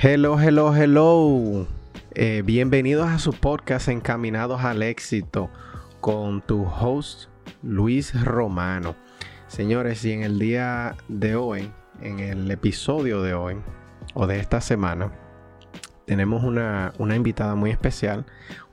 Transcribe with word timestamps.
Hello, 0.00 0.38
hello, 0.38 0.72
hello. 0.74 1.66
Eh, 2.14 2.42
bienvenidos 2.44 3.08
a 3.08 3.18
su 3.18 3.32
podcast 3.32 3.88
Encaminados 3.88 4.62
al 4.62 4.82
éxito 4.84 5.50
con 6.00 6.40
tu 6.40 6.64
host 6.64 7.28
Luis 7.62 8.14
Romano. 8.22 8.94
Señores, 9.48 10.04
y 10.04 10.12
en 10.12 10.22
el 10.22 10.38
día 10.38 10.94
de 11.08 11.34
hoy, 11.34 11.72
en 12.00 12.20
el 12.20 12.48
episodio 12.50 13.22
de 13.22 13.34
hoy 13.34 13.56
o 14.14 14.28
de 14.28 14.38
esta 14.38 14.60
semana, 14.60 15.12
tenemos 16.06 16.42
una, 16.42 16.92
invitada 17.14 17.54
muy 17.54 17.70
especial, 17.70 18.24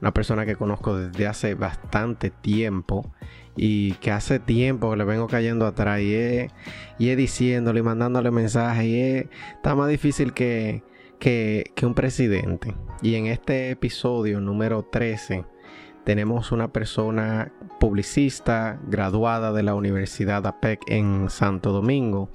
una 0.01 0.13
persona 0.13 0.45
que 0.45 0.55
conozco 0.55 0.95
desde 0.95 1.27
hace 1.27 1.55
bastante 1.55 2.29
tiempo 2.29 3.11
y 3.55 3.93
que 3.93 4.11
hace 4.11 4.39
tiempo 4.39 4.91
que 4.91 4.97
le 4.97 5.03
vengo 5.05 5.27
cayendo 5.27 5.65
atrás 5.65 6.01
y 6.01 6.47
y 6.97 7.15
diciéndole 7.15 7.79
y 7.79 7.83
mandándole 7.83 8.31
mensajes 8.31 8.85
y 8.85 8.99
está 9.55 9.75
más 9.75 9.89
difícil 9.89 10.33
que 10.33 10.83
que, 11.19 11.85
un 11.85 11.93
presidente. 11.93 12.75
Y 13.01 13.15
en 13.15 13.27
este 13.27 13.71
episodio 13.71 14.39
número 14.39 14.83
13 14.83 15.45
tenemos 16.03 16.51
una 16.51 16.71
persona 16.71 17.51
publicista 17.79 18.79
graduada 18.87 19.51
de 19.51 19.63
la 19.63 19.75
Universidad 19.75 20.45
APEC 20.45 20.81
en 20.87 21.29
Santo 21.29 21.71
Domingo. 21.71 22.29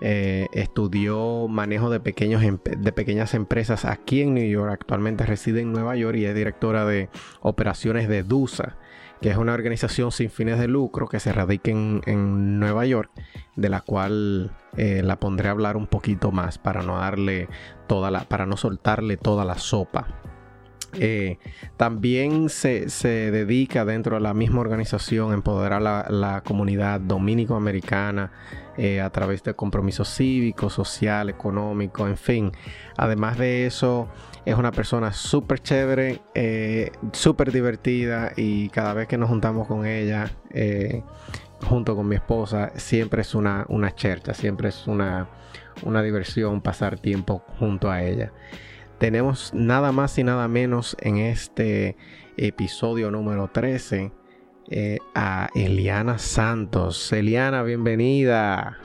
Eh, 0.00 0.46
estudió 0.52 1.48
manejo 1.48 1.90
de, 1.90 1.98
pequeños, 1.98 2.42
de 2.42 2.92
pequeñas 2.92 3.34
empresas 3.34 3.84
aquí 3.84 4.20
en 4.20 4.34
New 4.34 4.48
York. 4.48 4.70
Actualmente 4.72 5.26
reside 5.26 5.62
en 5.62 5.72
Nueva 5.72 5.96
York 5.96 6.18
y 6.18 6.26
es 6.26 6.34
directora 6.34 6.84
de 6.84 7.08
operaciones 7.40 8.08
de 8.08 8.22
DUSA 8.22 8.76
que 9.20 9.30
es 9.30 9.36
una 9.36 9.54
organización 9.54 10.12
sin 10.12 10.30
fines 10.30 10.58
de 10.58 10.68
lucro 10.68 11.08
que 11.08 11.20
se 11.20 11.32
radica 11.32 11.70
en, 11.70 12.58
Nueva 12.58 12.86
York, 12.86 13.10
de 13.56 13.68
la 13.68 13.80
cual 13.80 14.52
eh, 14.76 15.02
la 15.02 15.18
pondré 15.18 15.48
a 15.48 15.52
hablar 15.52 15.76
un 15.76 15.86
poquito 15.86 16.30
más 16.30 16.58
para 16.58 16.82
no 16.82 16.98
darle 16.98 17.48
toda 17.86 18.10
la, 18.10 18.28
para 18.28 18.46
no 18.46 18.56
soltarle 18.56 19.16
toda 19.16 19.44
la 19.44 19.58
sopa. 19.58 20.06
Eh, 20.94 21.38
también 21.76 22.48
se, 22.48 22.86
dedica 23.30 23.84
dentro 23.84 24.16
de 24.16 24.22
la 24.22 24.34
misma 24.34 24.60
organización 24.60 25.32
a 25.32 25.34
empoderar 25.34 25.82
la, 25.82 26.06
la 26.08 26.42
comunidad 26.42 27.00
dominico-americana 27.00 28.32
eh, 28.80 29.00
a 29.00 29.10
través 29.10 29.42
de 29.42 29.54
compromisos 29.54 30.08
cívicos, 30.08 30.72
social, 30.72 31.28
económico, 31.28 32.06
en 32.06 32.16
fin. 32.16 32.52
Además 32.96 33.36
de 33.36 33.66
eso, 33.66 34.08
es 34.44 34.56
una 34.56 34.70
persona 34.70 35.12
súper 35.12 35.58
chévere, 35.58 36.20
eh, 36.32 36.92
súper 37.10 37.50
divertida 37.50 38.30
y 38.36 38.68
cada 38.68 38.94
vez 38.94 39.08
que 39.08 39.18
nos 39.18 39.30
juntamos 39.30 39.66
con 39.66 39.84
ella, 39.84 40.30
eh, 40.50 41.02
junto 41.64 41.96
con 41.96 42.06
mi 42.06 42.14
esposa, 42.14 42.70
siempre 42.76 43.22
es 43.22 43.34
una, 43.34 43.66
una 43.68 43.96
chercha, 43.96 44.32
siempre 44.32 44.68
es 44.68 44.86
una, 44.86 45.28
una 45.82 46.00
diversión 46.00 46.60
pasar 46.60 47.00
tiempo 47.00 47.42
junto 47.58 47.90
a 47.90 48.04
ella. 48.04 48.30
Tenemos 48.98 49.54
nada 49.54 49.92
más 49.92 50.18
y 50.18 50.24
nada 50.24 50.48
menos 50.48 50.96
en 51.00 51.18
este 51.18 51.96
episodio 52.36 53.12
número 53.12 53.48
13 53.48 54.10
eh, 54.70 54.98
a 55.14 55.50
Eliana 55.54 56.18
Santos. 56.18 57.12
Eliana, 57.12 57.62
bienvenida. 57.62 58.78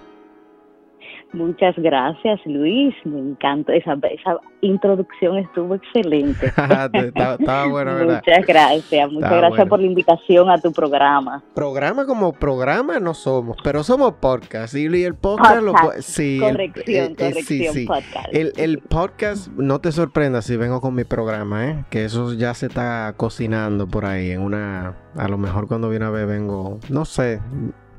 Muchas 1.34 1.76
gracias, 1.78 2.40
Luis. 2.46 2.94
Me 3.06 3.20
encanta. 3.20 3.74
Esa, 3.74 3.94
esa 3.94 4.38
introducción 4.62 5.38
estuvo 5.40 5.74
excelente. 5.74 6.46
estaba, 6.48 7.68
bueno, 7.68 7.96
¿verdad? 7.96 8.22
Muchas 8.24 8.46
gracias. 8.46 9.12
Muchas 9.12 9.32
gracias 9.32 9.68
por 9.68 9.80
la 9.80 9.88
invitación 9.88 10.52
a 10.52 10.60
tu 10.60 10.72
programa. 10.72 11.44
Programa 11.56 12.06
como 12.06 12.34
programa 12.34 13.00
no 13.00 13.16
somos, 13.16 13.58
pero 13.64 13.84
somos 13.84 14.14
podcast. 14.14 14.76
Y 14.76 15.04
el 15.04 15.16
podcast 15.16 15.62
lo 15.64 15.74
sí, 16.00 16.40
corrección, 16.40 17.06
el, 17.12 17.16
corrección, 17.16 17.76
podcast. 17.88 18.28
El, 18.32 18.54
el 18.58 18.78
podcast, 18.78 19.48
no 19.54 19.82
te 19.82 19.92
sorprendas 19.92 20.46
si 20.46 20.56
vengo 20.56 20.82
con 20.82 20.94
mi 20.94 21.04
programa, 21.04 21.68
¿eh? 21.68 21.86
Que 21.90 22.06
eso 22.06 22.34
ya 22.34 22.54
se 22.54 22.68
está 22.68 23.14
cocinando 23.18 23.88
por 23.88 24.06
ahí 24.06 24.32
en 24.32 24.42
una... 24.42 24.98
A 25.16 25.28
lo 25.28 25.40
mejor 25.40 25.68
cuando 25.68 25.90
viene 25.90 26.06
a 26.06 26.10
ver 26.12 26.28
vengo... 26.28 26.80
No 26.90 27.06
sé, 27.06 27.42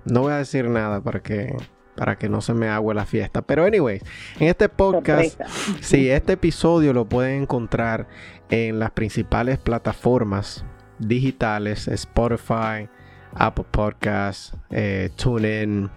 no 0.05 0.21
voy 0.21 0.33
a 0.33 0.37
decir 0.37 0.69
nada 0.69 1.01
para 1.01 1.21
que 1.21 1.57
para 1.97 2.17
que 2.17 2.29
no 2.29 2.41
se 2.41 2.55
me 2.55 2.69
agüe 2.69 2.95
la 2.95 3.07
fiesta. 3.07 3.43
Pero 3.43 3.65
anyways, 3.65 4.03
en 4.39 4.49
este 4.49 4.69
podcast, 4.69 5.41
sí, 5.81 6.09
este 6.11 6.35
episodio 6.35 6.93
lo 6.93 7.09
pueden 7.09 7.43
encontrar 7.43 8.09
en 8.51 8.79
las 8.79 8.91
principales 8.91 9.59
plataformas 9.59 10.65
digitales, 10.99 11.89
Spotify, 11.89 12.89
Apple 13.35 13.67
Podcasts, 13.71 14.57
eh, 14.71 15.11
TuneIn 15.17 15.91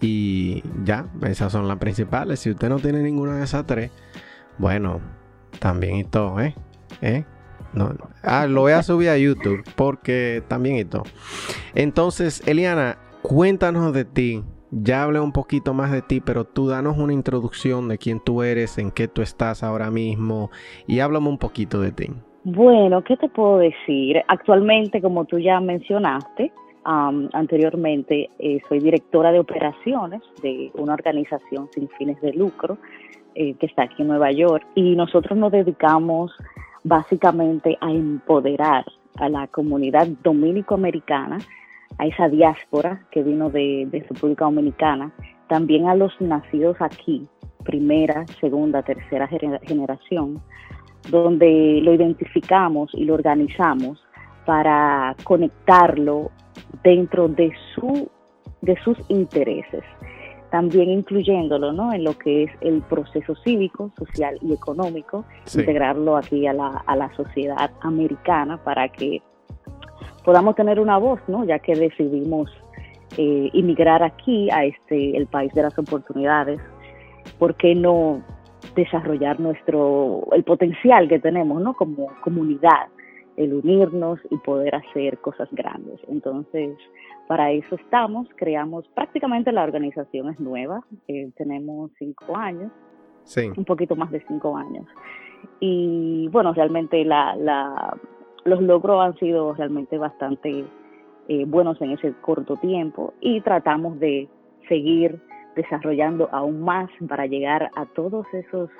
y 0.00 0.62
ya, 0.84 1.06
esas 1.22 1.52
son 1.52 1.68
las 1.68 1.78
principales. 1.78 2.40
Si 2.40 2.50
usted 2.50 2.68
no 2.68 2.78
tiene 2.78 3.02
ninguna 3.02 3.36
de 3.36 3.44
esas 3.44 3.66
tres, 3.66 3.90
bueno, 4.58 5.00
también 5.58 5.96
y 5.96 6.04
todo, 6.04 6.40
¿eh? 6.40 6.54
¿Eh? 7.00 7.24
No, 7.72 7.94
Ah, 8.22 8.46
lo 8.46 8.62
voy 8.62 8.72
a 8.72 8.82
subir 8.82 9.10
a 9.10 9.18
YouTube 9.18 9.62
porque 9.76 10.42
también 10.48 10.76
y 10.76 10.84
todo. 10.84 11.04
Entonces, 11.74 12.42
Eliana, 12.46 12.98
cuéntanos 13.22 13.92
de 13.92 14.04
ti. 14.04 14.44
Ya 14.70 15.02
hablé 15.02 15.20
un 15.20 15.32
poquito 15.32 15.72
más 15.72 15.90
de 15.90 16.02
ti, 16.02 16.20
pero 16.20 16.44
tú 16.44 16.68
danos 16.68 16.98
una 16.98 17.12
introducción 17.12 17.88
de 17.88 17.98
quién 17.98 18.20
tú 18.20 18.42
eres, 18.42 18.78
en 18.78 18.90
qué 18.90 19.08
tú 19.08 19.22
estás 19.22 19.62
ahora 19.62 19.90
mismo 19.90 20.50
y 20.86 21.00
háblame 21.00 21.28
un 21.28 21.38
poquito 21.38 21.80
de 21.80 21.92
ti. 21.92 22.06
Bueno, 22.44 23.02
¿qué 23.02 23.16
te 23.16 23.28
puedo 23.28 23.58
decir? 23.58 24.22
Actualmente, 24.28 25.00
como 25.00 25.24
tú 25.24 25.38
ya 25.38 25.60
mencionaste 25.60 26.52
anteriormente, 26.84 28.30
eh, 28.38 28.60
soy 28.68 28.78
directora 28.78 29.30
de 29.30 29.40
operaciones 29.40 30.22
de 30.42 30.70
una 30.74 30.94
organización 30.94 31.68
sin 31.74 31.88
fines 31.98 32.18
de 32.22 32.32
lucro 32.32 32.78
eh, 33.34 33.54
que 33.54 33.66
está 33.66 33.82
aquí 33.82 34.00
en 34.00 34.08
Nueva 34.08 34.32
York 34.32 34.66
y 34.74 34.96
nosotros 34.96 35.38
nos 35.38 35.52
dedicamos 35.52 36.32
básicamente 36.84 37.76
a 37.80 37.90
empoderar 37.90 38.86
a 39.16 39.28
la 39.28 39.46
comunidad 39.48 40.08
dominico-americana 40.22 41.38
a 41.98 42.06
esa 42.06 42.28
diáspora 42.28 43.06
que 43.10 43.22
vino 43.22 43.50
de, 43.50 43.88
República 44.08 44.44
Dominicana, 44.44 45.12
también 45.48 45.88
a 45.88 45.94
los 45.94 46.12
nacidos 46.20 46.76
aquí, 46.80 47.28
primera, 47.64 48.24
segunda, 48.40 48.82
tercera 48.82 49.28
generación, 49.28 50.40
donde 51.10 51.80
lo 51.82 51.92
identificamos 51.94 52.90
y 52.94 53.04
lo 53.04 53.14
organizamos 53.14 54.02
para 54.46 55.14
conectarlo 55.24 56.30
dentro 56.82 57.28
de, 57.28 57.52
su, 57.74 58.08
de 58.62 58.76
sus 58.82 58.98
intereses, 59.08 59.82
también 60.50 60.88
incluyéndolo 60.90 61.72
¿no? 61.72 61.92
en 61.92 62.04
lo 62.04 62.16
que 62.16 62.44
es 62.44 62.50
el 62.60 62.80
proceso 62.82 63.34
cívico, 63.44 63.90
social 63.98 64.38
y 64.40 64.52
económico, 64.52 65.24
integrarlo 65.54 66.16
aquí 66.16 66.46
a 66.46 66.52
la, 66.52 66.82
a 66.86 66.96
la 66.96 67.14
sociedad 67.16 67.70
americana 67.80 68.62
para 68.62 68.88
que 68.88 69.20
podamos 70.28 70.56
tener 70.56 70.78
una 70.78 70.98
voz, 70.98 71.20
¿no? 71.26 71.46
Ya 71.46 71.58
que 71.58 71.74
decidimos 71.74 72.50
eh, 73.16 73.48
inmigrar 73.54 74.02
aquí 74.02 74.50
a 74.50 74.66
este 74.66 75.16
el 75.16 75.26
país 75.26 75.54
de 75.54 75.62
las 75.62 75.78
oportunidades, 75.78 76.60
¿por 77.38 77.54
qué 77.54 77.74
no 77.74 78.20
desarrollar 78.76 79.40
nuestro 79.40 80.28
el 80.32 80.44
potencial 80.44 81.08
que 81.08 81.18
tenemos, 81.18 81.62
¿no? 81.62 81.72
Como 81.72 82.08
comunidad, 82.20 82.88
el 83.38 83.54
unirnos 83.54 84.20
y 84.28 84.36
poder 84.36 84.74
hacer 84.74 85.16
cosas 85.16 85.48
grandes. 85.50 85.98
Entonces, 86.08 86.76
para 87.26 87.50
eso 87.50 87.76
estamos, 87.76 88.28
creamos 88.36 88.86
prácticamente 88.88 89.50
la 89.50 89.64
organización 89.64 90.28
es 90.28 90.38
nueva, 90.38 90.84
eh, 91.08 91.30
tenemos 91.38 91.90
cinco 91.98 92.36
años, 92.36 92.70
sí. 93.24 93.50
un 93.56 93.64
poquito 93.64 93.96
más 93.96 94.10
de 94.10 94.22
cinco 94.28 94.58
años. 94.58 94.84
Y 95.58 96.28
bueno, 96.30 96.52
realmente 96.52 97.02
la, 97.02 97.34
la 97.34 97.96
los 98.48 98.62
logros 98.62 99.00
han 99.00 99.16
sido 99.18 99.54
realmente 99.54 99.98
bastante 99.98 100.64
eh, 101.28 101.44
buenos 101.44 101.80
en 101.80 101.92
ese 101.92 102.12
corto 102.20 102.56
tiempo 102.56 103.14
y 103.20 103.40
tratamos 103.42 103.98
de 104.00 104.28
seguir 104.68 105.20
desarrollando 105.56 106.28
aún 106.32 106.62
más 106.62 106.90
para 107.08 107.26
llegar 107.26 107.70
a 107.74 107.86
todos 107.86 108.26
esos 108.32 108.70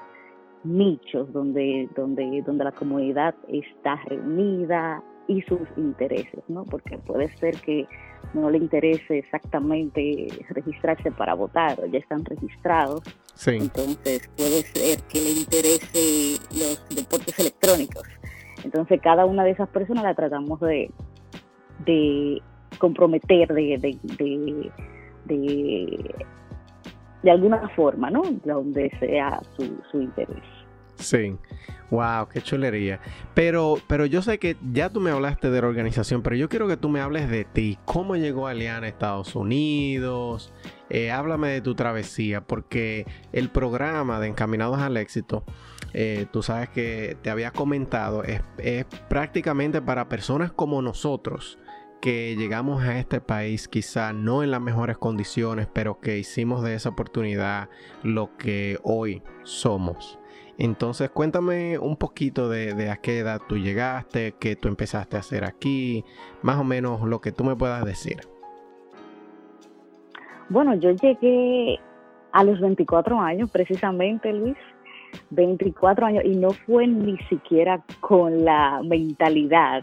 nichos 0.65 1.33
donde, 1.33 1.89
donde, 1.95 2.43
donde 2.43 2.65
la 2.65 2.73
comunidad 2.73 3.35
está 3.49 3.97
reunida, 4.07 5.03
y 5.29 5.43
sus 5.43 5.61
intereses, 5.77 6.43
¿no? 6.49 6.65
Porque 6.65 6.99
puede 6.99 7.29
ser 7.37 7.55
que 7.61 7.87
no 8.35 8.51
le 8.51 8.59
interese 8.59 9.19
exactamente 9.19 10.27
registrarse 10.49 11.13
para 11.13 11.35
votar 11.35 11.79
ya 11.91 11.99
están 11.99 12.25
registrados. 12.25 13.03
Entonces 13.47 14.29
puede 14.37 14.63
ser 14.63 15.01
que 15.03 15.21
le 15.21 15.31
interese 15.31 16.41
los 16.51 16.89
deportes 16.89 17.39
electrónicos. 17.39 18.03
Entonces 18.69 19.01
cada 19.01 19.25
una 19.25 19.45
de 19.45 19.53
esas 19.53 19.69
personas 19.71 20.05
la 20.05 20.15
tratamos 20.15 20.61
de, 20.61 20.91
de 21.87 22.43
comprometer, 22.79 23.49
de, 23.49 23.79
de, 23.79 24.71
de, 25.25 26.15
de, 27.23 27.31
alguna 27.31 27.67
forma, 27.71 28.11
¿no? 28.11 28.21
Donde 28.45 28.91
sea 29.01 29.41
su, 29.57 29.81
su 29.91 30.03
interés. 30.03 30.45
Sí. 30.97 31.35
Wow, 31.91 32.29
qué 32.29 32.43
chulería. 32.43 33.01
Pero, 33.35 33.79
pero 33.87 34.05
yo 34.05 34.21
sé 34.21 34.39
que 34.39 34.57
ya 34.73 34.91
tú 34.91 35.01
me 35.01 35.11
hablaste 35.11 35.51
de 35.51 35.61
la 35.63 35.69
organización, 35.69 36.23
pero 36.23 36.37
yo 36.37 36.49
quiero 36.49 36.69
que 36.69 36.77
tú 36.77 36.89
me 36.89 37.01
hables 37.01 37.31
de 37.31 37.45
ti. 37.45 37.79
¿Cómo 37.87 38.17
llegó 38.17 38.47
Aliana 38.47 38.87
a 38.87 38.91
Estados 38.91 39.35
Unidos? 39.35 40.53
Eh, 40.91 41.11
háblame 41.11 41.49
de 41.49 41.61
tu 41.63 41.75
travesía, 41.75 42.43
porque 42.43 43.07
el 43.33 43.49
programa 43.51 44.21
de 44.21 44.29
Encaminados 44.29 44.79
al 44.81 44.99
Éxito, 44.99 45.45
eh, 45.95 46.27
tú 46.31 46.43
sabes 46.43 46.69
que 46.69 47.17
te 47.23 47.31
había 47.31 47.53
comentado, 47.53 48.23
es, 48.23 48.43
prácticamente 49.09 49.81
para 49.81 50.09
personas 50.09 50.53
como 50.53 50.83
nosotros 50.83 51.59
que 52.01 52.37
llegamos 52.37 52.85
a 52.85 52.99
este 52.99 53.21
país 53.21 53.67
quizá 53.67 54.13
no 54.13 54.43
en 54.43 54.51
las 54.51 54.61
mejores 54.61 54.99
condiciones, 54.99 55.67
pero 55.73 55.99
que 55.99 56.19
hicimos 56.19 56.63
de 56.63 56.75
esa 56.75 56.91
oportunidad 56.91 57.71
lo 58.03 58.37
que 58.37 58.79
hoy 58.85 59.23
somos. 59.43 60.19
Entonces 60.59 61.09
cuéntame 61.11 61.79
un 61.79 61.97
poquito 61.97 62.49
de, 62.49 62.91
a 62.91 62.97
qué 62.97 63.21
edad 63.21 63.41
tú 63.49 63.57
llegaste, 63.57 64.35
qué 64.41 64.57
tú 64.57 64.67
empezaste 64.67 65.17
a 65.17 65.21
hacer 65.21 65.45
aquí, 65.45 66.05
más 66.43 66.59
o 66.59 66.65
menos 66.65 67.03
lo 67.03 67.21
que 67.21 67.31
tú 67.31 67.45
me 67.45 67.55
puedas 67.55 67.85
decir. 67.85 68.17
Bueno, 70.49 70.75
yo 70.75 70.91
llegué 70.91 71.79
a 72.33 72.43
los 72.43 72.61
24 72.61 73.21
años 73.21 73.49
precisamente, 73.51 74.33
Luis. 74.33 74.57
24 75.31 76.07
años 76.07 76.25
y 76.27 76.37
no 76.37 76.51
fue 76.51 76.87
ni 76.87 77.17
siquiera 77.29 77.83
con 78.01 78.45
la 78.45 78.83
mentalidad 78.85 79.83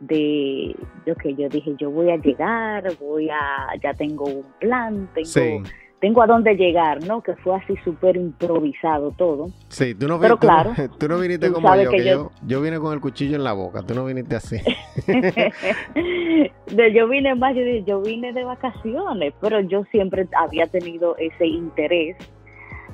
de 0.00 0.74
yo 1.04 1.14
que 1.14 1.34
yo 1.34 1.48
dije 1.50 1.74
yo 1.78 1.90
voy 1.90 2.10
a 2.10 2.16
llegar 2.16 2.84
voy 2.98 3.28
a 3.28 3.76
ya 3.82 3.92
tengo 3.92 4.24
un 4.24 4.44
plan 4.60 5.10
tengo 5.14 5.62
tengo 6.00 6.22
a 6.22 6.26
dónde 6.26 6.54
llegar, 6.54 7.02
¿no? 7.06 7.22
Que 7.22 7.34
fue 7.36 7.56
así 7.56 7.74
súper 7.84 8.16
improvisado 8.16 9.12
todo. 9.12 9.48
Sí, 9.68 9.94
tú 9.94 10.06
no, 10.08 10.20
Pero 10.20 10.38
claro, 10.38 10.72
tú, 10.98 11.08
no 11.08 11.18
viniste 11.18 11.50
como 11.50 11.74
yo, 11.74 11.90
que 11.90 12.04
yo, 12.04 12.30
yo, 12.46 12.60
vine 12.60 12.78
con 12.78 12.92
el 12.92 13.00
cuchillo 13.00 13.36
en 13.36 13.44
la 13.44 13.52
boca, 13.52 13.82
tú 13.82 13.94
no 13.94 14.04
viniste 14.04 14.36
así. 14.36 14.58
yo 16.94 17.08
vine 17.08 17.34
más, 17.34 17.54
yo, 17.54 17.62
yo 17.86 18.00
vine 18.02 18.32
de 18.32 18.44
vacaciones, 18.44 19.32
pero 19.40 19.60
yo 19.60 19.84
siempre 19.90 20.28
había 20.36 20.66
tenido 20.66 21.16
ese 21.16 21.46
interés 21.46 22.16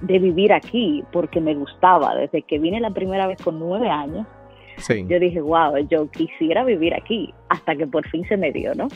de 0.03 0.19
vivir 0.19 0.53
aquí 0.53 1.03
porque 1.13 1.41
me 1.41 1.55
gustaba. 1.55 2.15
Desde 2.15 2.43
que 2.43 2.59
vine 2.59 2.81
la 2.81 2.91
primera 2.91 3.27
vez 3.27 3.41
con 3.43 3.59
nueve 3.59 3.89
años, 3.89 4.27
sí. 4.77 5.05
yo 5.09 5.19
dije, 5.19 5.41
wow, 5.41 5.77
yo 5.91 6.09
quisiera 6.11 6.65
vivir 6.65 6.95
aquí, 6.95 7.35
hasta 7.49 7.75
que 7.75 7.87
por 7.87 8.07
fin 8.09 8.25
se 8.29 8.37
me 8.37 8.53
dio, 8.53 8.75
¿no? 8.75 8.89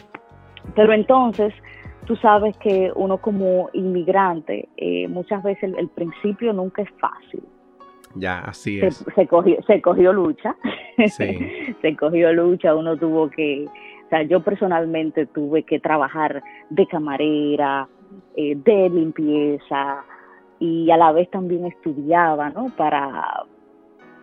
Pero 0.74 0.92
entonces 0.92 1.52
tú 2.06 2.16
sabes 2.16 2.56
que 2.58 2.90
uno 2.94 3.18
como 3.18 3.68
inmigrante, 3.72 4.68
eh, 4.76 5.08
muchas 5.08 5.42
veces 5.42 5.74
el, 5.76 5.88
principio 5.88 6.52
nunca 6.52 6.82
es 6.82 6.90
fácil. 6.98 7.42
Ya, 8.14 8.38
así 8.40 8.80
es. 8.80 9.04
Se, 9.14 9.26
cogió, 9.26 9.56
se 9.66 9.82
cogió 9.82 10.12
lucha, 10.12 10.56
sí. 11.08 11.74
se 11.82 11.96
cogió 11.96 12.32
lucha, 12.32 12.74
uno 12.74 12.96
tuvo 12.96 13.28
que, 13.28 13.66
o 13.66 14.08
sea, 14.08 14.22
yo 14.22 14.42
personalmente 14.42 15.26
tuve 15.26 15.64
que 15.64 15.80
trabajar 15.80 16.42
de 16.70 16.86
camarera, 16.86 17.88
eh, 18.36 18.56
de 18.56 18.88
limpieza 18.88 20.04
y 20.58 20.90
a 20.90 20.96
la 20.96 21.12
vez 21.12 21.30
también 21.30 21.66
estudiaba, 21.66 22.48
¿no? 22.50 22.66
Para, 22.76 23.44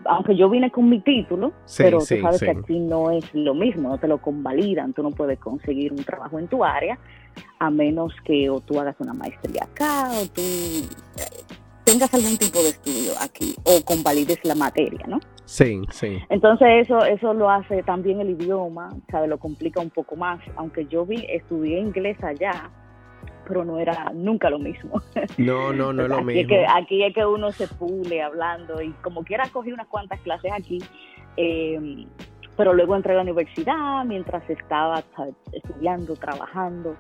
aunque 0.06 0.36
yo 0.36 0.50
vine 0.50 0.72
con 0.72 0.90
mi 0.90 1.00
título, 1.00 1.54
pero 1.78 2.00
tú 2.00 2.06
sabes 2.06 2.40
que 2.40 2.52
aquí 2.52 2.80
no 2.80 3.12
es 3.12 3.34
lo 3.34 3.54
mismo, 3.54 3.90
no 3.90 3.98
te 3.98 4.08
lo 4.08 4.22
convalidan, 4.22 4.94
tú 4.94 5.04
no 5.04 5.12
puedes 5.12 5.40
conseguir 5.40 5.92
un 5.92 6.04
trabajo 6.04 6.40
en 6.40 6.48
tu 6.48 6.64
área 6.64 6.98
a 7.60 7.70
menos 7.70 8.14
que 8.26 8.50
o 8.50 8.60
tú 8.60 8.80
hagas 8.80 8.96
una 9.00 9.14
maestría 9.14 9.64
acá 9.64 10.10
o 10.12 10.26
tú 10.28 10.42
eh, 10.42 11.44
tengas 11.84 12.14
algún 12.14 12.38
tipo 12.38 12.60
de 12.60 12.70
estudio 12.70 13.14
aquí 13.22 13.56
o 13.64 13.84
convalides 13.84 14.40
la 14.44 14.56
materia, 14.56 15.06
¿no? 15.08 15.20
Sí, 15.46 15.82
sí. 15.92 16.20
Entonces 16.30 16.68
eso 16.82 17.04
eso 17.06 17.34
lo 17.34 17.50
hace 17.50 17.84
también 17.84 18.22
el 18.22 18.32
idioma, 18.32 18.90
¿sabes? 19.12 19.30
Lo 19.30 19.38
complica 19.38 19.82
un 19.82 19.90
poco 19.90 20.16
más, 20.16 20.40
aunque 20.56 20.86
yo 20.86 21.06
vi 21.06 21.26
estudié 21.30 21.80
inglés 21.80 22.18
allá, 22.24 22.70
pero 23.48 23.66
no 23.66 23.80
era 23.80 24.12
nunca 24.14 24.50
lo 24.50 24.60
mismo. 24.60 25.02
No, 25.38 25.74
no, 25.74 25.94
no 25.94 26.04
es 26.04 26.10
lo 26.10 26.16
aquí 26.16 26.26
mismo. 26.26 26.42
Es 26.42 26.48
que, 26.48 26.66
aquí 26.68 27.04
es 27.04 27.14
que 27.14 27.26
uno 27.26 27.52
se 27.52 27.68
pule 27.68 28.22
hablando 28.22 28.82
y 28.82 28.92
como 29.02 29.24
quiera 29.24 29.48
cogí 29.52 29.72
unas 29.72 29.88
cuantas 29.88 30.20
clases 30.22 30.52
aquí, 30.52 30.80
eh, 31.38 32.06
pero 32.56 32.74
luego 32.74 32.96
entré 32.96 33.14
a 33.14 33.16
la 33.18 33.22
universidad 33.24 34.06
mientras 34.06 34.48
estaba 34.50 35.04
estudiando, 35.52 36.16
trabajando 36.16 36.96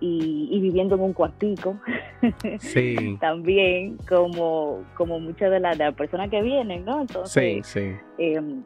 y, 0.00 0.60
viviendo 0.60 0.96
en 0.96 1.02
un 1.02 1.12
cuartico. 1.12 1.76
Sí. 2.58 3.18
También 3.20 3.98
como, 4.08 4.84
como 4.96 5.18
muchas 5.18 5.50
de 5.50 5.60
las, 5.60 5.76
personas 5.94 6.30
que 6.30 6.42
vienen, 6.42 6.84
¿no? 6.84 7.00
Entonces, 7.00 7.66
sí, 7.66 7.80
sí. 7.80 7.96
Em, 8.18 8.62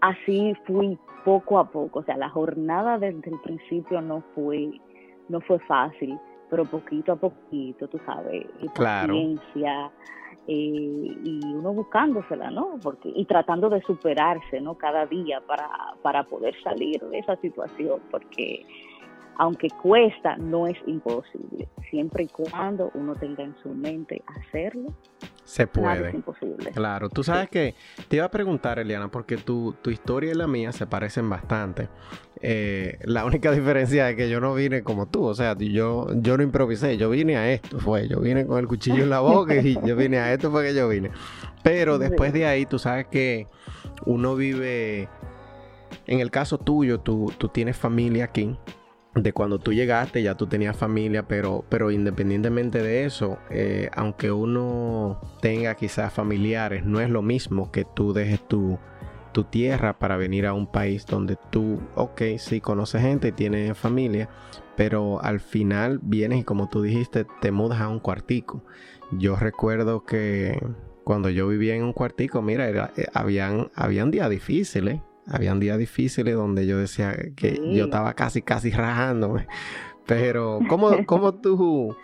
así 0.00 0.54
fui 0.66 0.98
poco 1.24 1.58
a 1.58 1.70
poco, 1.70 2.00
o 2.00 2.04
sea, 2.04 2.16
la 2.16 2.28
jornada 2.28 2.98
desde 2.98 3.30
el 3.30 3.40
principio 3.42 4.00
no 4.00 4.22
fue, 4.34 4.70
no 5.28 5.40
fue 5.40 5.58
fácil, 5.60 6.16
pero 6.48 6.64
poquito 6.64 7.12
a 7.12 7.16
poquito, 7.16 7.88
tú 7.88 7.98
sabes, 8.04 8.46
y 8.60 8.68
paciencia, 8.68 9.90
eh, 10.48 11.16
y 11.24 11.40
uno 11.44 11.72
buscándosela, 11.72 12.50
¿no? 12.50 12.78
Porque, 12.82 13.10
y 13.14 13.24
tratando 13.24 13.68
de 13.68 13.82
superarse, 13.82 14.60
¿no? 14.60 14.74
Cada 14.74 15.06
día 15.06 15.40
para, 15.40 15.68
para 16.02 16.24
poder 16.24 16.54
salir 16.62 17.00
de 17.00 17.18
esa 17.18 17.36
situación, 17.36 18.00
porque 18.10 18.64
aunque 19.38 19.68
cuesta, 19.82 20.36
no 20.36 20.66
es 20.66 20.76
imposible. 20.86 21.68
Siempre 21.90 22.24
y 22.24 22.28
cuando 22.28 22.90
uno 22.94 23.14
tenga 23.14 23.44
en 23.44 23.54
su 23.62 23.68
mente 23.70 24.22
hacerlo, 24.26 24.88
se 25.46 25.68
puede. 25.68 26.08
es 26.08 26.14
imposible. 26.14 26.72
Claro, 26.72 27.08
tú 27.08 27.22
sabes 27.22 27.48
que 27.48 27.74
te 28.08 28.16
iba 28.16 28.24
a 28.24 28.30
preguntar, 28.30 28.80
Eliana, 28.80 29.08
porque 29.08 29.36
tu, 29.36 29.74
tu 29.80 29.90
historia 29.90 30.32
y 30.32 30.34
la 30.34 30.48
mía 30.48 30.72
se 30.72 30.86
parecen 30.86 31.30
bastante. 31.30 31.88
Eh, 32.42 32.98
la 33.04 33.24
única 33.24 33.52
diferencia 33.52 34.10
es 34.10 34.16
que 34.16 34.28
yo 34.28 34.40
no 34.40 34.54
vine 34.54 34.82
como 34.82 35.06
tú, 35.06 35.24
o 35.24 35.34
sea, 35.34 35.56
yo, 35.56 36.08
yo 36.16 36.36
no 36.36 36.42
improvisé, 36.42 36.96
yo 36.96 37.08
vine 37.10 37.36
a 37.36 37.50
esto, 37.52 37.78
fue, 37.78 38.08
yo 38.08 38.20
vine 38.20 38.44
con 38.44 38.58
el 38.58 38.66
cuchillo 38.66 39.04
en 39.04 39.10
la 39.10 39.20
boca 39.20 39.54
y 39.54 39.78
yo 39.86 39.94
vine 39.94 40.18
a 40.18 40.32
esto 40.32 40.50
fue 40.50 40.64
que 40.64 40.74
yo 40.74 40.88
vine. 40.88 41.12
Pero 41.62 41.98
después 41.98 42.32
de 42.32 42.46
ahí, 42.46 42.66
tú 42.66 42.80
sabes 42.80 43.06
que 43.06 43.46
uno 44.04 44.34
vive, 44.34 45.08
en 46.08 46.18
el 46.18 46.32
caso 46.32 46.58
tuyo, 46.58 46.98
tú, 46.98 47.32
tú 47.38 47.48
tienes 47.48 47.76
familia 47.76 48.24
aquí, 48.24 48.58
de 49.16 49.32
cuando 49.32 49.58
tú 49.58 49.72
llegaste 49.72 50.22
ya 50.22 50.36
tú 50.36 50.46
tenías 50.46 50.76
familia, 50.76 51.26
pero, 51.26 51.64
pero 51.68 51.90
independientemente 51.90 52.82
de 52.82 53.04
eso, 53.04 53.38
eh, 53.50 53.88
aunque 53.94 54.30
uno 54.30 55.20
tenga 55.40 55.74
quizás 55.74 56.12
familiares, 56.12 56.84
no 56.84 57.00
es 57.00 57.08
lo 57.08 57.22
mismo 57.22 57.72
que 57.72 57.84
tú 57.84 58.12
dejes 58.12 58.46
tu, 58.46 58.78
tu 59.32 59.44
tierra 59.44 59.98
para 59.98 60.16
venir 60.16 60.46
a 60.46 60.52
un 60.52 60.66
país 60.66 61.06
donde 61.06 61.36
tú, 61.50 61.80
ok, 61.94 62.22
sí 62.38 62.60
conoces 62.60 63.02
gente 63.02 63.28
y 63.28 63.32
tienes 63.32 63.76
familia, 63.76 64.28
pero 64.76 65.22
al 65.22 65.40
final 65.40 65.98
vienes 66.02 66.40
y 66.40 66.44
como 66.44 66.68
tú 66.68 66.82
dijiste, 66.82 67.26
te 67.40 67.50
mudas 67.50 67.80
a 67.80 67.88
un 67.88 68.00
cuartico. 68.00 68.62
Yo 69.12 69.36
recuerdo 69.36 70.04
que 70.04 70.58
cuando 71.04 71.30
yo 71.30 71.48
vivía 71.48 71.74
en 71.74 71.84
un 71.84 71.92
cuartico, 71.92 72.42
mira, 72.42 72.90
eh, 72.96 73.06
habían, 73.14 73.70
habían 73.74 74.10
días 74.10 74.28
difíciles 74.28 75.00
habían 75.28 75.60
días 75.60 75.78
difíciles 75.78 76.34
donde 76.34 76.66
yo 76.66 76.78
decía 76.78 77.14
que 77.36 77.60
yo 77.74 77.84
estaba 77.84 78.14
casi, 78.14 78.42
casi 78.42 78.70
rajándome. 78.70 79.46
Pero, 80.06 80.60
¿cómo, 80.68 80.90
cómo 81.06 81.34
tú, 81.34 81.96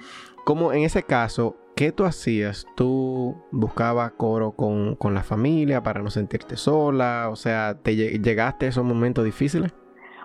cómo 0.44 0.72
en 0.72 0.82
ese 0.82 1.02
caso, 1.02 1.56
qué 1.76 1.92
tú 1.92 2.04
hacías? 2.04 2.66
¿Tú 2.74 3.36
buscabas 3.50 4.12
coro 4.12 4.52
con, 4.52 4.96
con 4.96 5.14
la 5.14 5.22
familia 5.22 5.82
para 5.82 6.02
no 6.02 6.10
sentirte 6.10 6.56
sola? 6.56 7.28
O 7.30 7.36
sea, 7.36 7.78
¿te 7.80 7.94
llegaste 7.96 8.66
a 8.66 8.68
esos 8.70 8.84
momentos 8.84 9.24
difíciles? 9.24 9.72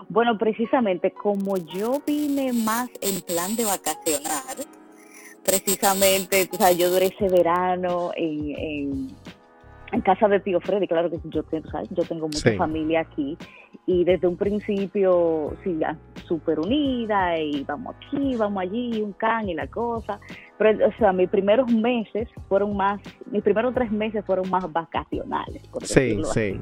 Bueno, 0.10 0.38
precisamente 0.38 1.12
como 1.12 1.58
yo 1.58 2.02
vine 2.06 2.54
más 2.54 2.90
en 3.02 3.22
plan 3.22 3.56
de 3.56 3.66
vacacionar, 3.66 4.56
precisamente, 5.46 6.50
o 6.52 6.56
sea, 6.56 6.72
yo 6.72 6.90
duré 6.90 7.08
ese 7.08 7.28
verano 7.30 8.12
en 8.16 8.56
en 8.58 9.08
casa 10.04 10.28
de 10.28 10.40
tío 10.40 10.60
Freddy, 10.60 10.88
claro 10.88 11.10
que 11.10 11.20
yo, 11.26 11.44
¿sabes? 11.72 11.90
yo 11.92 12.04
tengo 12.04 12.28
mucha 12.28 12.54
familia 12.54 13.02
aquí 13.02 13.38
y 13.86 14.04
desde 14.04 14.28
un 14.28 14.36
principio, 14.36 15.54
sí, 15.64 15.80
súper 16.28 16.60
unida 16.60 17.40
y 17.40 17.64
vamos 17.64 17.96
aquí, 17.96 18.36
vamos 18.36 18.64
allí, 18.64 19.02
un 19.02 19.14
can 19.14 19.48
y 19.48 19.54
la 19.54 19.68
cosa. 19.68 20.20
Pero, 20.58 20.88
o 20.88 20.92
sea, 20.98 21.14
mis 21.14 21.30
primeros 21.30 21.72
meses 21.72 22.28
fueron 22.50 22.76
más, 22.76 23.00
mis 23.32 23.42
primeros 23.42 23.74
tres 23.74 23.92
meses 23.92 24.26
fueron 24.26 24.50
más 24.50 24.72
vacacionales. 24.72 25.66
Por 25.70 25.86
sí, 25.86 26.22
sí. 26.34 26.60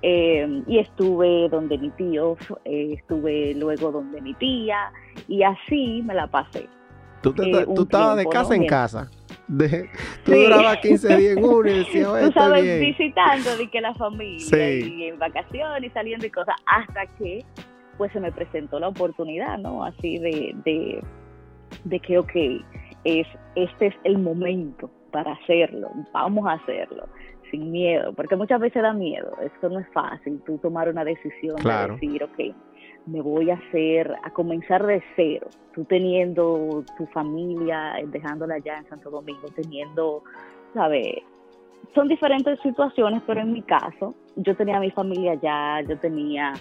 Eh, 0.00 0.62
y 0.66 0.78
estuve 0.78 1.48
donde 1.50 1.76
mi 1.78 1.90
tío, 1.90 2.36
eh, 2.64 2.94
estuve 2.98 3.54
luego 3.54 3.92
donde 3.92 4.20
mi 4.22 4.34
tía, 4.34 4.90
y 5.28 5.42
así 5.42 6.02
me 6.02 6.14
la 6.14 6.26
pasé. 6.28 6.66
Tú, 7.22 7.34
eh, 7.40 7.66
estabas 7.78 8.16
de 8.16 8.26
casa 8.26 8.54
en 8.54 8.66
casa. 8.66 9.10
De, 9.52 9.90
tú 10.24 10.32
durabas 10.32 10.78
15 10.78 11.16
días 11.16 11.36
en 11.36 11.44
uno 11.44 11.68
y 11.68 11.78
decías, 11.78 12.08
Tú 12.24 12.32
sabes, 12.32 12.80
visitando 12.80 13.56
de 13.56 13.70
que 13.70 13.80
la 13.82 13.94
familia 13.94 14.78
y 14.78 15.04
en 15.04 15.18
vacaciones 15.18 15.90
y 15.90 15.92
saliendo 15.92 16.26
y 16.26 16.30
cosas, 16.30 16.56
hasta 16.66 17.06
que 17.18 17.44
pues 17.98 18.10
se 18.12 18.20
me 18.20 18.32
presentó 18.32 18.80
la 18.80 18.88
oportunidad, 18.88 19.58
¿no? 19.58 19.84
Así 19.84 20.18
de, 20.18 20.54
de, 20.64 21.02
de 21.84 22.00
que, 22.00 22.18
ok, 22.18 22.32
es, 23.04 23.26
este 23.54 23.88
es 23.88 23.94
el 24.04 24.18
momento 24.18 24.90
para 25.10 25.32
hacerlo, 25.32 25.90
vamos 26.12 26.46
a 26.46 26.52
hacerlo 26.52 27.06
sin 27.50 27.70
miedo, 27.70 28.14
porque 28.14 28.34
muchas 28.34 28.58
veces 28.60 28.82
da 28.82 28.94
miedo, 28.94 29.36
esto 29.42 29.68
no 29.68 29.80
es 29.80 29.86
fácil, 29.92 30.40
tú 30.46 30.56
tomar 30.58 30.88
una 30.88 31.04
decisión 31.04 31.56
de 31.56 31.92
decir, 31.92 32.24
ok, 32.24 32.56
me 33.06 33.20
voy 33.20 33.50
a 33.50 33.54
hacer, 33.54 34.14
a 34.22 34.30
comenzar 34.30 34.86
de 34.86 35.02
cero, 35.16 35.48
tú 35.74 35.84
teniendo 35.84 36.84
tu 36.96 37.06
familia, 37.06 37.94
dejándola 38.06 38.54
allá 38.54 38.78
en 38.78 38.88
Santo 38.88 39.10
Domingo, 39.10 39.48
teniendo, 39.54 40.22
¿sabes? 40.74 41.22
Son 41.94 42.08
diferentes 42.08 42.60
situaciones, 42.60 43.22
pero 43.26 43.40
en 43.40 43.52
mi 43.52 43.62
caso, 43.62 44.14
yo 44.36 44.56
tenía 44.56 44.78
mi 44.80 44.90
familia 44.90 45.32
allá, 45.32 45.86
yo 45.86 45.98
tenía, 45.98 46.54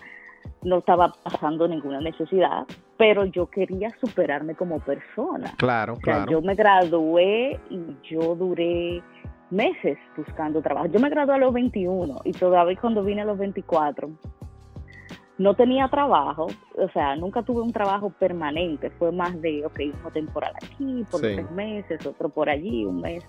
no 0.64 0.80
estaba 0.80 1.14
pasando 1.24 1.68
ninguna 1.68 2.02
necesidad, 2.02 2.66
pero 2.98 3.26
yo 3.26 3.48
quería 3.48 3.90
superarme 4.04 4.56
como 4.56 4.80
persona. 4.80 5.54
Claro, 5.58 5.96
claro. 5.96 6.32
Yo 6.32 6.42
me 6.42 6.56
gradué 6.56 7.60
y 7.70 7.80
yo 8.10 8.36
duré 8.36 9.02
meses 9.52 9.98
buscando 10.18 10.62
trabajo. 10.62 10.88
Yo 10.88 11.00
me 11.00 11.10
gradué 11.10 11.36
a 11.36 11.38
los 11.38 11.54
21 11.54 12.22
y 12.24 12.32
todavía 12.32 12.78
cuando 12.80 13.04
vine 13.04 13.22
a 13.22 13.26
los 13.26 13.38
24 13.38 14.10
no 15.42 15.56
tenía 15.56 15.88
trabajo, 15.88 16.48
o 16.78 16.90
sea, 16.90 17.16
nunca 17.16 17.42
tuve 17.42 17.62
un 17.62 17.74
trabajo 17.74 18.10
permanente, 18.12 18.90
fue 18.92 19.12
más 19.12 19.40
de, 19.42 19.66
ok, 19.66 19.80
uno 20.00 20.12
temporal 20.12 20.54
aquí, 20.56 21.04
por 21.10 21.22
tres 21.22 21.50
meses, 21.52 22.06
otro 22.06 22.30
por 22.30 22.50
allí, 22.50 22.86
un 22.86 23.02
mes. 23.02 23.24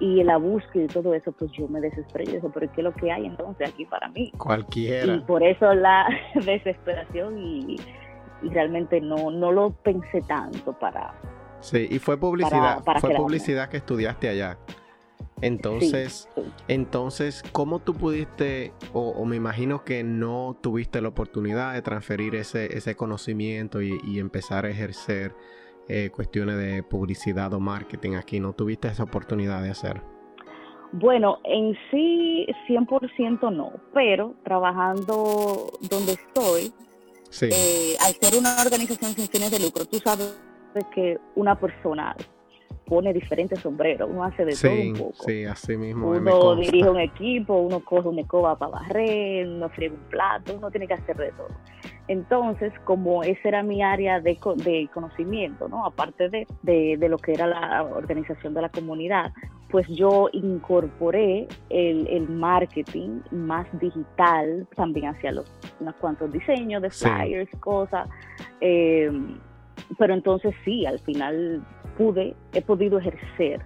Y 0.00 0.24
la 0.24 0.38
búsqueda 0.38 0.84
y 0.84 0.86
todo 0.88 1.14
eso, 1.14 1.30
pues 1.32 1.52
yo 1.52 1.68
me 1.68 1.80
desesperé. 1.80 2.24
Yo 2.26 2.50
pero 2.50 2.70
¿qué 2.72 2.80
es 2.80 2.84
lo 2.84 2.92
que 2.92 3.12
hay 3.12 3.26
entonces 3.26 3.70
aquí 3.70 3.84
para 3.84 4.08
mí? 4.08 4.32
Cualquiera. 4.36 5.14
Y 5.14 5.20
por 5.20 5.44
eso 5.44 5.72
la 5.72 6.08
desesperación 6.44 7.38
y, 7.38 7.76
realmente 8.42 9.00
no, 9.00 9.30
no 9.30 9.52
lo 9.52 9.70
pensé 9.70 10.20
tanto 10.22 10.72
para... 10.78 11.14
Sí, 11.60 11.86
y 11.90 11.98
fue 11.98 12.18
publicidad, 12.18 12.82
fue 13.00 13.14
publicidad 13.14 13.70
que 13.70 13.78
estudiaste 13.78 14.28
allá. 14.28 14.58
Entonces, 15.40 16.28
entonces, 16.68 17.42
¿cómo 17.52 17.80
tú 17.80 17.94
pudiste, 17.94 18.72
o, 18.92 19.24
me 19.24 19.36
imagino 19.36 19.84
que 19.84 20.04
no 20.04 20.56
tuviste 20.60 21.00
la 21.00 21.08
oportunidad 21.08 21.74
de 21.74 21.82
transferir 21.82 22.34
ese, 22.34 22.76
ese 22.76 22.94
conocimiento 22.94 23.82
y, 23.82 24.18
empezar 24.18 24.64
a 24.64 24.70
ejercer 24.70 25.34
eh, 25.88 26.10
cuestiones 26.10 26.56
de 26.56 26.82
publicidad 26.82 27.52
o 27.52 27.60
marketing 27.60 28.14
aquí? 28.14 28.40
¿No 28.40 28.52
tuviste 28.52 28.88
esa 28.88 29.02
oportunidad 29.02 29.62
de 29.62 29.70
hacer? 29.70 30.00
Bueno, 30.92 31.38
en 31.42 31.76
sí 31.90 32.46
100% 32.68 33.52
no, 33.52 33.72
pero 33.92 34.36
trabajando 34.44 35.72
donde 35.90 36.12
estoy, 36.12 36.72
eh, 37.42 37.96
al 38.06 38.12
ser 38.12 38.38
una 38.38 38.62
organización 38.62 39.10
sin 39.12 39.26
fines 39.26 39.50
de 39.50 39.58
lucro, 39.58 39.84
tú 39.86 39.98
sabes 39.98 40.36
que 40.94 41.18
una 41.34 41.58
persona 41.58 42.14
pone 42.86 43.12
diferentes 43.12 43.60
sombreros, 43.60 44.08
uno 44.10 44.24
hace 44.24 44.44
de 44.44 44.54
todo 44.54 44.72
un 44.72 44.92
poco. 44.94 45.24
Sí, 45.26 45.44
así 45.44 45.76
mismo. 45.76 46.10
Uno 46.10 46.56
dirige 46.56 46.88
un 46.88 47.00
equipo, 47.00 47.54
uno 47.54 47.80
coge 47.80 48.08
una 48.08 48.22
escoba 48.22 48.56
para 48.56 48.72
barrer, 48.72 49.46
uno 49.48 49.68
friega 49.70 49.94
un 49.94 50.08
plato, 50.10 50.54
uno 50.56 50.70
tiene 50.70 50.86
que 50.86 50.94
hacer 50.94 51.16
de 51.16 51.32
todo. 51.32 51.48
Entonces, 52.06 52.72
como 52.84 53.22
esa 53.22 53.48
era 53.48 53.62
mi 53.62 53.82
área 53.82 54.20
de, 54.20 54.38
de 54.56 54.88
conocimiento, 54.92 55.68
¿no? 55.68 55.86
aparte 55.86 56.28
de, 56.28 56.46
de, 56.62 57.08
lo 57.08 57.16
que 57.16 57.32
era 57.32 57.46
la 57.46 57.82
organización 57.82 58.52
de 58.52 58.60
la 58.60 58.68
comunidad, 58.68 59.32
pues 59.70 59.88
yo 59.88 60.28
incorporé 60.32 61.48
el, 61.70 62.06
el 62.08 62.28
marketing 62.28 63.20
más 63.30 63.66
digital, 63.80 64.68
también 64.76 65.06
hacia 65.06 65.32
los 65.32 65.50
unos 65.80 65.94
cuantos 65.96 66.30
diseños 66.30 66.82
de 66.82 66.90
flyers, 66.90 67.50
cosas. 67.60 68.08
Eh, 68.60 69.10
pero 69.98 70.14
entonces 70.14 70.54
sí, 70.64 70.86
al 70.86 70.98
final 71.00 71.64
pude, 71.96 72.34
he 72.52 72.62
podido 72.62 72.98
ejercer 72.98 73.60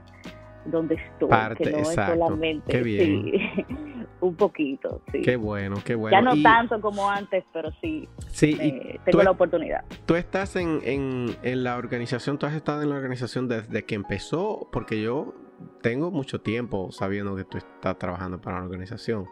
donde 0.64 0.97
estoy, 0.97 1.28
que 1.56 1.70
no 1.70 1.78
es 1.78 1.94
solamente 1.94 2.73
qué 2.73 2.82
bien. 2.82 3.32
un 4.20 4.35
poquito, 4.35 5.02
sí. 5.12 5.23
Qué 5.23 5.37
bueno, 5.37 5.76
qué 5.85 5.94
bueno. 5.94 6.16
Ya 6.16 6.20
no 6.20 6.40
tanto 6.42 6.80
como 6.80 7.08
antes, 7.08 7.44
pero 7.52 7.70
sí, 7.80 8.08
sí 8.28 8.56
tengo 9.04 9.23
la 9.23 9.30
oportunidad. 9.30 9.85
Tú 10.06 10.14
estás 10.16 10.56
en, 10.56 10.80
en, 10.85 11.37
en, 11.42 11.64
la 11.64 11.76
organización, 11.76 12.38
tú 12.38 12.47
has 12.47 12.54
estado 12.54 12.82
en 12.82 12.90
la 12.90 12.97
organización 12.97 13.49
desde 13.49 13.85
que 13.85 13.94
empezó, 13.94 14.68
porque 14.73 15.00
yo 15.00 15.35
tengo 15.82 16.11
mucho 16.11 16.40
tiempo 16.40 16.90
sabiendo 16.90 17.37
que 17.37 17.44
tú 17.44 17.58
estás 17.58 17.99
trabajando 17.99 18.40
para 18.40 18.58
la 18.58 18.64
organización. 18.64 19.26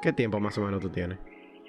¿Qué 0.00 0.12
tiempo 0.12 0.40
más 0.40 0.58
o 0.58 0.62
menos 0.62 0.80
tú 0.80 0.88
tienes? 0.88 1.18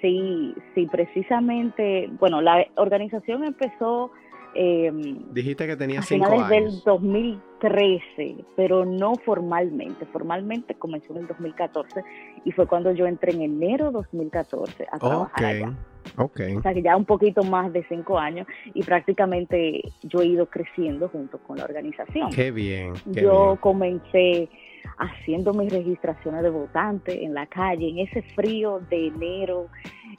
Sí, 0.00 0.54
sí, 0.74 0.86
precisamente, 0.90 2.10
bueno, 2.18 2.42
la 2.42 2.66
organización 2.76 3.44
empezó 3.44 4.10
eh, 4.54 4.92
Dijiste 5.32 5.66
que 5.66 5.76
tenía 5.76 6.02
cinco 6.02 6.32
años. 6.32 6.48
del 6.48 6.82
2013, 6.84 8.44
pero 8.56 8.84
no 8.84 9.14
formalmente. 9.24 10.06
Formalmente 10.06 10.74
comenzó 10.74 11.12
en 11.12 11.20
el 11.20 11.26
2014 11.26 12.02
y 12.44 12.52
fue 12.52 12.66
cuando 12.66 12.92
yo 12.92 13.06
entré 13.06 13.32
en 13.32 13.42
enero 13.42 13.90
2014 13.90 14.86
a 14.90 14.98
trabajar 14.98 15.44
allá. 15.44 15.72
Okay. 16.16 16.54
O 16.54 16.62
sea 16.62 16.74
que 16.74 16.82
ya 16.82 16.96
un 16.96 17.06
poquito 17.06 17.42
más 17.42 17.72
de 17.72 17.82
cinco 17.88 18.18
años 18.18 18.46
y 18.74 18.82
prácticamente 18.82 19.82
yo 20.02 20.20
he 20.20 20.26
ido 20.26 20.46
creciendo 20.46 21.08
junto 21.08 21.38
con 21.38 21.56
la 21.56 21.64
organización. 21.64 22.30
Qué 22.30 22.50
bien. 22.50 22.92
yo 23.06 23.56
comencé 23.60 24.48
haciendo 24.98 25.52
mis 25.52 25.72
registraciones 25.72 26.42
de 26.42 26.50
votantes 26.50 27.16
en 27.16 27.34
la 27.34 27.46
calle, 27.46 27.88
en 27.88 27.98
ese 27.98 28.22
frío 28.34 28.80
de 28.90 29.08
enero 29.08 29.68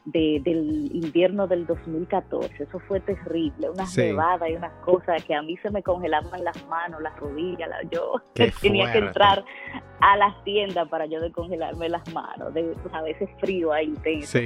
del 0.06 0.90
invierno 0.94 1.48
del 1.48 1.66
2014. 1.66 2.64
Eso 2.64 2.80
fue 2.88 3.00
terrible, 3.00 3.70
unas 3.70 3.96
nevadas 3.98 4.50
y 4.50 4.54
unas 4.54 4.74
cosas 4.84 5.24
que 5.24 5.34
a 5.34 5.42
mí 5.42 5.58
se 5.58 5.70
me 5.72 5.82
congelaban 5.82 6.44
las 6.44 6.66
manos, 6.68 7.02
las 7.02 7.18
rodillas. 7.20 7.70
yo 7.92 8.22
tenía 8.62 8.92
que 8.92 9.00
entrar 9.00 9.44
a 10.02 10.18
las 10.18 10.44
tiendas 10.44 10.88
para 10.90 11.06
yo 11.06 11.20
descongelarme 11.20 11.90
las 11.90 12.14
manos, 12.14 12.54
de, 12.54 12.76
a 12.92 13.02
veces 13.02 13.30
frío 13.40 13.72
ahí 13.74 13.86
intenso. 13.86 14.40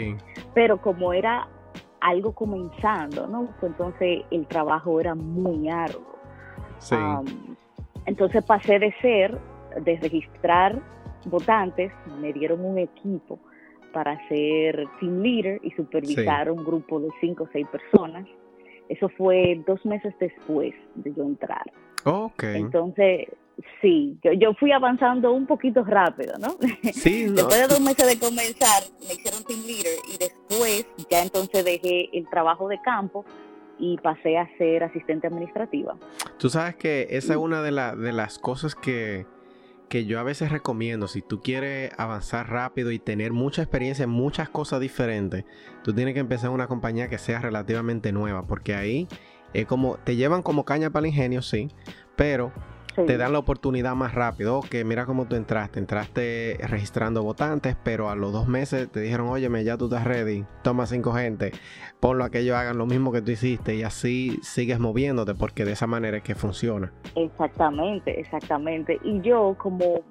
Pero 0.54 0.82
como 0.82 1.12
era 1.12 1.48
algo 2.02 2.34
comenzando, 2.34 3.28
¿no? 3.28 3.50
Pues 3.60 3.72
entonces 3.72 4.24
el 4.32 4.48
trabajo 4.48 5.00
era 5.00 5.16
muy 5.16 5.70
arduo. 5.70 6.18
entonces 8.06 8.44
pasé 8.44 8.80
de 8.80 8.94
ser, 9.02 9.38
de 9.84 9.98
registrar 9.98 10.82
votantes, 11.26 11.92
me 12.20 12.34
dieron 12.34 12.64
un 12.64 12.78
equipo 12.78 13.40
para 13.94 14.18
ser 14.28 14.86
team 15.00 15.22
leader 15.22 15.60
y 15.64 15.72
supervisar 15.72 16.52
un 16.52 16.64
grupo 16.64 17.00
de 17.00 17.10
cinco 17.20 17.46
o 17.46 17.50
seis 17.52 17.68
personas. 17.68 18.28
Eso 18.88 19.10
fue 19.10 19.62
dos 19.68 19.84
meses 19.86 20.14
después 20.20 20.74
de 20.96 21.14
yo 21.14 21.24
entrar. 21.24 21.72
Ok. 22.06 22.44
Entonces, 22.44 23.28
sí, 23.82 24.18
yo, 24.24 24.32
yo 24.34 24.54
fui 24.54 24.72
avanzando 24.72 25.32
un 25.32 25.46
poquito 25.46 25.84
rápido, 25.84 26.34
¿no? 26.40 26.56
Sí, 26.94 27.26
Después 27.30 27.62
de 27.62 27.68
dos 27.68 27.82
meses 27.82 28.08
de 28.08 28.20
comenzar, 28.20 28.84
me 29.00 29.14
hicieron 29.14 29.44
team 29.44 29.62
leader 29.66 29.98
y 30.08 30.18
después 30.18 30.88
ya 31.10 31.22
entonces 31.22 31.64
dejé 31.66 32.10
el 32.14 32.28
trabajo 32.30 32.68
de 32.68 32.80
campo 32.82 33.26
y 33.78 33.98
pasé 33.98 34.38
a 34.38 34.48
ser 34.58 34.84
asistente 34.84 35.28
administrativa. 35.28 35.96
Tú 36.38 36.50
sabes 36.50 36.76
que 36.76 37.08
esa 37.12 37.34
es 37.34 37.40
una 37.40 37.62
de, 37.62 37.72
de 37.72 38.12
las 38.12 38.40
cosas 38.40 38.76
que 38.76 39.26
que 39.90 40.06
yo 40.06 40.20
a 40.20 40.24
veces 40.24 40.52
recomiendo, 40.52 41.08
si 41.08 41.22
tú 41.22 41.42
quieres 41.42 41.92
avanzar 41.98 42.50
rápido 42.50 42.92
y 42.92 43.00
tener 43.00 43.34
mucha 43.34 43.64
experiencia 43.64 44.04
en 44.04 44.12
muchas 44.12 44.48
cosas 44.48 44.80
diferentes, 44.80 45.46
tú 45.84 45.94
tienes 45.94 46.14
que 46.14 46.20
empezar 46.20 46.52
una 46.52 46.68
compañía 46.68 47.10
que 47.10 47.18
sea 47.18 47.40
relativamente 47.40 48.12
nueva, 48.12 48.46
porque 48.48 48.76
ahí 48.76 49.08
es 49.54 49.66
como, 49.66 49.98
te 49.98 50.16
llevan 50.16 50.44
como 50.44 50.64
caña 50.64 50.92
para 50.92 51.08
el 51.08 51.14
ingenio, 51.14 51.42
sí, 51.42 51.70
pero 52.16 52.54
te 53.06 53.18
dan 53.18 53.34
la 53.34 53.40
oportunidad 53.40 53.96
más 53.96 54.14
rápido. 54.14 54.62
Que 54.62 54.84
mira 54.84 55.06
cómo 55.06 55.26
tú 55.26 55.36
entraste. 55.36 55.80
Entraste 55.80 56.58
registrando 56.68 57.24
votantes, 57.24 57.76
pero 57.84 58.10
a 58.10 58.16
los 58.16 58.32
dos 58.32 58.48
meses 58.48 58.90
te 58.92 59.00
dijeron, 59.00 59.28
óyeme, 59.28 59.64
ya 59.64 59.78
tú 59.78 59.86
estás 59.86 60.06
ready, 60.06 60.46
toma 60.64 60.86
cinco 60.86 61.12
gente, 61.14 61.52
ponlo 62.00 62.24
a 62.24 62.30
que 62.30 62.40
ellos 62.40 62.56
hagan 62.56 62.78
lo 62.78 62.86
mismo 62.86 63.12
que 63.12 63.22
tú 63.22 63.32
hiciste 63.32 63.76
y 63.76 63.84
así 63.84 64.40
sigues 64.42 64.80
moviéndote 64.80 65.36
porque 65.36 65.66
de 65.66 65.74
esa 65.74 65.88
manera 65.88 66.18
es 66.18 66.24
que 66.24 66.36
funciona. 66.36 66.92
Exactamente, 67.16 68.20
exactamente. 68.20 69.00
Y 69.04 69.22
yo 69.22 69.56
como 69.58 70.04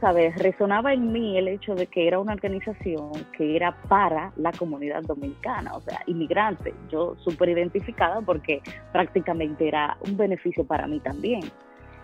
¿sabes? 0.00 0.34
Resonaba 0.36 0.94
en 0.94 1.12
mí 1.12 1.36
el 1.36 1.48
hecho 1.48 1.74
de 1.74 1.86
que 1.86 2.08
era 2.08 2.18
una 2.18 2.32
organización 2.32 3.12
que 3.36 3.54
era 3.54 3.72
para 3.88 4.32
la 4.36 4.50
comunidad 4.52 5.02
dominicana, 5.02 5.72
o 5.74 5.80
sea, 5.82 6.00
inmigrante. 6.06 6.74
Yo 6.90 7.16
súper 7.18 7.50
identificada 7.50 8.20
porque 8.22 8.62
prácticamente 8.92 9.68
era 9.68 9.98
un 10.06 10.16
beneficio 10.16 10.64
para 10.64 10.86
mí 10.86 11.00
también. 11.00 11.42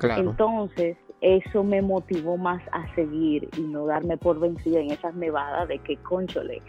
Entonces, 0.02 0.96
eso 1.20 1.64
me 1.64 1.82
motivó 1.82 2.36
más 2.36 2.62
a 2.72 2.94
seguir 2.94 3.48
y 3.56 3.62
no 3.62 3.86
darme 3.86 4.16
por 4.16 4.38
vencida 4.38 4.80
en 4.80 4.90
esas 4.90 5.14
nevadas 5.14 5.68
de 5.68 5.78
que, 5.78 5.96
conchole, 5.96 6.60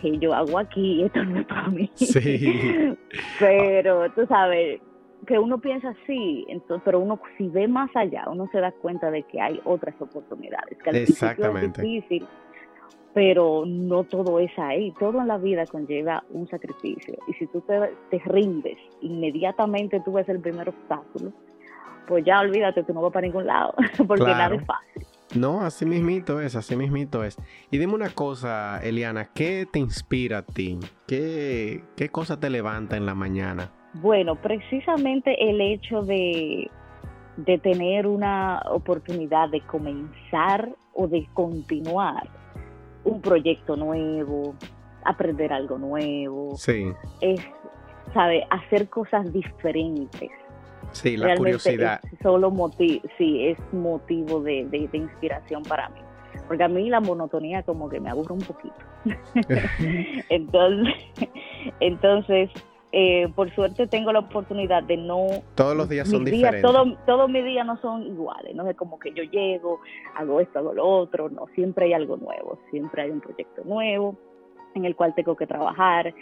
¿qué 0.00 0.18
yo 0.18 0.34
hago 0.34 0.58
aquí? 0.58 1.02
Esto 1.04 1.24
no 1.24 1.40
es 1.40 1.46
para 1.46 1.68
mí. 1.68 1.90
Sí. 1.94 2.96
pero 3.38 4.10
tú 4.12 4.26
sabes 4.26 4.80
que 5.26 5.38
uno 5.38 5.58
piensa 5.58 5.90
así, 5.90 6.46
entonces, 6.48 6.82
pero 6.84 7.00
uno 7.00 7.20
si 7.36 7.48
ve 7.48 7.66
más 7.66 7.90
allá, 7.94 8.24
uno 8.30 8.48
se 8.52 8.60
da 8.60 8.70
cuenta 8.72 9.10
de 9.10 9.24
que 9.24 9.40
hay 9.40 9.60
otras 9.64 9.94
oportunidades. 10.00 10.78
Que 10.82 10.90
al 10.90 10.96
Exactamente. 10.96 11.80
Es 11.80 11.86
difícil, 11.86 12.26
pero 13.12 13.64
no 13.66 14.04
todo 14.04 14.38
es 14.38 14.56
ahí. 14.58 14.92
Todo 14.98 15.20
en 15.20 15.28
la 15.28 15.38
vida 15.38 15.66
conlleva 15.66 16.24
un 16.30 16.48
sacrificio. 16.48 17.18
Y 17.26 17.32
si 17.34 17.46
tú 17.48 17.60
te, 17.62 17.78
te 18.10 18.22
rindes, 18.26 18.78
inmediatamente 19.00 20.00
tú 20.04 20.12
ves 20.12 20.28
el 20.28 20.40
primer 20.40 20.68
obstáculo, 20.68 21.32
pues 22.08 22.24
ya 22.24 22.40
olvídate, 22.40 22.82
tú 22.82 22.94
no 22.94 23.02
vas 23.02 23.12
para 23.12 23.26
ningún 23.26 23.46
lado, 23.46 23.74
porque 24.08 24.24
nada 24.24 24.54
es 24.54 24.64
fácil. 24.64 25.06
No, 25.34 25.60
así 25.60 25.84
mismito 25.84 26.40
es, 26.40 26.56
así 26.56 26.74
mismito 26.74 27.22
es. 27.22 27.36
Y 27.70 27.76
dime 27.76 27.94
una 27.94 28.08
cosa, 28.08 28.80
Eliana, 28.82 29.26
¿qué 29.26 29.66
te 29.70 29.78
inspira 29.78 30.38
a 30.38 30.42
ti? 30.42 30.78
¿Qué, 31.06 31.84
qué 31.96 32.08
cosa 32.08 32.40
te 32.40 32.48
levanta 32.48 32.96
en 32.96 33.04
la 33.04 33.14
mañana? 33.14 33.70
Bueno, 33.94 34.36
precisamente 34.36 35.50
el 35.50 35.60
hecho 35.60 36.02
de, 36.02 36.70
de 37.36 37.58
tener 37.58 38.06
una 38.06 38.62
oportunidad 38.70 39.50
de 39.50 39.60
comenzar 39.62 40.70
o 40.94 41.06
de 41.06 41.28
continuar 41.34 42.26
un 43.04 43.20
proyecto 43.20 43.76
nuevo, 43.76 44.54
aprender 45.04 45.52
algo 45.52 45.78
nuevo. 45.78 46.56
Sí. 46.56 46.90
Es, 47.20 47.40
¿sabe? 48.14 48.46
Hacer 48.50 48.88
cosas 48.88 49.30
diferentes. 49.32 50.30
Sí, 50.92 51.16
la 51.16 51.36
curiosidad. 51.36 52.00
solo 52.22 52.50
motivo, 52.50 53.02
sí, 53.16 53.46
es 53.46 53.58
motivo 53.72 54.40
de, 54.40 54.66
de, 54.66 54.88
inspiración 54.92 55.62
para 55.62 55.88
mí. 55.90 56.00
Porque 56.46 56.64
a 56.64 56.68
mí 56.68 56.88
la 56.88 57.00
monotonía 57.00 57.62
como 57.62 57.88
que 57.88 58.00
me 58.00 58.10
aburre 58.10 58.34
un 58.34 58.40
poquito. 58.40 58.74
entonces, 60.28 60.94
entonces 61.80 62.50
eh, 62.90 63.28
por 63.34 63.54
suerte 63.54 63.86
tengo 63.86 64.12
la 64.12 64.20
oportunidad 64.20 64.82
de 64.82 64.96
no... 64.96 65.26
Todos 65.54 65.76
los 65.76 65.88
días 65.88 66.08
son 66.08 66.24
diferentes. 66.24 66.62
Todo, 66.62 66.96
todos 67.06 67.28
mis 67.28 67.44
días 67.44 67.66
no 67.66 67.78
son 67.80 68.02
iguales, 68.02 68.54
no 68.54 68.68
es 68.68 68.76
como 68.76 68.98
que 68.98 69.12
yo 69.12 69.24
llego, 69.24 69.80
hago 70.16 70.40
esto, 70.40 70.58
hago 70.58 70.72
lo 70.72 70.86
otro, 70.86 71.28
no, 71.28 71.46
siempre 71.54 71.86
hay 71.86 71.92
algo 71.92 72.16
nuevo, 72.16 72.58
siempre 72.70 73.02
hay 73.02 73.10
un 73.10 73.20
proyecto 73.20 73.62
nuevo 73.64 74.16
en 74.74 74.84
el 74.84 74.94
cual 74.94 75.14
tengo 75.14 75.36
que 75.36 75.46
trabajar 75.46 76.14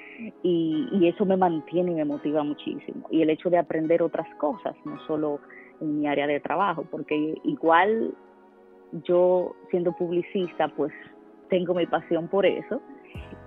y, 0.43 0.89
y, 0.93 1.09
eso 1.09 1.25
me 1.25 1.37
mantiene 1.37 1.93
y 1.93 1.95
me 1.95 2.05
motiva 2.05 2.43
muchísimo. 2.43 3.07
Y 3.11 3.23
el 3.23 3.31
hecho 3.31 3.51
de 3.51 3.59
aprender 3.59 4.03
otras 4.03 4.29
cosas, 4.37 4.75
no 4.85 4.99
solo 5.07 5.41
en 5.81 6.01
mi 6.01 6.07
área 6.07 6.27
de 6.27 6.41
trabajo, 6.41 6.85
porque 6.91 7.35
igual 7.45 8.15
yo 9.05 9.55
siendo 9.71 9.93
publicista, 9.93 10.69
pues 10.69 10.93
tengo 11.49 11.75
mi 11.75 11.87
pasión 11.87 12.29
por 12.29 12.47
eso 12.47 12.81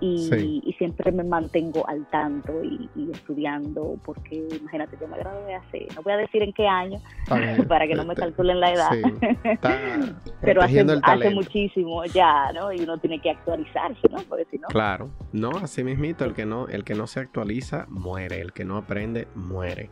y, 0.00 0.74
siempre 0.78 1.12
me 1.12 1.24
mantengo 1.24 1.86
al 1.88 2.08
tanto 2.10 2.64
y, 2.64 2.88
estudiando, 3.12 3.98
porque 4.04 4.48
imagínate, 4.58 4.96
yo 5.00 5.06
me 5.08 5.18
gradué 5.18 5.54
hace, 5.54 5.88
no 5.94 6.02
voy 6.02 6.14
a 6.14 6.16
decir 6.16 6.42
en 6.42 6.52
qué 6.52 6.66
año, 6.66 6.98
para 7.68 7.86
que 7.86 7.94
no 7.94 8.04
me 8.04 8.14
calculen 8.14 8.60
la 8.60 8.72
edad, 8.72 8.90
pero 10.40 10.62
hace, 10.62 10.86
hace, 11.02 11.30
muchísimo 11.30 12.04
ya, 12.06 12.52
¿no? 12.52 12.72
Y 12.72 12.80
uno 12.80 12.98
tiene 12.98 13.20
que 13.20 13.30
actualizarse, 13.30 14.08
¿no? 14.10 14.18
Porque 14.28 14.46
si 14.50 14.58
no... 14.58 14.68
Claro, 14.68 15.10
no, 15.32 15.50
así 15.50 15.84
mismito, 15.84 16.24
el 16.24 16.34
que 16.34 16.46
no, 16.46 16.66
el 16.68 16.84
que 16.84 16.94
no 16.94 17.06
se 17.06 17.20
actualiza, 17.20 17.86
muere, 17.88 18.40
el 18.40 18.52
que 18.52 18.64
no 18.64 18.76
aprende, 18.76 19.28
muere. 19.34 19.90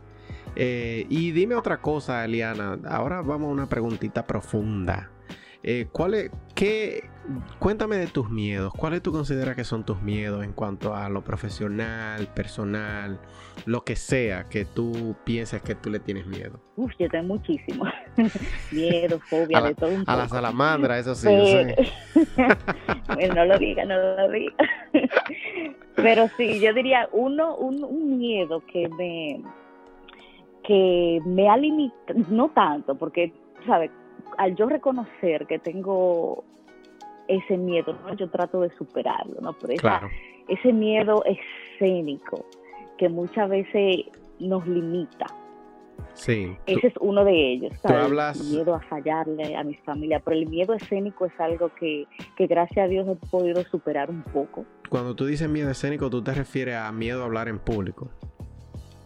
Eh, 0.55 1.05
y 1.09 1.31
dime 1.31 1.55
otra 1.55 1.81
cosa, 1.81 2.25
Eliana, 2.25 2.79
ahora 2.87 3.21
vamos 3.21 3.49
a 3.49 3.51
una 3.51 3.69
preguntita 3.69 4.25
profunda. 4.25 5.11
Eh, 5.61 5.87
¿cuál 5.91 6.13
es, 6.13 6.31
qué, 6.55 7.08
cuéntame 7.59 7.97
de 7.97 8.07
tus 8.07 8.29
miedos. 8.29 8.73
¿Cuáles 8.73 9.01
tú 9.01 9.11
consideras 9.11 9.55
que 9.55 9.63
son 9.63 9.85
tus 9.85 10.01
miedos 10.01 10.43
en 10.43 10.53
cuanto 10.53 10.95
a 10.95 11.09
lo 11.09 11.21
profesional, 11.21 12.27
personal, 12.27 13.19
lo 13.65 13.83
que 13.83 13.95
sea 13.95 14.49
que 14.49 14.65
tú 14.65 15.15
pienses 15.23 15.61
que 15.61 15.75
tú 15.75 15.89
le 15.89 15.99
tienes 15.99 16.25
miedo? 16.27 16.59
Uf, 16.75 16.91
yo 16.97 17.09
tengo 17.09 17.35
muchísimo. 17.35 17.85
miedo, 18.71 19.19
fobia, 19.29 19.61
de 19.61 19.75
todo 19.75 19.89
un 19.89 20.03
A 20.07 20.15
la 20.15 20.27
salamandra, 20.27 20.97
eso 20.97 21.15
sí. 21.15 21.27
no 23.35 23.45
lo 23.45 23.59
diga, 23.59 23.85
no 23.85 23.97
lo 23.97 24.29
diga. 24.29 24.55
Pero 25.95 26.29
sí, 26.37 26.59
yo 26.59 26.73
diría 26.73 27.09
uno, 27.11 27.55
un, 27.55 27.83
un 27.83 28.17
miedo 28.17 28.63
que 28.71 28.87
me 28.89 29.41
que 30.63 31.19
me 31.25 31.49
ha 31.49 31.57
limitado, 31.57 32.19
no 32.29 32.49
tanto, 32.49 32.93
porque, 32.93 33.33
¿sabes? 33.65 33.89
al 34.37 34.55
yo 34.55 34.67
reconocer 34.67 35.47
que 35.47 35.59
tengo 35.59 36.43
ese 37.29 37.57
miedo, 37.57 37.97
¿no? 38.03 38.13
yo 38.15 38.29
trato 38.29 38.61
de 38.61 38.69
superarlo, 38.75 39.39
¿no? 39.39 39.53
Pero 39.53 39.73
ese 40.47 40.73
miedo 40.73 41.23
escénico 41.25 42.45
que 42.97 43.07
muchas 43.07 43.49
veces 43.49 44.05
nos 44.39 44.67
limita. 44.67 45.27
Sí. 46.13 46.55
Ese 46.65 46.87
es 46.87 46.93
uno 46.99 47.23
de 47.23 47.53
ellos. 47.53 47.73
Tú 47.81 47.93
hablas... 47.93 48.43
Miedo 48.43 48.73
a 48.73 48.79
fallarle 48.81 49.55
a 49.55 49.63
mi 49.63 49.75
familia, 49.75 50.19
pero 50.19 50.37
el 50.37 50.47
miedo 50.47 50.73
escénico 50.73 51.25
es 51.25 51.39
algo 51.39 51.71
que, 51.75 52.05
que 52.35 52.47
gracias 52.47 52.85
a 52.85 52.87
Dios 52.87 53.07
he 53.07 53.15
podido 53.27 53.63
superar 53.65 54.09
un 54.09 54.23
poco. 54.23 54.65
Cuando 54.89 55.15
tú 55.15 55.25
dices 55.25 55.47
miedo 55.47 55.69
escénico, 55.69 56.09
tú 56.09 56.23
te 56.23 56.33
refieres 56.33 56.75
a 56.75 56.91
miedo 56.91 57.21
a 57.21 57.25
hablar 57.25 57.47
en 57.47 57.59
público 57.59 58.09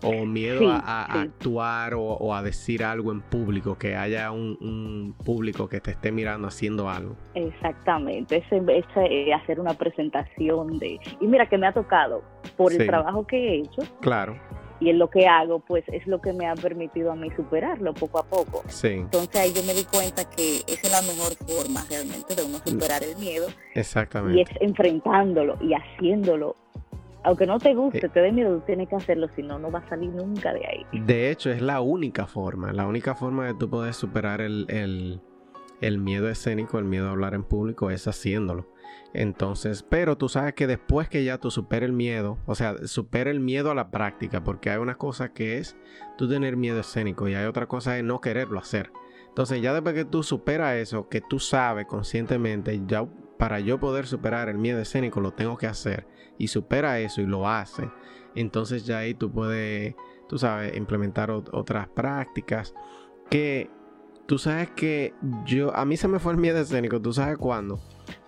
o 0.03 0.25
miedo 0.25 0.69
a, 0.69 1.21
actuar 1.21 1.93
o, 1.95 2.33
a 2.33 2.43
decir 2.43 2.83
algo 2.83 3.11
en 3.11 3.21
público, 3.21 3.77
que 3.77 3.95
haya 3.95 4.31
un, 4.31 5.15
público 5.25 5.67
que 5.67 5.79
te 5.79 5.91
esté 5.91 6.11
mirando 6.11 6.47
haciendo 6.47 6.89
algo. 6.89 7.15
Exactamente, 7.33 8.37
ese, 8.37 8.61
eh, 9.05 9.33
hacer 9.33 9.59
una 9.59 9.73
presentación 9.73 10.79
de... 10.79 10.99
Y 11.19 11.27
mira 11.27 11.47
que 11.47 11.57
me 11.57 11.67
ha 11.67 11.73
tocado 11.73 12.23
por 12.57 12.73
el 12.73 12.85
trabajo 12.85 13.25
que 13.25 13.37
he 13.37 13.57
hecho. 13.59 13.81
Claro. 14.01 14.37
Y 14.79 14.89
en 14.89 14.99
lo 14.99 15.09
que 15.09 15.27
hago, 15.27 15.59
pues 15.59 15.85
es 15.87 16.05
lo 16.07 16.19
que 16.19 16.33
me 16.33 16.45
ha 16.45 16.55
permitido 16.55 17.11
a 17.11 17.15
mí 17.15 17.29
superarlo 17.37 17.93
poco 17.93 18.19
a 18.19 18.23
poco. 18.23 18.63
Sí. 18.67 18.89
Entonces 18.89 19.35
ahí 19.37 19.53
yo 19.53 19.63
me 19.63 19.73
di 19.73 19.85
cuenta 19.85 20.29
que 20.29 20.57
esa 20.67 20.87
es 20.87 20.91
la 20.91 21.01
mejor 21.01 21.33
forma 21.47 21.85
realmente 21.89 22.35
de 22.35 22.43
uno 22.43 22.57
superar 22.65 23.01
el 23.01 23.15
miedo. 23.17 23.47
Exactamente. 23.75 24.39
Y 24.39 24.41
es 24.41 24.49
enfrentándolo 24.61 25.57
y 25.61 25.73
haciéndolo 25.73 26.57
aunque 27.23 27.45
no 27.45 27.57
te 27.57 27.73
guste, 27.73 28.05
eh, 28.05 28.09
te 28.09 28.19
dé 28.21 28.31
miedo, 28.31 28.57
tú 28.57 28.65
tienes 28.65 28.89
que 28.89 28.95
hacerlo, 28.95 29.27
si 29.35 29.41
no, 29.41 29.57
no 29.57 29.71
va 29.71 29.79
a 29.79 29.89
salir 29.89 30.09
nunca 30.09 30.53
de 30.53 30.65
ahí. 30.65 30.85
De 30.91 31.31
hecho, 31.31 31.49
es 31.49 31.61
la 31.61 31.81
única 31.81 32.27
forma, 32.27 32.73
la 32.73 32.85
única 32.85 33.15
forma 33.15 33.45
de 33.45 33.53
tú 33.53 33.69
poder 33.69 33.93
superar 33.93 34.41
el, 34.41 35.21
el, 35.81 35.97
miedo 35.99 36.29
escénico, 36.29 36.79
el 36.79 36.85
miedo 36.85 37.07
a 37.07 37.11
hablar 37.11 37.33
en 37.33 37.43
público, 37.43 37.89
es 37.89 38.07
haciéndolo. 38.07 38.67
Entonces, 39.13 39.83
pero 39.83 40.17
tú 40.17 40.27
sabes 40.27 40.53
que 40.53 40.67
después 40.67 41.07
que 41.07 41.23
ya 41.23 41.37
tú 41.37 41.51
superes 41.51 41.87
el 41.87 41.93
miedo, 41.93 42.37
o 42.45 42.55
sea, 42.55 42.75
supera 42.87 43.29
el 43.29 43.39
miedo 43.39 43.71
a 43.71 43.75
la 43.75 43.91
práctica, 43.91 44.43
porque 44.43 44.69
hay 44.69 44.77
una 44.77 44.95
cosa 44.95 45.33
que 45.33 45.57
es 45.59 45.77
tú 46.17 46.27
tener 46.27 46.57
miedo 46.57 46.79
escénico 46.79 47.27
y 47.27 47.35
hay 47.35 47.45
otra 47.45 47.67
cosa 47.67 47.93
de 47.93 48.03
no 48.03 48.21
quererlo 48.21 48.59
hacer. 48.59 48.91
Entonces, 49.29 49.61
ya 49.61 49.73
después 49.73 49.95
que 49.95 50.05
tú 50.05 50.23
superas 50.23 50.75
eso, 50.75 51.09
que 51.09 51.21
tú 51.21 51.39
sabes 51.39 51.85
conscientemente, 51.87 52.79
ya 52.85 53.07
para 53.43 53.59
yo 53.59 53.77
poder 53.77 54.07
superar 54.07 54.47
el 54.47 54.57
miedo 54.57 54.79
escénico 54.79 55.19
lo 55.19 55.33
tengo 55.33 55.57
que 55.57 55.67
hacer 55.67 56.07
y 56.37 56.47
supera 56.47 57.01
eso 57.01 57.19
y 57.19 57.25
lo 57.25 57.45
hace, 57.45 57.89
entonces 58.35 58.85
ya 58.85 58.99
ahí 58.99 59.15
tú 59.15 59.33
puedes, 59.33 59.95
tú 60.29 60.37
sabes, 60.37 60.77
implementar 60.77 61.29
otras 61.29 61.89
prácticas 61.89 62.73
que 63.29 63.69
tú 64.27 64.37
sabes 64.37 64.69
que 64.69 65.13
yo, 65.43 65.75
a 65.75 65.83
mí 65.83 65.97
se 65.97 66.07
me 66.07 66.19
fue 66.19 66.31
el 66.31 66.37
miedo 66.37 66.57
escénico, 66.57 67.01
tú 67.01 67.11
sabes 67.11 67.37
cuándo, 67.37 67.81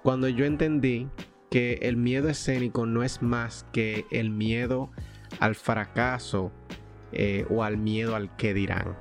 cuando 0.04 0.28
yo 0.28 0.44
entendí 0.44 1.08
que 1.50 1.80
el 1.84 1.96
miedo 1.96 2.28
escénico 2.28 2.86
no 2.86 3.02
es 3.02 3.22
más 3.22 3.66
que 3.72 4.06
el 4.12 4.32
miedo 4.32 4.92
al 5.40 5.56
fracaso 5.56 6.52
eh, 7.14 7.46
o 7.50 7.64
al 7.64 7.78
miedo 7.78 8.18
al 8.18 8.36
que 8.36 8.54
dirán. 8.54 8.98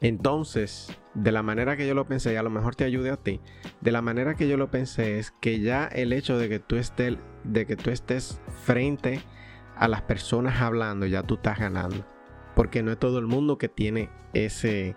Entonces, 0.00 0.98
de 1.14 1.32
la 1.32 1.42
manera 1.42 1.76
que 1.76 1.86
yo 1.86 1.94
lo 1.94 2.06
pensé, 2.06 2.32
y 2.32 2.36
a 2.36 2.42
lo 2.42 2.50
mejor 2.50 2.76
te 2.76 2.84
ayude 2.84 3.10
a 3.10 3.16
ti, 3.16 3.40
de 3.80 3.92
la 3.92 4.02
manera 4.02 4.34
que 4.34 4.48
yo 4.48 4.56
lo 4.56 4.70
pensé 4.70 5.18
es 5.18 5.32
que 5.32 5.60
ya 5.60 5.86
el 5.86 6.12
hecho 6.12 6.38
de 6.38 6.48
que 6.48 6.58
tú 6.60 6.76
estés, 6.76 8.40
frente 8.64 9.22
a 9.76 9.88
las 9.88 10.02
personas 10.02 10.60
hablando, 10.60 11.06
ya 11.06 11.22
tú 11.22 11.34
estás 11.34 11.58
ganando. 11.58 12.06
Porque 12.54 12.82
no 12.82 12.92
es 12.92 12.98
todo 12.98 13.18
el 13.18 13.26
mundo 13.26 13.58
que 13.58 13.68
tiene 13.68 14.10
ese, 14.34 14.96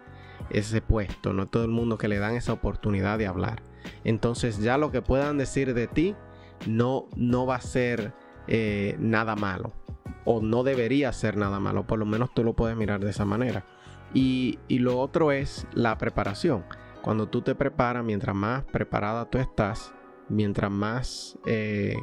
ese 0.49 0.81
puesto, 0.81 1.33
no 1.33 1.43
es 1.43 1.51
todo 1.51 1.63
el 1.63 1.71
mundo 1.71 1.97
que 1.97 2.07
le 2.07 2.19
dan 2.19 2.35
esa 2.35 2.53
oportunidad 2.53 3.17
de 3.17 3.27
hablar. 3.27 3.63
Entonces 4.03 4.59
ya 4.59 4.77
lo 4.77 4.91
que 4.91 5.01
puedan 5.01 5.37
decir 5.37 5.73
de 5.73 5.87
ti 5.87 6.15
no, 6.67 7.07
no 7.15 7.45
va 7.45 7.55
a 7.55 7.61
ser 7.61 8.13
eh, 8.47 8.95
nada 8.99 9.35
malo. 9.35 9.73
O 10.25 10.41
no 10.41 10.63
debería 10.63 11.11
ser 11.11 11.37
nada 11.37 11.59
malo. 11.59 11.85
Por 11.85 11.99
lo 11.99 12.05
menos 12.05 12.33
tú 12.33 12.43
lo 12.43 12.53
puedes 12.53 12.77
mirar 12.77 12.99
de 13.01 13.09
esa 13.09 13.25
manera. 13.25 13.65
Y, 14.13 14.59
lo 14.69 14.99
otro 14.99 15.31
es 15.31 15.67
la 15.73 15.97
preparación. 15.97 16.65
Cuando 17.01 17.27
tú 17.27 17.41
te 17.41 17.55
preparas, 17.55 18.03
mientras 18.03 18.35
más 18.35 18.63
preparada 18.65 19.25
tú 19.29 19.37
estás, 19.37 19.93
mientras 20.29 20.71
más 20.71 21.37
eh, 21.45 21.95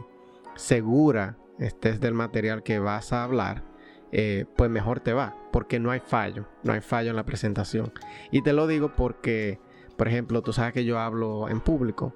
segura 0.56 1.38
estés 1.58 2.00
del 2.00 2.14
material 2.14 2.62
que 2.62 2.78
vas 2.78 3.12
a 3.12 3.24
hablar, 3.24 3.64
eh, 4.12 4.44
pues 4.56 4.70
mejor 4.70 5.00
te 5.00 5.12
va, 5.12 5.36
porque 5.52 5.78
no 5.78 5.90
hay 5.90 6.00
fallo, 6.00 6.48
no 6.64 6.72
hay 6.72 6.80
fallo 6.80 7.10
en 7.10 7.16
la 7.16 7.24
presentación. 7.24 7.92
Y 8.30 8.42
te 8.42 8.52
lo 8.52 8.66
digo 8.66 8.92
porque, 8.96 9.58
por 9.96 10.08
ejemplo, 10.08 10.42
tú 10.42 10.52
sabes 10.52 10.72
que 10.72 10.84
yo 10.84 10.98
hablo 10.98 11.48
en 11.48 11.60
público 11.60 12.12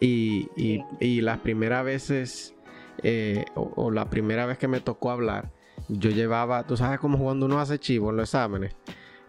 y, 0.00 0.48
y 1.00 1.20
las 1.22 1.38
primeras 1.38 1.84
veces 1.84 2.56
eh, 3.02 3.44
o, 3.54 3.90
la 3.90 4.08
primera 4.08 4.46
vez 4.46 4.58
que 4.58 4.68
me 4.68 4.80
tocó 4.80 5.10
hablar, 5.10 5.52
yo 5.88 6.10
llevaba, 6.10 6.66
tú 6.66 6.76
sabes 6.76 6.98
cómo 6.98 7.18
cuando 7.18 7.46
uno 7.46 7.60
hace 7.60 7.78
chivo 7.78 8.10
en 8.10 8.16
los 8.16 8.28
exámenes, 8.28 8.74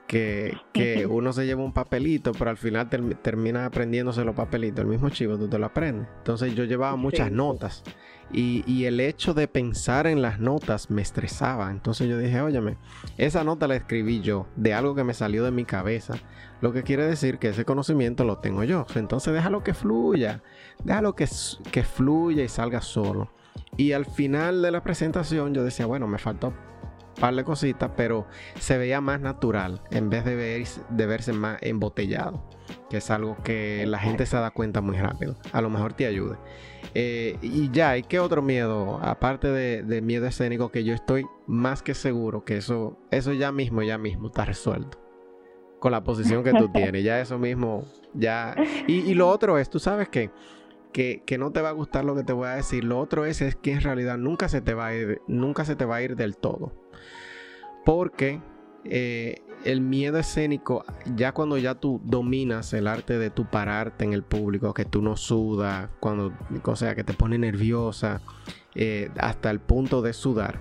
que, 0.08 0.58
uno 1.10 1.34
se 1.34 1.46
lleva 1.46 1.64
un 1.64 1.74
papelito, 1.74 2.32
pero 2.32 2.50
al 2.50 2.58
final 2.58 2.90
termina 3.22 3.66
aprendiéndose 3.66 4.24
los 4.24 4.36
papelitos, 4.36 4.80
el 4.80 4.88
mismo 4.88 5.10
chivo 5.10 5.38
tú 5.38 5.48
te 5.48 5.60
lo 5.60 5.66
aprendes. 5.66 6.08
Entonces 6.20 6.56
yo 6.56 6.64
llevaba 6.64 6.96
muchas 6.96 7.32
notas 7.32 7.84
y, 8.32 8.86
el 8.86 9.00
hecho 9.00 9.34
de 9.34 9.48
pensar 9.48 10.08
en 10.08 10.22
las 10.22 10.40
notas 10.40 10.90
me 10.90 11.02
estresaba. 11.02 11.72
Entonces 11.72 12.10
yo 12.10 12.18
dije, 12.18 12.42
óyeme, 12.42 12.78
esa 13.18 13.44
nota 13.44 13.68
la 13.68 13.76
escribí 13.76 14.22
yo 14.22 14.48
de 14.56 14.74
algo 14.74 14.96
que 14.96 15.04
me 15.04 15.14
salió 15.14 15.44
de 15.44 15.52
mi 15.52 15.66
cabeza. 15.66 16.16
Lo 16.62 16.74
que 16.74 16.84
quiere 16.84 17.06
decir 17.06 17.38
que 17.38 17.50
ese 17.50 17.66
conocimiento 17.66 18.24
lo 18.24 18.40
tengo 18.40 18.64
yo. 18.64 18.86
Entonces 18.96 19.34
déjalo 19.34 19.64
que 19.64 19.74
fluya, 19.74 20.42
déjalo 20.84 21.16
que, 21.16 21.28
que 21.72 21.84
fluya 21.84 22.44
y 22.44 22.50
salga 22.50 22.82
solo. 22.82 23.32
Y 23.76 23.92
al 23.92 24.06
final 24.06 24.62
de 24.62 24.72
la 24.72 24.84
presentación 24.84 25.54
yo 25.54 25.64
decía, 25.64 25.86
bueno, 25.86 26.08
me 26.08 26.18
faltó 26.18 26.54
par 27.20 27.36
de 27.36 27.44
cositas, 27.44 27.92
pero 27.96 28.28
se 28.60 28.78
veía 28.78 29.02
más 29.02 29.20
natural 29.22 29.82
en 29.92 30.10
vez 30.10 30.26
de, 30.26 30.36
ver, 30.36 30.64
de 30.90 31.06
verse 31.06 31.34
más 31.34 31.58
embotellado, 31.62 32.44
que 32.90 32.98
es 32.98 33.10
algo 33.12 33.38
que 33.44 33.86
la 33.88 34.00
gente 34.00 34.26
se 34.26 34.38
da 34.38 34.52
cuenta 34.52 34.82
muy 34.82 34.98
rápido. 34.98 35.36
A 35.52 35.62
lo 35.62 35.70
mejor 35.70 35.94
te 35.94 36.06
ayude. 36.06 36.38
Eh, 36.94 37.38
y 37.42 37.70
ya, 37.72 37.98
¿y 37.98 38.04
qué 38.04 38.20
otro 38.20 38.42
miedo? 38.42 39.00
Aparte 39.02 39.50
de, 39.50 40.02
miedo 40.02 40.26
escénico, 40.26 40.70
que 40.70 40.84
yo 40.84 40.94
estoy 40.94 41.26
más 41.46 41.82
que 41.82 41.94
seguro 41.94 42.44
que 42.44 42.58
eso, 42.58 42.98
eso 43.12 43.34
ya 43.34 43.52
mismo, 43.52 43.84
ya 43.84 43.98
mismo 43.98 44.28
está 44.28 44.46
resuelto. 44.46 44.98
Con 45.80 45.92
la 45.92 46.04
posición 46.04 46.44
que 46.44 46.54
tú 46.54 46.70
tienes, 46.74 47.04
ya 47.04 47.20
eso 47.20 47.38
mismo, 47.38 47.86
ya. 48.14 48.56
Y, 48.88 49.14
lo 49.14 49.30
otro 49.30 49.58
es, 49.58 49.70
tú 49.70 49.80
sabes 49.80 50.10
que, 50.10 50.32
que, 50.92 51.22
que, 51.26 51.38
no 51.38 51.52
te 51.52 51.62
va 51.62 51.70
a 51.70 51.74
gustar 51.74 52.04
lo 52.04 52.16
que 52.16 52.24
te 52.24 52.34
voy 52.34 52.48
a 52.48 52.56
decir. 52.56 52.84
Lo 52.84 53.00
otro 53.00 53.26
es, 53.26 53.42
es 53.42 53.56
que 53.56 53.74
en 53.74 53.82
realidad 53.82 54.18
nunca 54.18 54.50
se 54.50 54.62
te 54.62 54.74
va 54.74 54.88
a 54.88 54.96
ir, 54.96 55.22
nunca 55.28 55.66
se 55.66 55.76
te 55.76 55.86
va 55.86 55.98
a 55.98 56.02
ir 56.02 56.16
del 56.16 56.36
todo. 56.38 56.74
Porque 57.88 58.42
eh, 58.84 59.44
el 59.64 59.80
miedo 59.80 60.20
escénico, 60.20 60.84
ya 61.16 61.32
cuando 61.32 61.58
ya 61.58 61.74
tú 61.74 62.02
dominas 62.04 62.74
el 62.74 62.86
arte 62.86 63.18
de 63.18 63.30
tu 63.30 63.46
pararte 63.46 64.04
en 64.04 64.12
el 64.12 64.24
público, 64.24 64.74
que 64.74 64.84
tú 64.84 65.02
no 65.02 65.16
sudas, 65.16 65.90
cuando, 66.02 66.34
o 66.66 66.76
sea, 66.76 66.96
que 66.96 67.06
te 67.06 67.14
pone 67.14 67.38
nerviosa, 67.38 68.20
eh, 68.76 69.10
hasta 69.18 69.50
el 69.52 69.62
punto 69.62 70.02
de 70.02 70.12
sudar. 70.12 70.60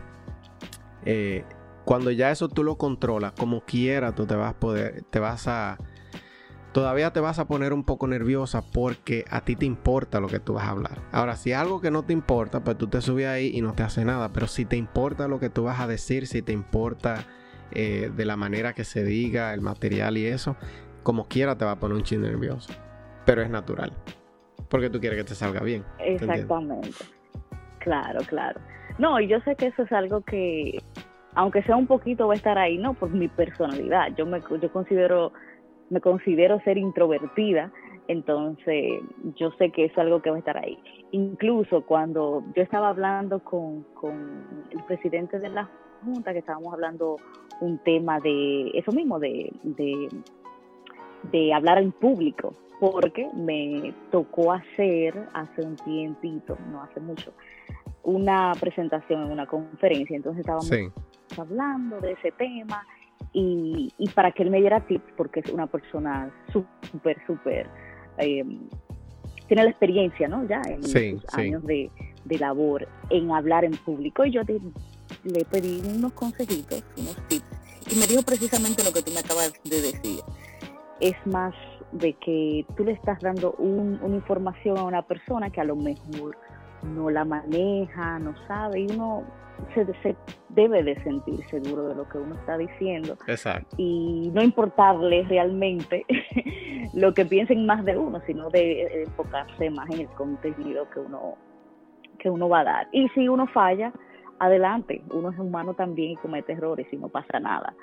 Eh, 1.05 1.45
cuando 1.85 2.13
ya 2.13 2.31
eso 2.31 2.49
tú 2.49 2.63
lo 2.63 2.79
controlas, 2.79 3.33
como 3.33 3.63
quiera, 3.63 4.15
tú 4.15 4.25
te 4.25 4.37
vas 4.37 4.55
poder, 4.55 5.03
te 5.11 5.19
vas 5.19 5.49
a, 5.49 5.79
todavía 6.77 7.11
te 7.11 7.21
vas 7.21 7.39
a 7.39 7.47
poner 7.47 7.73
un 7.73 7.85
poco 7.85 8.07
nerviosa 8.07 8.61
porque 8.61 9.25
a 9.31 9.41
ti 9.41 9.57
te 9.57 9.65
importa 9.65 10.21
lo 10.21 10.29
que 10.29 10.41
tú 10.41 10.53
vas 10.53 10.67
a 10.67 10.73
hablar. 10.73 10.99
Ahora, 11.11 11.35
si 11.37 11.55
algo 11.55 11.81
que 11.81 11.91
no 11.91 12.03
te 12.03 12.13
importa, 12.13 12.63
pues 12.65 12.77
tú 12.77 12.87
te 12.87 13.01
subes 13.01 13.29
ahí 13.29 13.51
y 13.55 13.63
no 13.63 13.73
te 13.73 13.83
hace 13.83 14.05
nada. 14.05 14.31
Pero 14.35 14.47
si 14.47 14.67
te 14.67 14.77
importa 14.77 15.27
lo 15.27 15.41
que 15.41 15.49
tú 15.49 15.65
vas 15.65 15.81
a 15.81 15.87
decir, 15.87 16.27
si 16.27 16.43
te 16.43 16.53
importa 16.53 17.25
eh, 17.73 18.11
de 18.15 18.25
la 18.27 18.37
manera 18.37 18.75
que 18.75 18.85
se 18.85 19.05
diga, 19.05 19.55
el 19.55 19.63
material 19.63 20.19
y 20.19 20.27
eso, 20.27 20.59
como 21.03 21.29
quiera 21.29 21.57
te 21.57 21.65
va 21.65 21.71
a 21.71 21.77
poner 21.77 21.97
un 21.97 22.03
chin 22.03 22.21
nervioso. 22.21 22.75
Pero 23.25 23.41
es 23.41 23.49
natural. 23.49 23.95
Porque 24.69 24.91
tú 24.91 25.01
quieres 25.01 25.19
que 25.19 25.25
te 25.25 25.35
salga 25.35 25.61
bien. 25.61 25.83
Exactamente. 25.99 26.91
Claro, 27.79 28.21
claro. 28.27 28.61
No, 28.99 29.19
y 29.19 29.29
yo 29.29 29.41
sé 29.47 29.57
que 29.57 29.69
eso 29.69 29.85
es 29.85 29.93
algo 29.93 30.21
que, 30.21 30.79
aunque 31.37 31.63
sea 31.63 31.77
un 31.77 31.87
poquito, 31.87 32.27
va 32.27 32.35
a 32.35 32.37
estar 32.37 32.59
ahí, 32.59 32.77
no 32.77 32.93
por 32.93 33.09
mi 33.09 33.29
personalidad. 33.29 34.09
Yo 34.15 34.27
me 34.27 34.43
yo 34.61 34.71
considero 34.71 35.33
me 35.91 36.01
considero 36.01 36.61
ser 36.61 36.79
introvertida, 36.79 37.73
entonces 38.09 39.01
yo 39.37 39.51
sé 39.53 39.71
que 39.71 39.87
es 39.87 39.99
algo 39.99 40.23
que 40.23 40.31
va 40.31 40.37
a 40.37 40.39
estar 40.39 40.57
ahí. 40.57 40.79
Incluso 41.13 41.83
cuando 41.83 42.45
yo 42.55 42.63
estaba 42.63 42.89
hablando 42.89 43.41
con, 43.41 43.83
con 43.95 44.67
el 44.71 44.83
presidente 44.85 45.39
de 45.39 45.49
la 45.49 45.69
Junta, 46.05 46.33
que 46.33 46.41
estábamos 46.41 46.73
hablando 46.73 47.17
un 47.61 47.79
tema 47.79 48.21
de 48.21 48.71
eso 48.75 48.93
mismo, 48.93 49.19
de, 49.19 49.51
de, 51.33 51.55
hablar 51.55 51.79
en 51.79 51.91
público, 51.93 52.55
porque 52.79 53.29
me 53.35 53.95
tocó 54.11 54.53
hacer 54.53 55.29
hace 55.33 55.63
un 55.63 55.77
tiempito, 55.77 56.57
no 56.71 56.83
hace 56.83 57.01
mucho, 57.01 57.33
una 58.03 58.53
presentación 58.61 59.25
en 59.25 59.33
una 59.33 59.47
conferencia, 59.47 60.15
entonces 60.15 60.41
estábamos 60.41 60.71
hablando 61.39 62.01
de 62.01 62.13
ese 62.13 62.31
tema 62.33 62.87
y, 63.33 63.93
y, 63.99 64.09
para 64.11 64.33
que 64.33 64.43
él 64.43 64.51
me 64.51 64.61
diera 64.61 64.81
tips, 64.87 65.13
porque 65.17 65.41
es 65.41 65.51
una 65.51 65.67
persona 65.67 66.33
súper, 66.53 67.17
súper, 67.27 67.67
eh, 68.19 68.45
tiene 69.47 69.65
la 69.65 69.71
experiencia, 69.71 70.29
¿no? 70.29 70.47
Ya 70.49 70.63
en 70.67 70.83
sus 70.83 71.35
años 71.35 71.65
de, 71.65 71.91
de 72.25 72.39
labor 72.39 72.89
en 73.11 73.31
hablar 73.31 73.65
en 73.65 73.73
público 73.73 74.25
y 74.25 74.33
yo 74.33 74.43
le 75.25 75.45
pedí 75.45 75.83
unos 75.87 76.13
consejitos, 76.13 76.83
unos 76.97 77.17
tips, 77.29 77.47
y 77.93 77.97
me 77.97 78.07
dijo 78.07 78.23
precisamente 78.23 78.83
lo 78.85 78.93
que 78.93 79.03
tú 79.03 79.13
me 79.13 79.21
acabas 79.21 79.53
de 79.65 79.81
decir. 79.81 80.21
Es 81.01 81.15
más 81.27 81.55
de 81.93 82.15
que 82.15 82.65
tú 82.77 82.85
le 82.85 82.93
estás 82.93 83.21
dando 83.21 83.53
una 83.53 84.15
información 84.15 84.79
a 84.79 84.85
una 84.85 85.03
persona 85.03 85.51
que 85.51 85.61
a 85.61 85.65
lo 85.65 85.77
mejor 85.77 86.37
no 86.87 87.11
la 87.11 87.25
maneja, 87.25 88.19
no 88.19 88.35
sabe, 88.47 88.81
y 88.81 88.87
uno 88.93 89.25
se, 89.75 90.17
debe 90.51 90.83
de 90.83 91.03
sentir 91.03 91.45
seguro 91.47 91.89
de 91.89 91.95
lo 91.95 92.09
que 92.09 92.19
uno 92.19 92.35
está 92.35 92.57
diciendo. 92.59 93.17
Exacto. 93.27 93.75
Y 93.79 94.31
no 94.33 94.43
importarle 94.43 95.25
realmente 95.25 96.05
lo 96.95 97.15
que 97.15 97.25
piensen 97.25 97.67
más 97.67 97.85
de 97.85 97.97
uno, 97.97 98.21
sino 98.27 98.49
de 98.51 99.03
enfocarse 99.03 99.71
más 99.71 99.89
en 99.91 100.01
el 100.01 100.09
contenido 100.09 100.89
que 100.91 101.01
uno, 101.01 101.37
que 102.19 102.31
uno 102.31 102.49
va 102.49 102.61
a 102.61 102.65
dar. 102.65 102.89
Y 102.93 103.09
si 103.11 103.29
uno 103.29 103.47
falla, 103.49 103.93
adelante, 104.39 105.03
uno 105.11 105.31
es 105.31 105.39
humano 105.39 105.75
también 105.75 106.13
y 106.13 106.17
comete 106.17 106.53
errores 106.53 106.87
y 106.93 106.97
no 106.97 107.09
pasa 107.09 107.41
nada. 107.41 107.75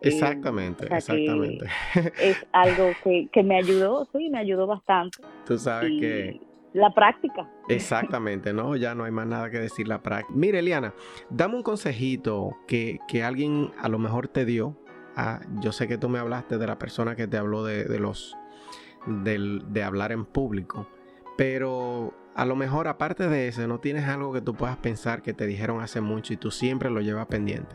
Exactamente, 0.00 0.86
exactamente. 0.86 1.66
Es 2.20 2.46
algo 2.52 2.90
que, 3.02 3.28
que, 3.32 3.42
me 3.42 3.56
ayudó, 3.56 4.06
sí, 4.12 4.28
me 4.30 4.38
ayudó 4.38 4.66
bastante. 4.66 5.18
Tú 5.44 5.58
sabes 5.58 5.90
que... 6.00 6.47
La 6.78 6.90
práctica. 6.94 7.50
Exactamente, 7.68 8.52
¿no? 8.52 8.76
Ya 8.76 8.94
no 8.94 9.02
hay 9.02 9.10
más 9.10 9.26
nada 9.26 9.50
que 9.50 9.58
decir 9.58 9.88
la 9.88 10.00
práctica. 10.00 10.32
Mire, 10.38 10.60
Eliana, 10.60 10.94
dame 11.28 11.56
un 11.56 11.64
consejito 11.64 12.56
que, 12.68 13.00
que 13.08 13.24
alguien 13.24 13.72
a 13.78 13.88
lo 13.88 13.98
mejor 13.98 14.28
te 14.28 14.44
dio. 14.44 14.76
Ah, 15.16 15.40
yo 15.60 15.72
sé 15.72 15.88
que 15.88 15.98
tú 15.98 16.08
me 16.08 16.20
hablaste 16.20 16.56
de 16.56 16.66
la 16.68 16.78
persona 16.78 17.16
que 17.16 17.26
te 17.26 17.36
habló 17.36 17.64
de, 17.64 17.84
de 17.84 17.98
los... 17.98 18.36
de 19.06 19.82
hablar 19.82 20.12
en 20.12 20.24
público. 20.24 20.86
Pero 21.36 22.14
a 22.36 22.44
lo 22.44 22.54
mejor 22.54 22.86
aparte 22.86 23.28
de 23.28 23.48
eso, 23.48 23.66
¿no 23.66 23.80
tienes 23.80 24.04
algo 24.04 24.32
que 24.32 24.40
tú 24.40 24.54
puedas 24.54 24.76
pensar 24.76 25.22
que 25.22 25.32
te 25.32 25.46
dijeron 25.46 25.80
hace 25.80 26.00
mucho 26.00 26.32
y 26.32 26.36
tú 26.36 26.52
siempre 26.52 26.90
lo 26.90 27.00
llevas 27.00 27.26
pendiente? 27.26 27.74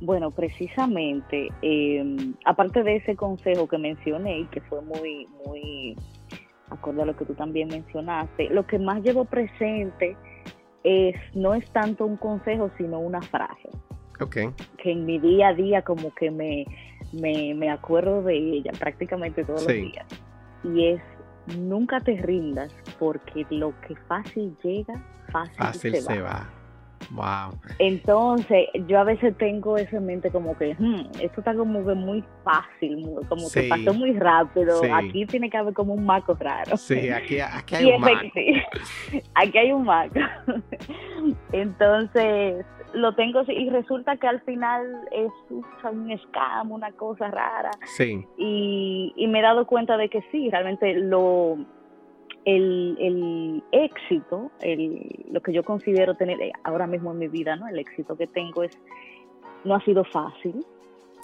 Bueno, 0.00 0.30
precisamente, 0.30 1.48
em, 1.62 2.34
aparte 2.44 2.82
de 2.82 2.96
ese 2.96 3.16
consejo 3.16 3.68
que 3.68 3.78
mencioné 3.78 4.40
y 4.40 4.46
que 4.46 4.60
fue 4.62 4.80
muy, 4.82 5.26
muy 5.44 5.96
acorde 6.72 7.02
a 7.02 7.06
lo 7.06 7.16
que 7.16 7.24
tú 7.24 7.34
también 7.34 7.68
mencionaste, 7.68 8.50
lo 8.50 8.66
que 8.66 8.78
más 8.78 9.02
llevo 9.02 9.24
presente 9.24 10.16
es 10.84 11.14
no 11.34 11.54
es 11.54 11.68
tanto 11.72 12.06
un 12.06 12.16
consejo, 12.16 12.70
sino 12.76 12.98
una 12.98 13.22
frase. 13.22 13.68
Okay. 14.20 14.50
Que 14.78 14.92
en 14.92 15.04
mi 15.04 15.18
día 15.18 15.48
a 15.48 15.54
día 15.54 15.82
como 15.82 16.14
que 16.14 16.30
me, 16.30 16.64
me, 17.12 17.70
acuerdo 17.70 18.22
de 18.22 18.36
ella 18.36 18.72
prácticamente 18.78 19.44
todos 19.44 19.64
los 19.64 19.72
días. 19.72 20.06
Y 20.64 20.86
es 20.88 21.02
nunca 21.58 22.00
te 22.00 22.16
rindas 22.16 22.72
porque 22.98 23.46
lo 23.50 23.74
que 23.80 23.96
fácil 24.06 24.56
llega, 24.62 24.94
fácil, 25.32 25.96
se, 25.96 26.20
va. 26.20 26.48
Wow. 27.12 27.58
Entonces, 27.78 28.68
yo 28.86 28.98
a 28.98 29.04
veces 29.04 29.36
tengo 29.36 29.76
eso 29.76 29.96
en 29.96 30.06
mente 30.06 30.30
como 30.30 30.56
que, 30.56 30.74
hmm, 30.78 31.20
esto 31.20 31.40
está 31.40 31.54
como 31.54 31.84
que 31.86 31.94
muy 31.94 32.24
fácil, 32.42 33.06
como 33.28 33.50
que 33.52 33.68
pasó 33.68 33.92
muy 33.92 34.12
rápido. 34.12 34.80
Aquí 34.94 35.26
tiene 35.26 35.50
que 35.50 35.58
haber 35.58 35.74
como 35.74 35.94
un 35.94 36.04
maco 36.04 36.34
raro. 36.40 36.76
Sí, 36.76 37.10
aquí, 37.10 37.38
aquí 37.40 37.74
hay 37.74 37.92
un 37.92 38.00
maco. 38.00 38.20
aquí 39.34 39.58
hay 39.58 39.72
un 39.72 39.84
maco. 39.84 40.20
Entonces, 41.52 42.64
lo 42.94 43.14
tengo 43.14 43.42
y 43.46 43.68
resulta 43.70 44.16
que 44.16 44.26
al 44.26 44.40
final 44.42 44.86
es 45.10 45.30
un 45.50 46.10
escamo, 46.10 46.74
una 46.74 46.92
cosa 46.92 47.28
rara. 47.28 47.70
Sí. 47.96 48.24
Y, 48.38 49.12
y 49.16 49.26
me 49.26 49.40
he 49.40 49.42
dado 49.42 49.66
cuenta 49.66 49.96
de 49.96 50.08
que 50.08 50.22
sí, 50.30 50.48
realmente 50.50 50.94
lo 50.94 51.58
el, 52.44 52.96
el 52.98 53.62
éxito, 53.72 54.50
el, 54.60 55.26
lo 55.30 55.40
que 55.40 55.52
yo 55.52 55.62
considero 55.62 56.14
tener 56.14 56.38
ahora 56.64 56.86
mismo 56.86 57.12
en 57.12 57.18
mi 57.18 57.28
vida, 57.28 57.56
¿no? 57.56 57.68
El 57.68 57.78
éxito 57.78 58.16
que 58.16 58.26
tengo 58.26 58.62
es 58.62 58.78
no 59.64 59.74
ha 59.74 59.84
sido 59.84 60.04
fácil. 60.04 60.64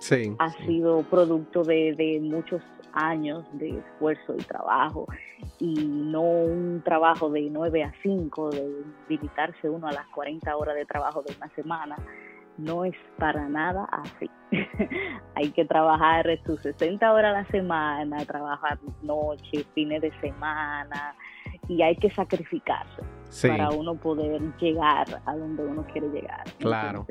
Sí. 0.00 0.34
Ha 0.38 0.50
sido 0.64 1.02
producto 1.02 1.64
de, 1.64 1.92
de 1.94 2.20
muchos 2.20 2.62
años 2.92 3.44
de 3.52 3.70
esfuerzo 3.70 4.34
y 4.34 4.42
trabajo 4.42 5.06
y 5.58 5.74
no 5.74 6.22
un 6.22 6.82
trabajo 6.84 7.30
de 7.30 7.48
9 7.50 7.82
a 7.82 7.92
5, 8.02 8.50
de 8.50 8.84
limitarse 9.08 9.68
uno 9.68 9.88
a 9.88 9.92
las 9.92 10.06
40 10.08 10.56
horas 10.56 10.74
de 10.76 10.84
trabajo 10.84 11.22
de 11.22 11.34
una 11.36 11.48
semana. 11.54 11.96
No 12.58 12.84
es 12.84 12.94
para 13.18 13.48
nada 13.48 13.88
así. 13.90 14.30
Hay 15.34 15.50
que 15.52 15.64
trabajar 15.64 16.26
sus 16.44 16.60
60 16.60 17.12
horas 17.12 17.34
a 17.34 17.42
la 17.42 17.44
semana, 17.46 18.24
trabajar 18.26 18.78
noches, 19.02 19.66
fines 19.74 20.02
de 20.02 20.12
semana 20.20 21.14
y 21.68 21.82
hay 21.82 21.96
que 21.96 22.10
sacrificarse 22.10 23.02
para 23.42 23.70
uno 23.70 23.94
poder 23.94 24.40
llegar 24.58 25.06
a 25.26 25.36
donde 25.36 25.64
uno 25.64 25.84
quiere 25.92 26.08
llegar. 26.08 26.44
Claro. 26.58 27.06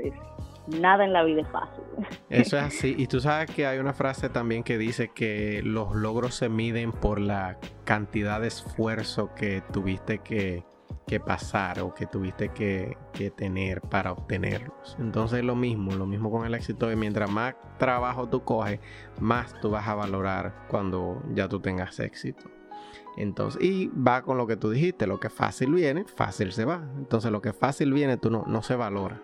nada 0.81 1.05
en 1.05 1.13
la 1.13 1.23
vida 1.23 1.41
es 1.41 1.47
fácil. 1.49 1.83
Eso 2.29 2.57
es 2.57 2.63
así. 2.63 2.95
Y 2.97 3.07
tú 3.07 3.19
sabes 3.19 3.51
que 3.51 3.67
hay 3.67 3.77
una 3.77 3.93
frase 3.93 4.29
también 4.29 4.63
que 4.63 4.77
dice 4.77 5.11
que 5.13 5.61
los 5.63 5.95
logros 5.95 6.35
se 6.35 6.49
miden 6.49 6.91
por 6.91 7.19
la 7.19 7.57
cantidad 7.85 8.41
de 8.41 8.47
esfuerzo 8.47 9.29
que 9.35 9.61
tuviste 9.71 10.19
que, 10.19 10.63
pasar 11.23 11.79
o 11.79 11.93
que 11.93 12.05
tuviste 12.05 12.49
que, 12.49 12.97
que, 13.13 13.31
tener 13.31 13.81
para 13.81 14.11
obtenerlos. 14.11 14.97
Entonces 14.99 15.43
lo 15.43 15.55
mismo, 15.55 15.93
lo 15.95 16.05
mismo 16.05 16.29
con 16.29 16.45
el 16.45 16.53
éxito, 16.53 16.87
de 16.87 16.95
mientras 16.95 17.31
más 17.31 17.55
trabajo 17.77 18.27
tú 18.27 18.43
coges, 18.43 18.79
más 19.19 19.59
tú 19.61 19.69
vas 19.69 19.87
a 19.87 19.95
valorar 19.95 20.67
cuando 20.67 21.23
ya 21.33 21.47
tú 21.47 21.59
tengas 21.59 21.99
éxito. 21.99 22.49
Entonces, 23.17 23.61
y 23.63 23.87
va 23.87 24.21
con 24.21 24.37
lo 24.37 24.45
que 24.45 24.57
tú 24.57 24.69
dijiste, 24.69 25.07
lo 25.07 25.19
que 25.19 25.29
fácil 25.29 25.73
viene, 25.73 26.05
fácil 26.05 26.51
se 26.51 26.65
va. 26.65 26.87
Entonces, 26.97 27.31
lo 27.31 27.41
que 27.41 27.51
fácil 27.51 27.91
viene, 27.91 28.17
tú 28.17 28.29
no, 28.29 28.43
no 28.47 28.61
se 28.61 28.75
valora 28.75 29.19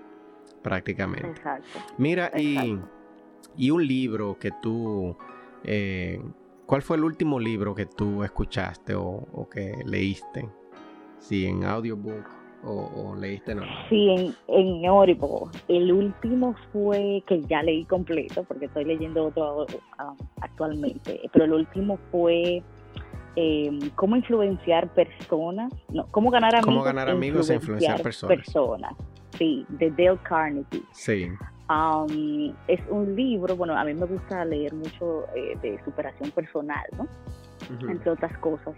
prácticamente. 0.63 1.27
Exacto. 1.27 1.79
Mira, 1.97 2.31
Y, 2.35 2.79
y, 3.55 3.69
un 3.69 3.85
libro 3.85 4.39
que 4.39 4.51
tú, 4.61 5.15
eh, 5.63 6.19
¿cuál 6.65 6.81
fue 6.81 6.97
el 6.97 7.03
último 7.03 7.39
libro 7.39 7.75
que 7.75 7.85
tú 7.85 8.23
escuchaste 8.23 8.95
o, 8.95 9.47
que 9.51 9.75
leíste? 9.85 10.49
Si 11.23 11.45
en 11.45 11.63
audiobook 11.63 12.25
o, 12.65 13.15
leíste 13.15 13.55
no. 13.55 13.63
Sí, 13.89 14.09
en, 14.09 14.35
en 14.47 14.85
Audible. 14.85 15.51
El 15.67 15.91
último 15.91 16.55
fue 16.71 17.23
que 17.27 17.41
ya 17.43 17.61
leí 17.61 17.85
completo, 17.85 18.43
porque 18.43 18.65
estoy 18.65 18.85
leyendo 18.85 19.25
otro 19.25 19.65
um, 19.99 20.17
actualmente, 20.41 21.19
pero 21.31 21.45
el 21.45 21.53
último 21.53 21.99
fue 22.11 22.63
eh, 23.35 23.79
cómo 23.95 24.15
influenciar 24.15 24.93
personas, 24.93 25.73
no, 25.89 26.07
cómo 26.11 26.31
ganar 26.31 26.55
amigos, 26.55 26.73
¿Cómo 26.73 26.83
ganar 26.83 27.09
amigos 27.09 27.49
e 27.49 27.55
influenciar, 27.55 28.01
personas. 28.01 28.93
Sí, 29.37 29.65
de 29.69 29.89
Dale 29.91 30.19
Carnegie. 30.23 30.83
Sí. 30.91 31.29
Um, 31.69 32.53
es 32.67 32.79
un 32.89 33.15
libro, 33.15 33.55
bueno, 33.55 33.75
a 33.77 33.83
mí 33.83 33.93
me 33.93 34.05
gusta 34.05 34.45
leer 34.45 34.73
mucho 34.73 35.25
eh, 35.35 35.57
de 35.61 35.83
superación 35.83 36.29
personal, 36.31 36.85
¿no? 36.97 37.07
Entre 37.89 38.09
otras 38.09 38.37
cosas. 38.39 38.75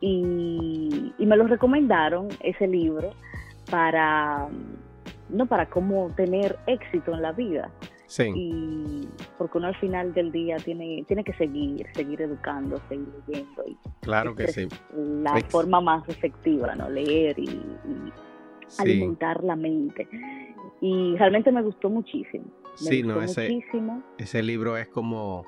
Y, 0.00 1.12
y 1.18 1.26
me 1.26 1.36
lo 1.36 1.46
recomendaron 1.46 2.28
ese 2.40 2.66
libro 2.66 3.10
para, 3.70 4.48
no 5.28 5.46
para 5.46 5.68
cómo 5.68 6.10
tener 6.16 6.58
éxito 6.66 7.14
en 7.14 7.22
la 7.22 7.32
vida. 7.32 7.70
Sí. 8.06 8.32
Y 8.34 9.08
porque 9.36 9.58
uno 9.58 9.66
al 9.68 9.76
final 9.76 10.14
del 10.14 10.32
día 10.32 10.56
tiene, 10.56 11.04
tiene 11.06 11.22
que 11.22 11.34
seguir, 11.34 11.86
seguir 11.94 12.22
educando, 12.22 12.80
seguir 12.88 13.06
leyendo. 13.26 13.64
Y 13.66 13.76
claro 14.00 14.34
que 14.34 14.48
sí. 14.48 14.66
La 14.96 15.38
forma 15.48 15.80
más 15.82 16.08
efectiva, 16.08 16.74
¿no? 16.74 16.88
Leer 16.88 17.38
y, 17.38 17.60
alimentar 18.78 19.44
la 19.44 19.56
mente. 19.56 20.08
Y 20.80 21.16
realmente 21.16 21.52
me 21.52 21.60
gustó 21.60 21.90
muchísimo. 21.90 22.46
sí, 22.76 23.02
no, 23.02 23.20
ese, 23.20 23.62
ese 24.16 24.42
libro 24.42 24.78
es 24.78 24.88
como, 24.88 25.44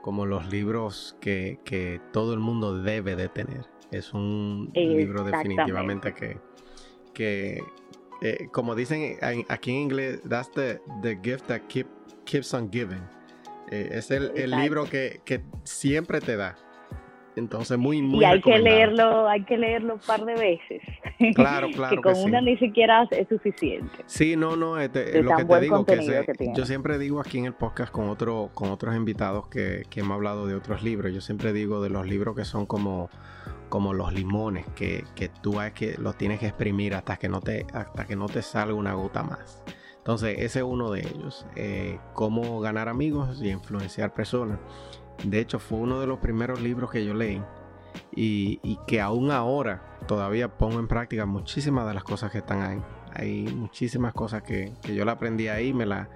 como 0.00 0.24
los 0.24 0.50
libros 0.50 1.18
que, 1.20 1.58
que 1.64 2.00
todo 2.12 2.32
el 2.32 2.40
mundo 2.40 2.80
debe 2.82 3.14
de 3.14 3.28
tener. 3.28 3.66
Es 3.90 4.14
un 4.14 4.70
libro 4.74 5.24
definitivamente 5.24 6.14
que, 6.14 6.38
que 7.12 7.60
eh, 8.22 8.48
como 8.52 8.74
dicen 8.74 9.16
aquí 9.48 9.70
en 9.70 9.76
inglés, 9.76 10.20
that's 10.28 10.50
the, 10.52 10.80
the 11.02 11.18
gift 11.22 11.46
that 11.46 11.62
keep, 11.68 11.86
keeps 12.24 12.52
on 12.52 12.70
giving. 12.70 13.02
Eh, 13.70 13.88
es 13.92 14.10
el, 14.10 14.32
el 14.36 14.50
libro 14.50 14.84
que, 14.84 15.20
que, 15.24 15.40
siempre 15.64 16.20
te 16.20 16.36
da. 16.36 16.56
Entonces, 17.36 17.78
muy, 17.78 18.02
muy 18.02 18.20
Y 18.20 18.24
hay 18.24 18.40
que 18.40 18.58
leerlo, 18.58 19.28
hay 19.28 19.44
que 19.44 19.56
leerlo 19.56 19.94
un 19.94 20.00
par 20.00 20.24
de 20.24 20.34
veces. 20.34 20.82
Claro, 21.34 21.68
claro. 21.74 21.96
que 21.96 22.02
con 22.02 22.16
una 22.20 22.40
ni 22.40 22.56
siquiera 22.58 23.06
es 23.10 23.28
suficiente. 23.28 24.02
Sí, 24.06 24.36
no, 24.36 24.56
no, 24.56 24.78
este, 24.78 25.22
lo 25.22 25.36
que 25.36 25.44
te 25.44 25.60
digo, 25.60 25.86
que, 25.86 26.52
yo 26.54 26.66
siempre 26.66 26.98
digo 26.98 27.20
aquí 27.20 27.38
en 27.38 27.46
el 27.46 27.54
podcast 27.54 27.92
con, 27.92 28.08
otro, 28.08 28.50
con 28.52 28.70
otros 28.70 28.96
invitados 28.96 29.46
que, 29.46 29.84
que 29.88 30.00
hemos 30.00 30.16
hablado 30.16 30.46
de 30.46 30.54
otros 30.56 30.82
libros, 30.82 31.14
yo 31.14 31.20
siempre 31.20 31.52
digo 31.52 31.80
de 31.80 31.90
los 31.90 32.06
libros 32.06 32.34
que 32.34 32.44
son 32.44 32.66
como 32.66 33.08
como 33.70 33.94
los 33.94 34.12
limones 34.12 34.66
que, 34.74 35.04
que 35.14 35.30
tú 35.30 35.56
que 35.74 35.96
los 35.96 36.18
tienes 36.18 36.40
que 36.40 36.46
exprimir 36.46 36.94
hasta 36.94 37.16
que 37.16 37.30
no 37.30 37.40
te 37.40 37.66
hasta 37.72 38.04
que 38.04 38.16
no 38.16 38.26
te 38.26 38.42
salga 38.42 38.74
una 38.74 38.92
gota 38.92 39.22
más. 39.22 39.62
Entonces 39.96 40.36
ese 40.40 40.58
es 40.58 40.64
uno 40.64 40.90
de 40.90 41.00
ellos. 41.00 41.46
Eh, 41.56 41.98
cómo 42.12 42.60
ganar 42.60 42.88
amigos 42.88 43.40
y 43.40 43.48
influenciar 43.50 44.12
personas. 44.12 44.58
De 45.24 45.38
hecho 45.38 45.58
fue 45.58 45.78
uno 45.78 46.00
de 46.00 46.06
los 46.06 46.18
primeros 46.18 46.60
libros 46.60 46.90
que 46.90 47.04
yo 47.04 47.14
leí 47.14 47.42
y, 48.14 48.60
y 48.62 48.78
que 48.86 49.00
aún 49.00 49.30
ahora 49.30 49.96
todavía 50.06 50.48
pongo 50.58 50.78
en 50.78 50.88
práctica 50.88 51.24
muchísimas 51.24 51.86
de 51.86 51.94
las 51.94 52.04
cosas 52.04 52.30
que 52.30 52.38
están 52.38 52.62
ahí. 52.62 52.82
Hay 53.14 53.54
muchísimas 53.54 54.12
cosas 54.12 54.42
que, 54.42 54.72
que 54.82 54.94
yo 54.94 55.04
la 55.04 55.12
aprendí 55.12 55.48
ahí, 55.48 55.72
me 55.72 55.86
la, 55.86 56.08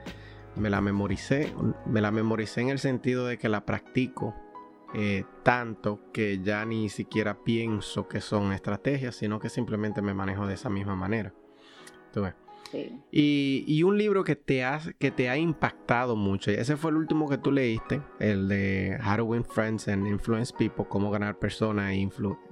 me 0.57 0.71
la 0.71 0.81
memoricé. 0.81 1.55
Me 1.87 2.01
la 2.01 2.11
memoricé 2.11 2.62
en 2.62 2.71
el 2.71 2.79
sentido 2.79 3.27
de 3.27 3.38
que 3.38 3.49
la 3.49 3.64
practico 3.64 4.35
eh, 4.95 5.25
tanto 5.43 6.01
que 6.13 6.41
ya 6.41 6.65
ni 6.65 6.89
siquiera 6.89 7.43
pienso 7.43 8.09
que 8.09 8.21
son 8.21 8.53
estrategias, 8.53 9.17
sino 9.17 9.41
que 9.41 9.49
simplemente 9.49 10.03
me 10.03 10.15
manejo 10.15 10.47
de 10.47 10.55
esa 10.55 10.71
misma 10.71 10.95
manera. 10.95 11.35
Y, 13.13 13.83
un 13.85 13.99
libro 13.99 14.25
que 14.25 14.37
te, 14.37 14.65
ha, 14.65 14.81
que 14.99 15.11
te 15.11 15.29
ha 15.29 15.37
impactado 15.37 16.17
mucho, 16.17 16.51
ese 16.51 16.77
fue 16.77 16.91
el 16.91 16.97
último 16.97 17.29
que 17.29 17.39
tú 17.39 17.53
leíste, 17.53 18.03
el 18.19 18.49
de 18.49 18.99
How 19.05 19.17
to 19.17 19.25
Win 19.25 19.45
Friends 19.45 19.89
and 19.89 20.07
Influence 20.07 20.53
People, 20.57 20.87
cómo 20.89 21.11
ganar 21.11 21.39
personas 21.39 21.93
e 21.93 22.09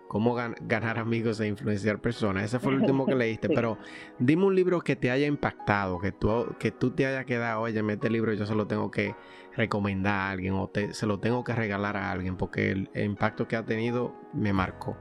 cómo 0.09 0.35
ganar 0.35 0.99
amigos 0.99 1.41
e 1.41 1.49
influenciar 1.49 2.01
personas. 2.01 2.45
Ese 2.45 2.59
fue 2.59 2.73
el 2.75 2.81
último 2.81 3.07
que 3.07 3.15
leíste, 3.15 3.49
pero 3.55 3.79
dime 4.19 4.45
un 4.45 4.55
libro 4.55 4.81
que 4.81 4.95
te 4.95 5.11
haya 5.11 5.27
impactado, 5.27 5.99
que 5.99 6.13
tú, 6.13 6.55
que 6.59 6.71
tú 6.71 6.91
te 6.91 7.07
haya 7.07 7.25
quedado, 7.25 7.63
oye, 7.63 7.83
este 7.93 8.11
libro 8.11 8.33
yo 8.35 8.47
se 8.47 8.55
lo 8.55 8.67
tengo 8.67 8.91
que 8.91 9.15
recomendar 9.57 10.15
a 10.15 10.31
alguien 10.31 10.55
o 10.55 10.71
se 10.91 11.07
lo 11.07 11.19
tengo 11.19 11.45
que 11.45 11.55
regalar 11.55 11.97
a 11.97 12.11
alguien 12.11 12.37
porque 12.37 12.71
el, 12.71 12.91
impacto 12.95 13.47
que 13.49 13.57
ha 13.57 13.65
tenido 13.65 14.15
me 14.33 14.53
marcó. 14.53 14.97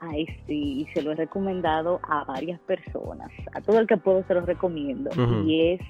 Ay, 0.00 0.26
sí, 0.46 0.82
y 0.82 0.86
se 0.92 1.02
lo 1.02 1.12
he 1.12 1.14
recomendado 1.14 2.00
a 2.08 2.24
varias 2.24 2.60
personas. 2.60 3.30
A 3.54 3.60
todo 3.60 3.78
el 3.78 3.86
que 3.86 3.96
puedo 3.96 4.24
se 4.26 4.34
lo 4.34 4.42
recomiendo. 4.42 5.10
Y 5.44 5.72
es 5.72 5.80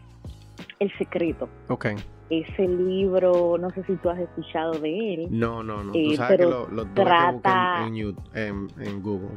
El 0.78 0.96
Secreto. 0.96 1.48
Ok. 1.68 1.87
Ese 2.30 2.66
libro, 2.66 3.56
no 3.59 3.70
sé 3.70 3.85
si 3.85 3.94
tú 3.96 4.11
has 4.11 4.18
escuchado 4.18 4.72
de 4.72 5.14
él. 5.14 5.28
No, 5.30 5.62
no, 5.62 5.85
no. 5.85 5.92
tú 5.92 5.98
eh, 5.98 6.16
sabes 6.16 6.38
que 6.38 6.44
lo, 6.44 6.68
lo 6.68 6.87
trata... 6.87 7.87
en, 7.87 8.68
en, 8.78 9.02
Google. 9.02 9.37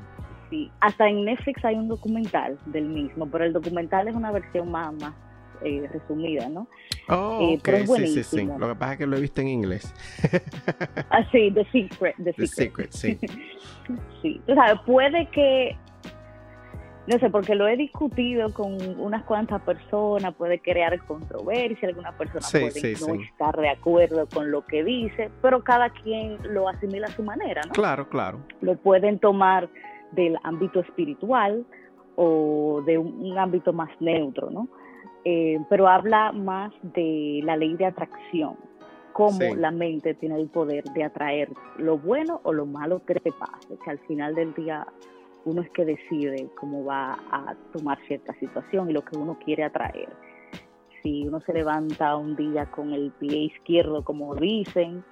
Sí, 0.50 0.72
hasta 0.80 1.08
en 1.08 1.26
Netflix 1.26 1.64
hay 1.66 1.76
un 1.76 1.88
documental 1.88 2.58
del 2.66 2.86
mismo, 2.86 3.28
pero 3.30 3.46
el 3.46 3.54
documental 3.54 4.08
es 4.08 4.16
una 4.16 4.32
versión 4.32 4.72
más, 4.72 4.94
más 4.94 5.14
eh, 5.62 5.90
resumida, 5.92 6.48
¿no? 6.48 6.68
Oh, 7.10 7.40
eh, 7.42 7.58
okay. 7.60 7.88
sí, 7.88 8.08
sí, 8.08 8.24
sí. 8.24 8.50
Lo 8.58 8.68
que 8.68 8.76
pasa 8.76 8.94
es 8.94 8.98
que 9.00 9.08
lo 9.08 9.18
he 9.18 9.22
visto 9.22 9.42
en 9.42 9.48
inglés. 9.48 9.94
ah, 11.10 11.24
sí, 11.32 11.52
The 11.52 11.66
Secret. 11.72 12.16
The, 12.24 12.48
Secret. 12.48 12.92
sí. 12.92 13.18
sí, 14.22 14.42
tú 14.46 14.54
sabes, 14.54 14.80
puede 14.86 15.28
que, 15.30 15.76
no 17.08 17.18
sé, 17.18 17.30
porque 17.32 17.56
lo 17.56 17.68
he 17.68 17.76
discutido 17.78 18.54
con 18.54 18.78
unas 19.00 19.24
cuantas 19.24 19.62
personas, 19.64 20.36
puede 20.36 20.60
crear 20.60 20.98
controversia, 21.06 21.90
alguna 21.90 22.12
persona 22.12 22.46
puede 22.52 22.96
no 23.00 23.22
estar 23.24 23.58
de 23.58 23.70
acuerdo 23.70 24.28
con 24.28 24.52
lo 24.52 24.66
que 24.66 24.84
dice, 24.84 25.32
pero 25.42 25.64
cada 25.64 25.90
quien 25.90 26.38
lo 26.54 26.70
asimila 26.70 27.08
a 27.08 27.12
su 27.12 27.24
manera, 27.24 27.62
¿no? 27.66 27.74
Claro, 27.74 28.08
claro. 28.10 28.40
Lo 28.62 28.76
pueden 28.76 29.18
tomar 29.18 29.68
del 30.12 30.38
ámbito 30.44 30.82
espiritual 30.82 31.66
o 32.16 32.84
de 32.86 32.98
un 32.98 33.38
ámbito 33.38 33.74
más 33.74 33.90
neutro, 34.00 34.52
¿no? 34.52 34.68
Eh, 35.32 35.60
pero 35.70 35.88
habla 35.88 36.32
más 36.32 36.74
de 36.82 37.42
la 37.44 37.56
ley 37.56 37.76
de 37.76 37.86
atracción, 37.86 38.56
cómo 39.14 39.54
la 39.56 39.70
mente 39.70 40.16
tiene 40.16 40.42
el 40.42 40.48
poder 40.48 40.84
de 40.86 41.04
atraer 41.04 41.50
lo 41.78 42.00
bueno 42.00 42.42
o 42.42 42.52
lo 42.52 42.66
malo 42.66 43.06
que 43.06 43.14
te 43.14 43.32
pase, 43.32 43.78
que 43.84 43.92
al 43.92 44.00
final 44.08 44.34
del 44.34 44.56
día 44.56 44.88
uno 45.46 45.62
es 45.62 45.70
que 45.70 45.86
decide 45.86 46.50
cómo 46.60 46.84
va 46.84 47.20
a 47.32 47.54
tomar 47.74 48.00
cierta 48.08 48.34
situación 48.40 48.90
y 48.90 48.94
lo 48.94 49.06
que 49.06 49.20
uno 49.20 49.38
quiere 49.46 49.66
atraer. 49.66 50.10
Si 51.04 51.28
uno 51.28 51.42
se 51.42 51.54
levanta 51.54 52.16
un 52.16 52.36
día 52.36 52.66
con 52.72 52.92
el 52.92 53.12
pie 53.12 53.38
izquierdo, 53.54 54.04
como 54.04 54.34
dicen, 54.34 55.04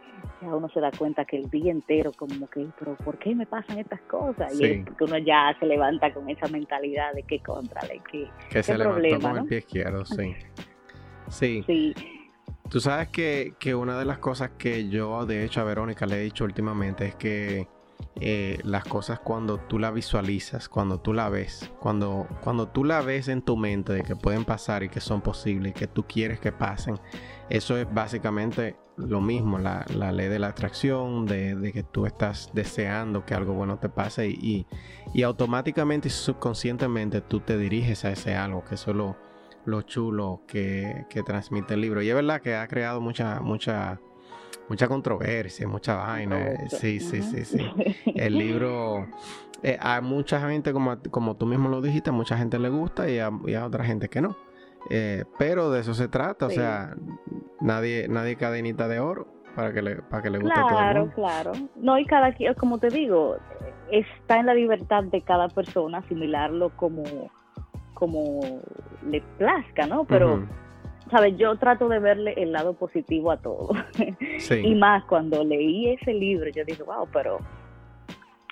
ya 0.42 0.48
uno 0.48 0.70
se 0.70 0.80
da 0.80 0.92
cuenta 0.92 1.26
que 1.26 1.38
el 1.38 1.50
día 1.50 1.72
entero 1.72 2.12
como 2.14 2.50
que, 2.50 2.68
pero 2.78 2.96
¿por 2.98 3.18
qué 3.18 3.36
me 3.36 3.46
pasan 3.46 3.80
estas 3.80 4.02
cosas? 4.02 4.60
Y 4.60 4.66
es 4.66 4.86
porque 4.86 5.04
uno 5.04 5.18
ya 5.18 5.56
se 5.60 5.66
levanta 5.66 6.14
con 6.14 6.30
esa 6.30 6.48
mentalidad 6.48 7.14
de 7.14 7.24
que 7.24 7.40
contra, 7.40 7.82
de 7.88 8.02
que, 8.12 8.30
que 8.50 8.64
se 8.64 8.78
levantó 8.78 9.20
con 9.20 9.38
el 9.38 9.46
pie 9.46 9.58
izquierdo, 9.60 10.06
sí. 10.06 10.36
sí. 11.30 11.64
Sí. 11.66 11.96
Tú 12.70 12.82
sabes 12.82 13.08
que, 13.10 13.54
que, 13.60 13.74
una 13.76 13.98
de 13.98 14.04
las 14.04 14.20
cosas 14.20 14.52
que 14.58 14.90
yo, 14.90 15.26
de 15.26 15.46
hecho, 15.46 15.62
a 15.62 15.64
Verónica 15.64 16.06
le 16.06 16.18
he 16.18 16.24
dicho 16.24 16.44
últimamente 16.44 17.06
es 17.06 17.16
que 17.16 17.68
eh, 18.20 18.60
las 18.64 18.84
cosas 18.84 19.20
cuando 19.20 19.60
tú 19.60 19.78
las 19.78 19.94
visualizas, 19.94 20.68
cuando 20.68 21.00
tú 21.00 21.14
la 21.14 21.30
ves, 21.30 21.72
cuando, 21.80 22.28
cuando 22.44 22.68
tú 22.68 22.84
la 22.84 23.02
ves 23.02 23.28
en 23.28 23.42
tu 23.42 23.58
mente 23.58 23.94
de 23.94 24.02
que 24.02 24.16
pueden 24.16 24.44
pasar 24.44 24.84
y 24.84 24.90
que 24.90 25.00
son 25.00 25.22
posibles 25.22 25.72
y 25.72 25.74
que 25.74 25.88
tú 25.88 26.04
quieres 26.08 26.40
que 26.40 26.52
pasen. 26.52 27.00
Eso 27.50 27.78
es 27.78 27.92
básicamente 27.94 28.76
lo 28.98 29.22
mismo, 29.22 29.60
la, 29.60 29.86
ley 30.12 30.28
de 30.28 30.40
la 30.40 30.48
atracción, 30.48 31.26
de, 31.26 31.72
que 31.74 31.84
tú 31.84 32.06
estás 32.06 32.50
deseando 32.54 33.26
que 33.26 33.34
algo 33.34 33.54
bueno 33.54 33.78
te 33.78 33.90
pase 33.90 34.28
y, 34.28 34.66
y, 35.14 35.24
automáticamente 35.24 36.08
y 36.08 36.12
subconscientemente 36.12 37.22
tú 37.22 37.40
te 37.40 37.58
diriges 37.58 38.06
a 38.06 38.12
ese 38.12 38.36
algo, 38.36 38.64
que 38.66 38.76
eso 38.76 38.92
es 38.92 38.98
lo, 38.98 39.82
chulo 39.84 40.42
que, 40.48 41.06
que, 41.10 41.24
transmite 41.24 41.76
el 41.76 41.82
libro. 41.82 42.02
Y 42.02 42.10
es 42.10 42.16
verdad 42.16 42.42
que 42.42 42.56
ha 42.56 42.68
creado 42.68 43.00
mucha, 43.00 43.40
mucha 43.40 44.00
mucha 44.70 44.88
controversia, 44.88 45.68
mucha 45.68 45.96
vaina. 45.96 46.68
Sí, 46.70 47.00
sí, 47.00 47.22
sí, 47.22 47.46
sí. 47.46 47.60
El 48.16 48.38
libro, 48.38 49.08
eh, 49.64 49.78
a 49.80 50.02
mucha 50.02 50.40
gente, 50.50 50.74
como, 50.74 50.98
como 51.10 51.36
tú 51.36 51.46
mismo 51.46 51.70
lo 51.70 51.82
dijiste, 51.82 52.10
a 52.10 52.14
mucha 52.14 52.38
gente 52.38 52.60
le 52.60 52.70
gusta 52.70 53.10
y 53.10 53.20
a, 53.20 53.66
otra 53.66 53.84
gente 53.84 54.10
que 54.10 54.22
no. 54.22 54.38
Eh, 54.90 55.26
pero 55.38 55.72
de 55.72 55.82
eso 55.82 55.94
se 55.94 56.08
trata, 56.08 56.48
o 56.48 56.50
sea, 56.50 56.96
nadie, 57.60 58.08
nadie 58.08 58.36
cadenita 58.36 58.88
de 58.88 59.00
oro 59.00 59.28
para 59.56 59.74
que 59.74 59.82
le, 59.82 59.96
para 59.98 60.24
que 60.24 60.30
le 60.30 60.38
guste 60.40 60.54
claro, 60.54 60.70
todo 60.70 60.80
el 60.80 60.98
mundo. 60.98 61.14
Claro, 61.16 61.52
No, 61.76 61.98
y 61.98 62.06
cada 62.06 62.34
como 62.58 62.78
te 62.78 62.90
digo, 62.90 63.38
está 63.92 64.40
en 64.40 64.46
la 64.46 64.54
libertad 64.54 65.04
de 65.04 65.22
cada 65.22 65.48
persona 65.50 66.00
asimilarlo 66.00 66.70
como, 66.76 67.04
como 67.94 68.62
le 69.06 69.22
plazca, 69.38 69.88
¿no? 69.88 70.06
Pero 70.06 70.46
sabes, 71.10 71.38
yo 71.38 71.56
trato 71.58 71.88
de 71.90 72.00
verle 72.00 72.34
el 72.38 72.52
lado 72.52 72.74
positivo 72.74 73.32
a 73.32 73.38
todo. 73.38 73.70
y 74.64 74.76
más 74.76 75.04
cuando 75.06 75.44
leí 75.44 75.90
ese 75.90 76.14
libro, 76.14 76.50
yo 76.50 76.64
dije, 76.66 76.84
wow, 76.84 77.08
pero 77.12 77.40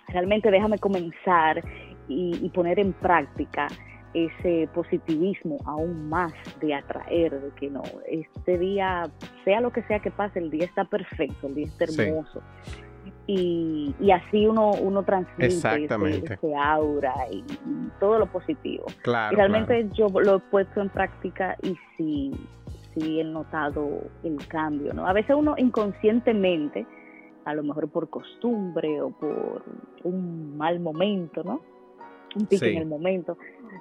realmente 0.07 0.49
déjame 0.51 0.77
comenzar 0.79 1.63
y, 2.07 2.49
poner 2.49 2.79
en 2.79 2.93
práctica 2.93 3.67
ese 4.15 4.69
positivismo 4.73 5.57
aún 5.65 6.09
más 6.09 6.33
de 6.61 6.73
atraer, 6.73 7.39
de 7.41 7.51
que 7.51 7.69
no, 7.69 7.83
este 8.07 8.57
día, 8.57 9.09
sea 9.43 9.61
lo 9.61 9.71
que 9.71 9.83
sea 9.83 9.99
que 9.99 10.11
pase, 10.11 10.39
el 10.39 10.49
día 10.49 10.65
está 10.65 10.85
perfecto, 10.85 11.47
el 11.47 11.55
día 11.55 11.65
está 11.65 11.85
hermoso 11.85 12.41
y, 13.27 13.95
y 13.99 14.11
así 14.11 14.45
uno, 14.45 14.71
uno 14.71 15.03
transmite 15.03 15.47
ese, 15.47 16.55
aura 16.55 17.13
y, 17.31 17.43
todo 17.99 18.19
lo 18.19 18.27
positivo. 18.27 18.85
y 19.03 19.35
realmente 19.35 19.89
yo 19.93 20.07
lo 20.09 20.35
he 20.35 20.39
puesto 20.39 20.81
en 20.81 20.89
práctica 20.89 21.57
y 21.63 21.75
sí, 21.97 22.31
sí 22.93 23.19
he 23.19 23.23
notado 23.23 24.03
el 24.23 24.45
cambio, 24.47 24.93
¿no? 24.93 25.07
A 25.07 25.13
veces 25.13 25.35
uno 25.35 25.55
inconscientemente, 25.57 26.85
a 27.45 27.55
lo 27.55 27.63
mejor 27.63 27.89
por 27.89 28.09
costumbre 28.09 29.01
o 29.01 29.09
por 29.11 29.63
un 30.03 30.57
mal 30.57 30.79
momento, 30.79 31.43
¿no? 31.43 31.61
Un 32.35 32.45
pico 32.47 32.65
en 32.65 32.77
el 32.77 32.85
momento, 32.85 33.37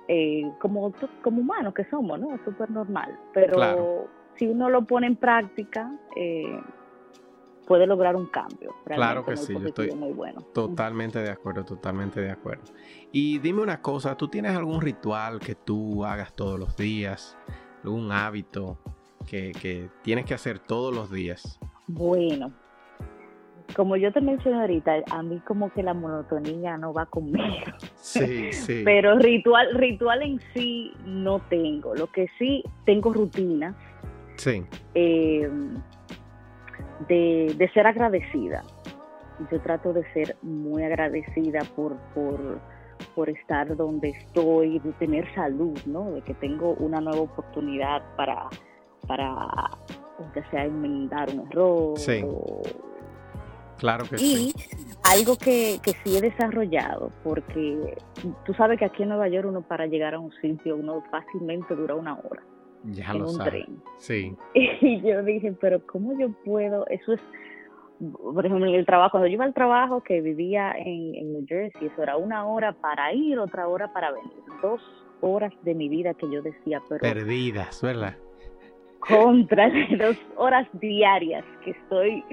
eh, 0.09 0.51
como, 0.61 0.93
como 1.23 1.41
humanos 1.41 1.75
que 1.75 1.85
somos, 1.85 2.19
¿no? 2.21 2.35
Es 2.35 2.41
súper 2.45 2.71
normal. 2.71 3.19
Pero 3.33 4.09
si 4.37 4.47
uno 4.47 4.69
lo 4.69 4.85
pone 4.85 5.07
en 5.07 5.17
práctica, 5.17 5.91
eh, 6.17 6.61
puede 7.67 7.87
lograr 7.87 8.17
un 8.17 8.27
cambio. 8.27 8.75
Claro 8.85 9.25
que 9.25 9.37
sí, 9.37 9.53
yo 9.53 9.69
estoy 9.69 9.91
muy 9.93 10.13
bueno. 10.13 10.43
totalmente 10.53 11.21
de 11.21 11.31
acuerdo, 11.31 11.65
totalmente 11.65 12.21
de 12.21 12.31
acuerdo. 12.31 12.65
Y 13.13 13.39
dime 13.39 13.63
una 13.63 13.81
cosa, 13.81 14.17
¿tú 14.17 14.29
tienes 14.29 14.57
algún 14.57 14.81
ritual 14.81 15.41
que 15.41 15.55
tú 15.55 16.05
hagas 16.05 16.35
todos 16.35 16.59
los 16.59 16.77
días? 16.77 17.37
¿Algún 17.83 18.13
hábito 18.13 18.79
que, 19.29 19.91
tienes 20.03 20.25
que 20.25 20.35
hacer 20.35 20.59
todos 20.59 20.95
los 20.95 21.11
días? 21.11 21.59
Bueno, 21.87 22.53
como 23.75 23.97
yo 23.97 24.13
te 24.13 24.21
mencioné 24.21 24.61
ahorita, 24.61 25.03
a 25.11 25.23
mí 25.23 25.41
como 25.47 25.73
que 25.73 25.83
la 25.83 25.95
monotonía 25.95 26.77
no 26.77 26.93
va 26.93 27.07
conmigo. 27.07 27.67
Sí, 27.97 28.53
sí. 28.53 28.83
Pero 28.85 29.19
ritual, 29.19 29.75
ritual 29.75 30.23
en 30.23 30.41
sí 30.55 30.93
no 31.05 31.41
tengo. 31.49 31.95
Lo 31.95 32.07
que 32.07 32.29
sí 32.39 32.63
tengo 32.85 33.13
rutinas. 33.13 33.75
Sí. 34.37 34.65
Eh, 34.95 35.49
de, 37.09 37.71
ser 37.75 37.87
agradecida. 37.87 38.63
Yo 39.51 39.61
trato 39.61 39.93
de 39.93 40.05
ser 40.13 40.37
muy 40.43 40.83
agradecida 40.83 41.61
por, 41.77 41.97
por, 43.15 43.29
estar 43.29 43.75
donde 43.77 44.11
estoy, 44.11 44.79
de 44.79 44.93
tener 44.93 45.33
salud, 45.35 45.79
¿no? 45.87 46.13
De 46.13 46.23
que 46.23 46.35
tengo 46.35 46.75
una 46.75 47.01
nueva 47.01 47.23
oportunidad 47.23 48.03
para, 48.17 48.49
para 49.07 49.27
aunque 50.19 50.43
sea 50.51 50.65
enmendar 50.65 51.31
un 51.31 51.49
error. 51.49 51.99
Sí. 51.99 52.25
Claro 53.79 54.05
que 54.09 54.17
y 54.17 54.55
algo 55.03 55.37
que, 55.37 55.79
que 55.83 55.93
sí 56.03 56.17
he 56.17 56.21
desarrollado, 56.21 57.11
porque 57.23 57.97
tú 58.47 58.55
sabes 58.55 58.79
que 58.79 58.85
aquí 58.85 59.03
en 59.03 59.11
Nueva 59.11 59.29
York 59.29 59.47
uno 59.49 59.63
para 59.63 59.87
llegar 59.87 60.15
a 60.15 60.19
un 60.19 60.33
sitio, 60.41 60.77
uno 60.77 61.03
fácilmente 61.11 61.75
dura 61.75 61.95
una 61.95 62.15
hora 62.15 62.43
ya 62.85 63.13
en 63.13 63.23
un 63.23 63.39
tren. 63.39 63.83
Sí. 63.99 64.37
Y 64.55 65.01
yo 65.01 65.23
dije, 65.23 65.53
pero 65.61 65.85
¿cómo 65.87 66.19
yo 66.19 66.31
puedo? 66.45 66.87
Eso 66.89 67.15
es, 67.15 67.21
por 67.99 68.45
ejemplo, 68.45 68.67
en 68.67 68.75
el 68.75 68.87
trabajo, 68.87 69.13
cuando 69.13 69.29
yo 69.29 69.35
iba 69.35 69.45
al 69.45 69.55
trabajo 69.55 70.03
que 70.03 70.21
vivía 70.21 70.73
en, 70.73 71.15
en 71.15 71.33
New 71.33 71.47
Jersey, 71.47 71.87
eso 71.87 72.03
era 72.03 72.17
una 72.17 72.47
hora 72.47 72.73
para 72.73 73.13
ir, 73.13 73.39
otra 73.39 73.69
hora 73.69 73.93
para 73.93 74.13
venir. 74.13 74.33
Dos 74.63 74.81
horas 75.21 75.53
de 75.63 75.75
mi 75.75 75.89
vida 75.89 76.15
que 76.15 76.31
yo 76.31 76.43
decía, 76.43 76.83
pero... 76.89 77.01
Perdidas, 77.01 77.81
¿verdad? 77.83 78.17
Contra 79.09 79.71
dos 79.99 80.17
horas 80.37 80.67
diarias 80.75 81.45
que 81.65 81.73
estoy 81.73 82.25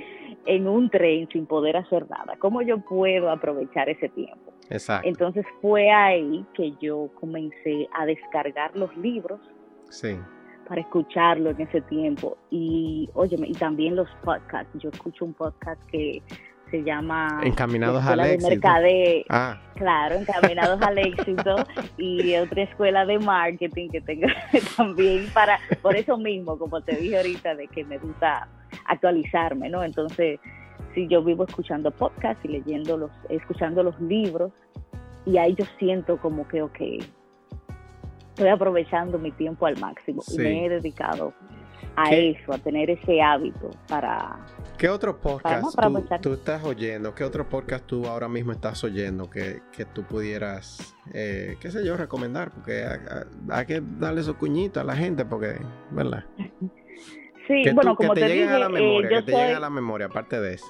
en 0.45 0.67
un 0.67 0.89
tren 0.89 1.27
sin 1.31 1.45
poder 1.45 1.77
hacer 1.77 2.09
nada. 2.09 2.35
¿Cómo 2.39 2.61
yo 2.61 2.79
puedo 2.79 3.29
aprovechar 3.29 3.89
ese 3.89 4.09
tiempo? 4.09 4.53
Exacto. 4.69 5.07
Entonces 5.07 5.45
fue 5.61 5.91
ahí 5.91 6.45
que 6.53 6.73
yo 6.81 7.09
comencé 7.19 7.87
a 7.93 8.05
descargar 8.05 8.75
los 8.75 8.95
libros. 8.97 9.39
Sí 9.89 10.17
para 10.71 10.83
escucharlo 10.83 11.49
en 11.49 11.59
ese 11.59 11.81
tiempo. 11.81 12.37
Y, 12.49 13.09
óyeme, 13.13 13.45
y 13.45 13.51
también 13.51 13.93
los 13.93 14.07
podcasts. 14.23 14.71
Yo 14.79 14.87
escucho 14.87 15.25
un 15.25 15.33
podcast 15.33 15.81
que 15.87 16.21
se 16.71 16.83
llama 16.83 17.41
Encaminados 17.43 18.03
al 18.05 18.21
éxito. 18.21 18.67
Ah. 19.29 19.61
Claro, 19.75 20.15
Encaminados 20.15 20.81
al 20.81 20.97
éxito 20.97 21.55
y 21.97 22.35
otra 22.35 22.63
escuela 22.63 23.05
de 23.05 23.19
marketing 23.19 23.89
que 23.89 24.01
tengo 24.01 24.27
también 24.77 25.27
para, 25.33 25.59
por 25.81 25.95
eso 25.95 26.17
mismo, 26.17 26.57
como 26.57 26.81
te 26.81 26.95
dije 26.95 27.17
ahorita, 27.17 27.55
de 27.55 27.67
que 27.67 27.83
me 27.83 27.97
gusta 27.97 28.47
actualizarme, 28.85 29.69
¿no? 29.69 29.83
Entonces, 29.83 30.39
si 30.95 31.07
yo 31.07 31.23
vivo 31.23 31.43
escuchando 31.43 31.91
podcasts 31.91 32.43
y 32.45 32.47
leyendo 32.47 32.97
los, 32.97 33.11
escuchando 33.29 33.83
los 33.83 33.99
libros, 33.99 34.51
y 35.25 35.37
ahí 35.37 35.55
yo 35.55 35.65
siento 35.77 36.17
como 36.17 36.47
que, 36.47 36.61
ok, 36.61 36.79
estoy 38.29 38.49
aprovechando 38.49 39.19
mi 39.19 39.31
tiempo 39.31 39.65
al 39.65 39.77
máximo 39.79 40.21
y 40.33 40.37
me 40.37 40.65
he 40.65 40.69
dedicado 40.69 41.33
a 41.95 42.11
eso, 42.11 42.53
a 42.53 42.57
tener 42.57 42.89
ese 42.89 43.21
hábito 43.21 43.71
para... 43.87 44.37
¿Qué 44.77 44.89
otro 44.89 45.19
podcast 45.19 45.63
tú, 46.21 46.33
estás 46.33 46.63
oyendo? 46.63 47.13
¿Qué 47.13 47.23
otro 47.23 47.47
podcast 47.47 47.85
tú 47.85 48.07
ahora 48.07 48.27
mismo 48.27 48.51
estás 48.51 48.83
oyendo 48.83 49.29
que, 49.29 49.61
tú 49.93 50.03
pudieras, 50.03 50.95
eh, 51.13 51.55
qué 51.59 51.69
sé 51.69 51.85
yo, 51.85 51.95
recomendar? 51.97 52.49
Porque 52.51 52.83
hay, 53.49 53.65
que 53.67 53.81
darle 53.99 54.23
su 54.23 54.35
cuñito 54.35 54.79
a 54.79 54.83
la 54.83 54.95
gente, 54.95 55.23
porque, 55.23 55.57
¿verdad? 55.91 56.25
Sí, 57.47 57.63
bueno, 57.73 57.95
como 57.95 58.13
te, 58.13 58.25
dije, 58.25 58.47
a 58.47 58.57
la 58.57 58.69
memoria, 58.69 59.09
que 59.09 59.21
te 59.23 59.31
llegue 59.31 59.53
a 59.53 59.59
la 59.59 59.69
memoria, 59.69 60.07
aparte 60.07 60.39
de 60.39 60.55
eso. 60.55 60.65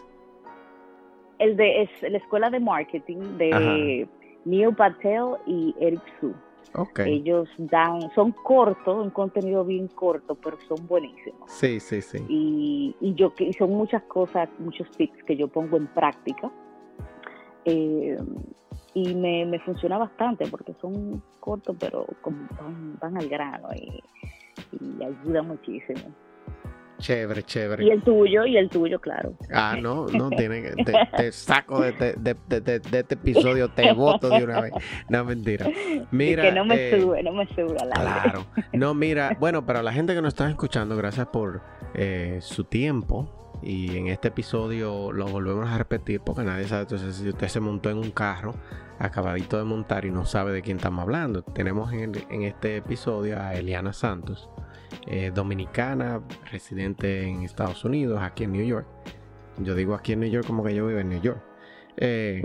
El 1.40 1.56
de 1.56 1.84
es 1.84 1.90
la 2.02 2.18
escuela 2.18 2.50
de 2.50 2.60
marketing 2.60 3.38
de 3.38 4.08
Neil 4.46 4.76
Patel 4.76 5.38
y 5.46 5.74
Eric 5.80 6.02
Su. 6.20 6.34
Ellos 7.06 7.50
dan, 7.58 8.12
son 8.16 8.32
cortos, 8.32 9.04
un 9.04 9.10
contenido 9.10 9.66
bien 9.66 9.88
corto, 9.90 10.36
pero 10.36 10.58
son 10.68 10.88
buenísimos. 10.88 11.52
Sí, 11.52 11.80
sí, 11.80 12.02
sí. 12.02 12.24
Y, 12.30 12.96
y 13.02 13.14
yo 13.14 13.34
y 13.38 13.54
son 13.54 13.72
muchas 13.72 14.04
cosas, 14.04 14.50
muchos 14.60 14.90
tips 14.92 15.24
que 15.24 15.36
yo 15.36 15.48
pongo 15.48 15.78
en 15.78 15.88
práctica. 15.88 16.52
Eh, 17.66 18.18
y 18.94 19.14
me, 19.16 19.46
me, 19.46 19.60
funciona 19.60 19.98
bastante 19.98 20.48
porque 20.48 20.74
son 20.82 21.22
cortos, 21.40 21.76
pero 21.80 22.06
van, 22.60 22.98
van 23.00 23.18
al 23.18 23.30
grano 23.30 23.70
y, 23.76 24.04
y 24.80 25.04
ayuda 25.04 25.42
muchísimo. 25.44 26.14
Chévere, 27.02 27.42
chévere. 27.42 27.84
Y 27.84 27.90
el 27.90 28.04
tuyo, 28.04 28.46
y 28.46 28.58
el 28.58 28.70
tuyo, 28.70 29.00
claro. 29.00 29.34
Ah, 29.52 29.76
no, 29.82 30.06
no, 30.06 30.30
tiene 30.30 30.62
que, 30.62 30.84
te, 31.18 31.32
saco 31.32 31.82
de, 31.82 31.92
de, 31.92 32.36
de, 32.48 32.62
de, 32.62 33.00
este 33.00 33.16
episodio, 33.16 33.70
te 33.70 33.92
voto 33.92 34.30
de 34.30 34.44
una 34.44 34.62
vez. 34.62 34.72
No, 35.10 35.26
mentira. 35.26 35.68
Mira. 36.12 36.44
que 36.44 36.52
no 36.52 36.64
me 36.64 36.76
eh, 36.76 37.02
sube, 37.02 37.24
no 37.24 37.34
me 37.34 37.48
sube 37.48 37.76
a 37.82 37.86
la 37.86 37.96
Claro. 37.96 38.46
No, 38.74 38.94
mira, 38.94 39.36
bueno, 39.40 39.66
para 39.66 39.82
la 39.82 39.92
gente 39.92 40.14
que 40.14 40.22
nos 40.22 40.36
está 40.36 40.48
escuchando, 40.48 40.96
gracias 40.96 41.28
por 41.28 41.62
eh, 41.96 42.38
su 42.42 42.64
tiempo. 42.66 43.38
Y 43.64 43.98
en 43.98 44.08
este 44.08 44.30
episodio 44.30 45.12
lo 45.12 45.26
volvemos 45.26 45.70
a 45.70 45.78
repetir 45.78 46.22
porque 46.22 46.44
nadie 46.44 46.68
sabe. 46.68 46.84
Entonces, 46.84 47.16
si 47.16 47.30
usted 47.30 47.48
se 47.48 47.60
montó 47.60 47.90
en 47.90 47.98
un 47.98 48.12
carro 48.12 48.56
acabadito 48.98 49.58
de 49.58 49.64
montar 49.64 50.06
y 50.06 50.12
no 50.12 50.26
sabe 50.26 50.52
de 50.52 50.62
quién 50.62 50.78
estamos 50.78 51.04
hablando, 51.04 51.42
tenemos 51.42 51.92
en, 51.94 52.14
en 52.30 52.44
este 52.44 52.78
episodio 52.78 53.40
a 53.40 53.54
Eliana 53.56 53.94
Santos 53.94 54.50
eh, 55.08 55.32
dominicana, 55.34 56.22
residente 56.52 57.24
en 57.24 57.44
Estados 57.44 57.84
Unidos, 57.86 58.22
aquí 58.22 58.44
en 58.44 58.54
New 58.54 58.66
York. 58.66 58.88
Yo 59.58 59.76
digo 59.76 59.96
aquí 59.96 60.14
en 60.14 60.22
New 60.22 60.30
York 60.30 60.48
como 60.48 60.64
que 60.64 60.74
yo 60.74 60.88
vivo 60.88 61.00
en 61.00 61.10
New 61.10 61.22
York. 61.22 61.42
eh, 61.98 62.42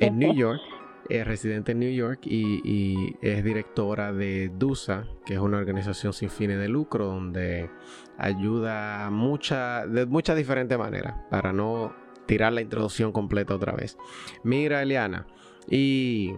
en 0.00 0.18
New 0.18 0.34
York, 0.34 0.60
es 1.08 1.26
residente 1.26 1.72
en 1.72 1.80
New 1.80 1.92
York 1.92 2.20
y, 2.24 3.16
es 3.20 3.44
directora 3.44 4.12
de 4.12 4.50
DUSA, 4.56 5.06
que 5.24 5.34
es 5.34 5.40
una 5.40 5.58
organización 5.58 6.12
sin 6.12 6.30
fines 6.30 6.58
de 6.58 6.68
lucro 6.68 7.06
donde 7.06 7.70
ayuda 8.18 9.10
mucha, 9.10 9.86
de 9.86 10.06
muchas 10.06 10.36
diferentes 10.36 10.78
maneras 10.78 11.14
para 11.30 11.52
no 11.52 11.94
tirar 12.26 12.52
la 12.52 12.60
introducción 12.60 13.12
completa 13.12 13.54
otra 13.54 13.72
vez. 13.72 13.98
Mira, 14.42 14.82
Eliana, 14.82 15.26
y 15.68 16.32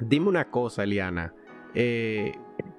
dime 0.00 0.28
una 0.28 0.50
cosa, 0.50 0.84
Eliana. 0.84 1.34
Eh, 1.74 2.32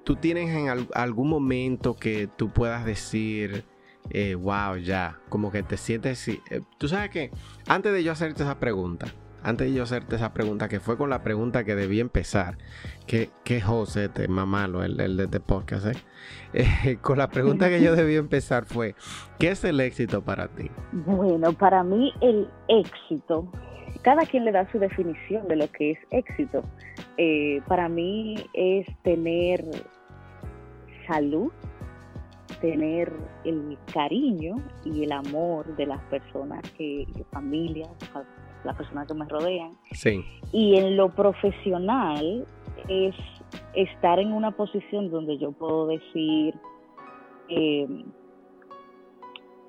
¿Tú 0.04 0.16
tienes 0.16 0.50
en 0.50 0.88
algún 0.94 1.28
momento 1.28 1.96
que 1.96 2.28
tú 2.28 2.50
puedas 2.50 2.84
decir, 2.84 3.64
eh, 4.10 4.34
wow, 4.34 4.76
ya, 4.76 5.18
como 5.28 5.50
que 5.50 5.62
te 5.62 5.76
sientes... 5.76 6.26
Eh, 6.28 6.40
tú 6.78 6.88
sabes 6.88 7.10
que 7.10 7.30
antes 7.66 7.92
de 7.92 8.02
yo 8.02 8.12
hacerte 8.12 8.42
esa 8.42 8.58
pregunta, 8.58 9.06
antes 9.42 9.68
de 9.68 9.74
yo 9.74 9.84
hacerte 9.84 10.16
esa 10.16 10.32
pregunta, 10.32 10.68
que 10.68 10.80
fue 10.80 10.96
con 10.96 11.10
la 11.10 11.22
pregunta 11.22 11.64
que 11.64 11.74
debí 11.74 12.00
empezar, 12.00 12.58
que, 13.06 13.30
que 13.44 13.60
José, 13.60 14.06
este 14.06 14.28
más 14.28 14.46
malo, 14.46 14.82
el, 14.82 15.00
el 15.00 15.16
de 15.16 15.24
este 15.24 15.40
podcast, 15.40 15.86
¿eh? 15.86 15.96
Eh, 16.52 16.98
con 17.02 17.18
la 17.18 17.28
pregunta 17.28 17.68
que 17.68 17.82
yo 17.82 17.94
debí 17.94 18.16
empezar 18.16 18.64
fue, 18.64 18.94
¿qué 19.38 19.50
es 19.50 19.64
el 19.64 19.80
éxito 19.80 20.22
para 20.22 20.48
ti? 20.48 20.70
Bueno, 20.92 21.52
para 21.52 21.82
mí 21.82 22.12
el 22.20 22.48
éxito, 22.68 23.50
cada 24.02 24.24
quien 24.26 24.44
le 24.44 24.52
da 24.52 24.70
su 24.70 24.78
definición 24.78 25.48
de 25.48 25.56
lo 25.56 25.70
que 25.70 25.92
es 25.92 25.98
éxito. 26.10 26.62
Eh, 27.16 27.60
para 27.66 27.88
mí 27.88 28.36
es 28.52 28.86
tener 29.02 29.64
salud, 31.06 31.50
tener 32.60 33.12
el 33.44 33.76
cariño 33.92 34.56
y 34.84 35.04
el 35.04 35.12
amor 35.12 35.76
de 35.76 35.86
las 35.86 36.02
personas 36.04 36.60
que, 36.72 37.06
de 37.14 37.24
familia, 37.24 37.88
las 38.64 38.76
personas 38.76 39.06
que 39.06 39.14
me 39.14 39.26
rodean. 39.26 39.72
Sí. 39.92 40.24
Y 40.52 40.76
en 40.76 40.96
lo 40.96 41.10
profesional 41.10 42.46
es 42.88 43.14
estar 43.74 44.18
en 44.18 44.32
una 44.32 44.50
posición 44.52 45.10
donde 45.10 45.38
yo 45.38 45.52
puedo 45.52 45.86
decir, 45.86 46.54
em, 47.48 48.04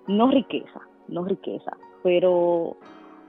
no 0.07 0.31
riqueza, 0.31 0.81
no 1.07 1.23
riqueza, 1.25 1.77
pero 2.03 2.77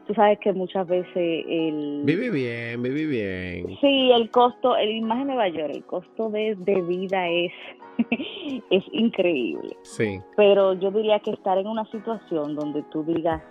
tú 0.07 0.15
sabes 0.15 0.39
que 0.41 0.53
muchas 0.53 0.87
veces 0.87 1.45
el... 1.49 2.03
Vive 2.05 2.31
bien, 2.31 2.83
vive 2.83 3.07
bien. 3.07 3.79
Sí, 3.81 4.11
el 4.13 4.31
costo, 4.31 4.77
el 4.77 4.91
imagen 4.91 5.29
de 5.29 5.35
Nueva 5.35 5.49
York, 5.49 5.73
el 5.75 5.85
costo 5.85 6.31
de, 6.31 6.57
de 6.57 6.83
vida 6.83 7.29
es, 7.29 7.53
es 8.71 8.85
increíble. 8.93 9.77
Sí. 9.83 10.21
Pero 10.37 10.75
yo 10.75 10.91
diría 10.91 11.21
que 11.21 11.31
estar 11.31 11.59
en 11.59 11.67
una 11.67 11.85
situación 11.91 12.55
donde 12.55 12.83
tú 12.85 13.05
digas, 13.05 13.43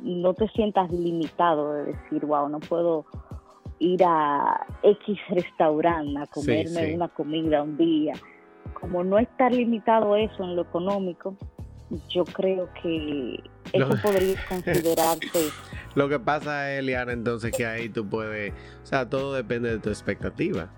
no 0.00 0.34
te 0.34 0.48
sientas 0.48 0.90
limitado 0.90 1.72
de 1.72 1.84
decir, 1.86 2.24
wow, 2.24 2.48
no 2.48 2.60
puedo 2.60 3.04
ir 3.78 4.02
a 4.04 4.66
X 4.82 5.18
restaurante 5.28 6.18
a 6.18 6.26
comerme 6.26 6.94
una 6.94 7.08
comida 7.08 7.62
un 7.62 7.76
día. 7.76 8.14
Como 8.80 9.04
no 9.04 9.18
estar 9.18 9.52
limitado 9.52 10.16
eso 10.16 10.44
en 10.44 10.56
lo 10.56 10.62
económico, 10.62 11.36
yo 12.08 12.24
creo 12.24 12.68
que 12.82 13.40
eso 13.72 13.90
podría 14.02 14.36
considerarse. 14.48 15.50
Lo 15.96 16.10
que 16.10 16.20
pasa, 16.20 16.72
Eliana, 16.72 17.12
entonces 17.12 17.50
que 17.56 17.64
ahí 17.66 17.88
tú 17.88 18.06
puedes, 18.06 18.52
o 18.82 18.86
sea, 18.86 19.08
todo 19.08 19.32
depende 19.32 19.70
de 19.70 19.78
tu 19.78 19.88
expectativa. 19.88 20.68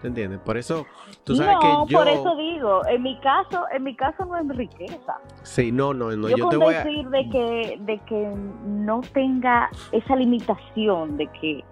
¿Te 0.00 0.06
entiendes? 0.06 0.38
Por 0.38 0.56
eso, 0.56 0.86
tú 1.24 1.34
sabes 1.34 1.54
no, 1.54 1.84
que 1.84 1.92
yo... 1.92 1.98
por 1.98 2.06
eso 2.06 2.36
digo, 2.36 2.86
en 2.86 3.02
mi 3.02 3.18
caso, 3.18 3.64
en 3.72 3.82
mi 3.82 3.96
caso 3.96 4.24
no 4.24 4.36
es 4.36 4.56
riqueza. 4.56 5.18
Sí, 5.42 5.72
no, 5.72 5.92
no, 5.92 6.12
no. 6.12 6.28
Yo, 6.28 6.36
yo 6.36 6.48
te 6.48 6.56
voy 6.56 6.74
a 6.74 6.84
decir 6.84 7.08
de 7.08 7.28
que, 7.28 7.78
de 7.80 7.98
que 8.06 8.32
no 8.64 9.00
tenga 9.12 9.68
esa 9.90 10.14
limitación 10.14 11.16
de 11.16 11.26
que, 11.40 11.64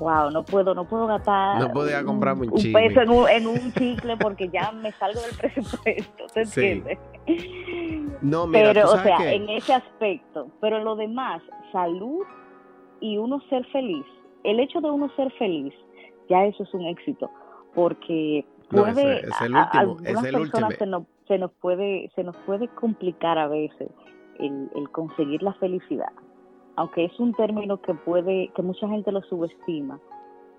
wow, 0.00 0.30
no 0.30 0.42
puedo, 0.42 0.74
no 0.74 0.84
puedo 0.84 1.06
gastar. 1.06 1.60
No 1.60 1.70
podía 1.70 2.02
comprarme 2.02 2.48
un, 2.48 2.54
un 2.54 2.72
peso 2.72 3.02
en 3.02 3.10
un, 3.10 3.28
en 3.28 3.46
un 3.46 3.72
chicle 3.74 4.16
porque 4.16 4.48
ya 4.48 4.72
me 4.72 4.90
salgo 4.92 5.20
del 5.20 5.36
presupuesto, 5.38 6.26
¿te 6.34 6.42
entiendes? 6.42 6.98
No, 8.22 8.46
mira, 8.46 8.72
pero, 8.72 8.88
tú 8.88 8.94
o 8.94 8.98
sea, 8.98 9.32
en 9.32 9.48
ese 9.50 9.74
aspecto, 9.74 10.48
pero 10.60 10.78
en 10.78 10.84
lo 10.84 10.96
demás, 10.96 11.42
salud 11.70 12.24
y 13.00 13.18
uno 13.18 13.40
ser 13.48 13.64
feliz. 13.66 14.04
El 14.42 14.58
hecho 14.58 14.80
de 14.80 14.90
uno 14.90 15.10
ser 15.16 15.30
feliz 15.32 15.74
ya 16.30 16.44
eso 16.46 16.62
es 16.62 16.72
un 16.72 16.86
éxito, 16.86 17.30
porque 17.74 18.46
puede, 18.70 19.20
es 19.20 19.40
el 19.42 19.54
último, 19.54 19.96
a, 19.98 20.08
es 20.08 20.32
personas 20.32 20.74
se 20.78 20.86
nos, 20.86 21.02
se 21.28 21.38
nos 21.38 21.50
puede 21.60 22.10
se 22.14 22.24
nos 22.24 22.36
puede 22.46 22.68
complicar 22.68 23.36
a 23.36 23.48
veces 23.48 23.90
el, 24.38 24.70
el, 24.74 24.88
conseguir 24.90 25.42
la 25.42 25.52
felicidad, 25.54 26.12
aunque 26.80 27.04
es 27.04 27.20
un 27.20 27.34
término 27.34 27.82
que 27.82 27.92
puede 27.92 28.50
que 28.56 28.62
mucha 28.62 28.88
gente 28.88 29.12
lo 29.12 29.20
subestima, 29.24 30.00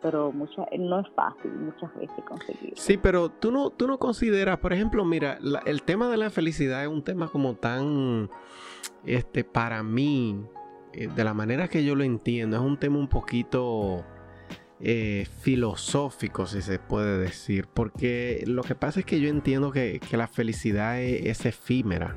pero 0.04 0.32
mucha, 0.32 0.68
no 0.78 1.00
es 1.00 1.08
fácil 1.16 1.52
muchas 1.52 1.92
veces 1.96 2.24
conseguirlo. 2.28 2.76
Sí, 2.76 2.98
pero 2.98 3.30
tú 3.30 3.52
no 3.52 3.72
tú 3.72 3.88
no 3.88 3.98
consideras, 3.98 4.60
por 4.60 4.72
ejemplo, 4.72 5.04
mira, 5.04 5.40
el 5.66 5.82
tema 5.82 6.10
de 6.10 6.18
la 6.18 6.30
felicidad 6.30 6.84
es 6.84 6.90
un 6.90 7.04
tema 7.04 7.28
como 7.28 7.56
tan 7.56 8.30
este 9.04 9.44
para 9.44 9.82
mí 9.82 10.46
eh, 10.94 11.08
de 11.08 11.24
la 11.24 11.34
manera 11.34 11.68
que 11.68 11.84
yo 11.84 11.96
lo 11.96 12.04
entiendo, 12.04 12.56
es 12.56 12.62
un 12.62 12.78
tema 12.78 13.00
un 13.00 13.08
poquito 13.08 14.06
eh, 14.80 15.26
filosófico, 15.40 16.46
si 16.46 16.62
se 16.62 16.78
puede 16.78 17.18
decir, 17.18 17.66
porque 17.74 18.44
lo 18.46 18.62
que 18.62 18.76
pasa 18.76 19.00
es 19.00 19.08
que 19.08 19.20
yo 19.20 19.28
entiendo 19.28 19.72
que, 19.72 20.00
la 20.12 20.28
felicidad 20.28 21.02
es, 21.02 21.48
efímera. 21.48 22.16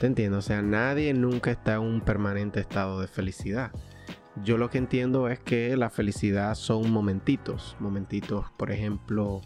¿Te 0.00 0.06
entiendo? 0.06 0.38
O 0.38 0.42
sea, 0.42 0.62
nadie 0.62 1.12
nunca 1.12 1.50
está 1.50 1.74
en 1.74 1.80
un 1.80 2.00
permanente 2.00 2.60
estado 2.60 3.00
de 3.00 3.08
felicidad. 3.08 3.72
Yo 4.44 4.56
lo 4.56 4.70
que 4.70 4.78
entiendo 4.78 5.28
es 5.28 5.40
que 5.40 5.76
la 5.76 5.90
felicidad 5.90 6.54
son 6.54 6.92
momentitos, 6.92 7.76
momentitos, 7.80 8.46
por 8.56 8.70
ejemplo, 8.70 9.40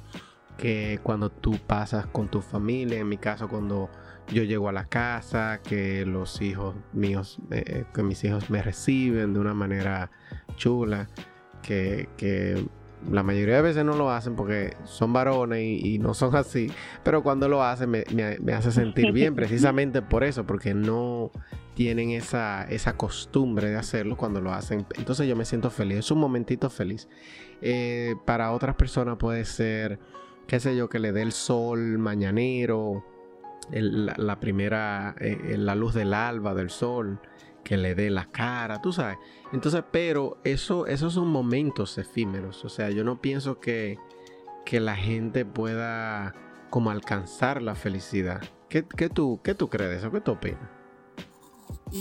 que 0.59 1.01
cuando 1.03 1.31
tú 1.31 1.59
pasas 1.67 2.07
con 2.07 2.29
tu 2.29 2.43
familia, 2.43 2.99
en 2.99 3.09
mi 3.09 3.17
caso 3.17 3.49
cuando 3.49 3.89
yo 4.29 4.43
llego 4.43 4.69
a 4.69 4.73
la 4.73 4.85
casa, 4.85 5.61
que 5.63 6.05
los 6.05 6.43
hijos 6.43 6.75
míos, 6.93 7.39
eh, 7.51 7.85
que 7.95 8.03
mis 8.03 8.23
hijos 8.25 8.51
me 8.51 8.63
reciben 8.63 9.33
de 9.33 9.41
una 9.41 9.55
manera 9.55 10.11
chula 10.57 11.09
que, 11.63 12.67
la 13.11 13.23
mayoría 13.23 13.57
de 13.57 13.63
veces 13.63 13.85
no 13.85 13.97
lo 13.97 14.11
hacen 14.11 14.37
porque 14.37 14.77
son 14.85 15.13
varones 15.13 15.61
y, 15.63 15.99
no 15.99 16.15
son 16.15 16.35
así, 16.37 16.71
pero 17.03 17.23
cuando 17.23 17.49
lo 17.49 17.63
hacen 17.63 17.91
me, 17.91 18.53
hace 18.53 18.73
sentir 18.73 19.13
bien 19.13 19.35
precisamente 19.37 20.03
por 20.03 20.25
eso, 20.25 20.47
porque 20.47 20.75
no 20.75 21.31
tienen 21.75 22.11
esa, 22.11 22.65
esa 22.65 22.97
costumbre 22.97 23.71
de 23.71 23.77
hacerlo 23.77 24.17
cuando 24.17 24.41
lo 24.41 24.53
hacen. 24.53 24.87
Entonces 24.97 25.27
yo 25.27 25.37
me 25.37 25.45
siento 25.45 25.71
feliz, 25.71 25.99
es 25.99 26.11
un 26.11 26.19
momentito 26.19 26.71
feliz. 26.71 27.09
Eh, 27.61 28.15
para 28.25 28.53
otras 28.53 28.75
personas 28.77 29.17
puede 29.17 29.45
ser, 29.45 29.99
qué 30.47 30.61
sé 30.61 30.77
yo, 30.77 30.89
que 30.89 30.99
le 30.99 31.13
dé 31.13 31.23
el 31.23 31.33
sol 31.33 31.99
mañanero, 31.99 33.05
la, 33.71 34.41
primera, 34.41 35.15
eh, 35.21 35.57
la 35.57 35.75
luz 35.75 35.95
del 35.95 36.13
alba 36.15 36.55
del 36.55 36.71
sol 36.71 37.21
que 37.63 37.77
le 37.77 37.95
dé 37.95 38.11
la 38.11 38.27
cara, 38.27 38.83
tú 38.83 38.93
sabes. 38.93 39.19
Entonces, 39.53 39.85
pero 39.91 40.39
eso, 40.45 40.87
esos 40.87 41.13
son 41.13 41.29
momentos 41.29 41.99
efímeros. 41.99 42.65
O 42.65 42.69
sea, 42.69 42.91
yo 42.91 43.05
no 43.05 43.21
pienso 43.21 43.61
que, 43.61 43.99
que 44.65 44.81
la 44.81 44.97
gente 44.97 45.45
pueda 45.45 46.35
como 46.71 46.91
alcanzar 46.91 47.61
la 47.61 47.75
felicidad. 47.75 48.41
¿Qué, 48.71 48.85
qué 48.97 49.11
tú, 49.11 49.41
¿Qué 49.45 49.55
tú 49.55 49.69
crees 49.69 49.91
de 49.91 49.97
eso? 49.97 50.11
¿Qué 50.11 50.21
tú 50.21 50.33
opinas? 50.33 50.71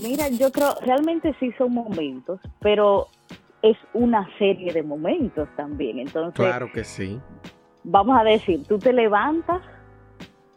Mira, 0.02 0.30
yo 0.30 0.52
creo, 0.52 0.76
realmente 0.86 1.36
sí 1.39 1.52
son 1.58 1.74
momentos, 1.74 2.39
pero 2.62 3.08
es 3.62 3.78
una 3.93 4.26
serie 4.38 4.72
de 4.72 4.82
momentos 4.82 5.49
también. 5.58 5.99
Entonces, 5.99 6.34
claro 6.34 6.72
que 6.72 6.86
sí. 6.86 7.20
Vamos 7.84 8.18
a 8.18 8.24
decir, 8.24 8.66
tú 8.66 8.80
te 8.80 8.93
levantas, 8.93 9.62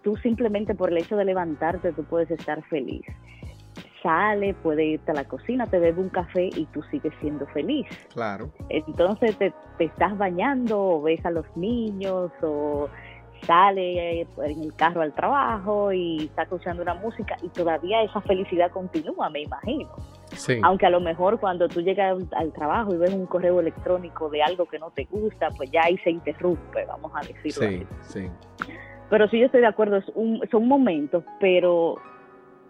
tú 0.03 0.17
simplemente 0.19 0.77
por 0.77 0.91
el 0.91 0.99
hecho 0.99 1.17
de 1.17 1.25
levantarte, 1.25 1.93
tú 1.93 2.05
puedes 2.05 2.31
estar 2.31 2.63
feliz 2.69 3.05
sale, 4.05 4.55
puede 4.55 4.85
irte 4.85 5.11
a 5.11 5.15
la 5.15 5.25
cocina, 5.25 5.67
te 5.67 5.79
bebe 5.79 6.01
un 6.01 6.11
café 6.11 6.51
y 6.55 6.67
tú 6.67 6.83
sigues 6.91 7.13
siendo 7.21 7.47
feliz. 7.47 7.87
Claro. 8.13 8.51
Entonces 8.69 9.37
te, 9.39 9.53
estás 9.79 10.17
bañando 10.17 10.79
o 10.79 11.03
ves 11.03 11.25
a 11.25 11.31
los 11.31 11.47
niños 11.57 12.31
o 12.43 12.89
sale 13.47 14.21
en 14.21 14.63
el 14.63 14.75
carro 14.75 15.03
al 15.03 15.13
trabajo 15.15 15.93
y 15.93 16.25
está 16.25 16.43
escuchando 16.43 16.83
una 16.83 16.95
música 16.95 17.37
y 17.43 17.49
todavía 17.49 18.03
esa 18.03 18.21
felicidad 18.21 18.71
continúa, 18.71 19.29
me 19.31 19.43
imagino. 19.43 19.91
Sí. 20.33 20.61
Aunque 20.63 20.87
a 20.87 20.91
lo 20.91 21.01
mejor 21.01 21.41
cuando 21.41 21.69
tú 21.69 21.81
llegas 21.81 22.17
al, 22.33 22.53
trabajo 22.53 22.95
y 22.95 22.99
ves 22.99 23.13
un 23.13 23.27
correo 23.27 23.61
electrónico 23.61 24.29
de 24.29 24.43
algo 24.43 24.67
que 24.67 24.79
no 24.79 24.91
te 24.91 25.05
gusta, 25.05 25.49
pues 25.57 25.71
ya 25.71 25.83
ahí 25.85 25.97
se 25.99 26.11
interrumpe, 26.11 26.85
vamos 26.87 27.11
a 27.15 27.21
decirlo. 27.21 27.69
Sí, 27.69 27.87
sí. 28.03 28.31
Pero 29.11 29.29
sí 29.29 29.39
yo 29.39 29.47
estoy 29.47 29.61
de 29.61 29.67
acuerdo, 29.67 29.97
es 29.97 30.09
un, 30.15 30.41
son 30.51 30.67
momentos, 30.67 31.25
pero 31.39 31.97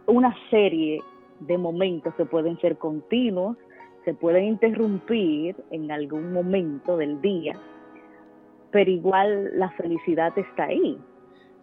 una 0.07 0.35
serie 0.51 1.01
de 1.41 1.59
momentos 1.59 2.15
que 2.15 2.25
pueden 2.25 2.59
ser 2.61 2.79
continuos, 2.79 3.57
se 4.05 4.15
pueden 4.15 4.45
interrumpir 4.45 5.57
en 5.71 5.91
algún 5.91 6.33
momento 6.33 6.97
del 6.97 7.21
día, 7.21 7.55
pero 8.71 8.91
igual 8.91 9.59
la 9.59 9.71
felicidad 9.71 10.37
está 10.39 10.65
ahí. 10.65 10.99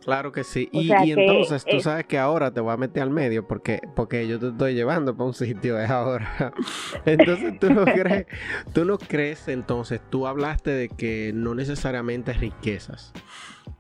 Claro 0.04 0.32
que 0.32 0.44
sí. 0.44 0.68
Y, 0.72 0.92
entonces 1.12 1.64
tú 1.64 1.80
sabes 1.80 2.06
que 2.06 2.18
ahora 2.18 2.52
te 2.52 2.60
voy 2.60 2.74
a 2.74 2.78
meter 2.78 3.04
al 3.04 3.12
medio 3.12 3.48
porque, 3.48 3.82
porque 3.96 4.28
yo 4.28 4.40
te 4.40 4.48
estoy 4.48 4.74
llevando 4.74 5.16
para 5.16 5.28
un 5.28 5.34
sitio, 5.34 5.80
es 5.80 5.90
ahora. 5.90 6.54
entonces 7.06 7.60
tú 7.60 7.72
no 7.72 7.86
crees, 7.86 8.26
tú 8.74 8.86
no 8.86 8.98
crees 8.98 9.48
entonces, 9.48 10.02
tú 10.10 10.26
hablaste 10.26 10.72
de 10.72 10.90
que 10.90 11.32
no 11.34 11.54
necesariamente 11.54 12.34
riquezas. 12.34 13.14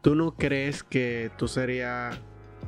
¿Tú 0.01 0.15
no 0.15 0.35
crees 0.35 0.83
que 0.83 1.31
tú 1.37 1.47
serías, 1.47 2.19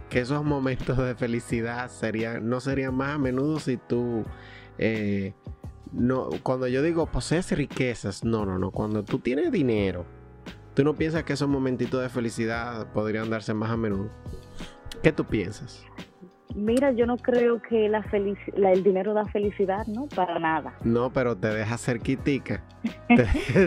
que 0.10 0.20
esos 0.20 0.44
momentos 0.44 0.98
de 0.98 1.16
felicidad 1.16 1.90
serían, 1.90 2.48
no 2.48 2.60
serían 2.60 2.96
más 2.96 3.16
a 3.16 3.18
menudo 3.18 3.60
si 3.60 3.78
tú, 3.78 4.24
eh, 4.78 5.34
no, 5.92 6.30
cuando 6.44 6.68
yo 6.68 6.82
digo 6.82 7.06
posees 7.06 7.52
riquezas, 7.52 8.24
no, 8.24 8.46
no, 8.46 8.58
no, 8.60 8.72
cuando 8.72 9.04
tú 9.04 9.20
tienes 9.20 9.52
dinero, 9.52 10.06
¿Tú 10.74 10.84
no 10.84 10.96
piensas 10.96 11.24
que 11.24 11.34
esos 11.34 11.48
momentitos 11.48 12.02
de 12.02 12.10
felicidad 12.10 12.92
podrían 12.94 13.30
darse 13.30 13.54
más 13.54 13.70
a 13.70 13.78
menudo? 13.78 14.10
¿Qué 15.04 15.12
tú 15.12 15.24
piensas? 15.24 15.86
Mira, 16.56 16.92
yo 16.92 17.06
no 17.06 17.18
creo 17.18 17.62
que 17.62 17.90
la, 17.90 18.06
el 18.12 18.84
dinero 18.84 19.14
da 19.14 19.26
felicidad, 19.26 19.88
¿no? 19.88 20.08
Para 20.08 20.38
nada. 20.38 20.74
No, 20.84 21.12
pero 21.12 21.36
te 21.36 21.48
deja 21.48 21.78
ser 21.78 22.00
quitica. 22.00 22.64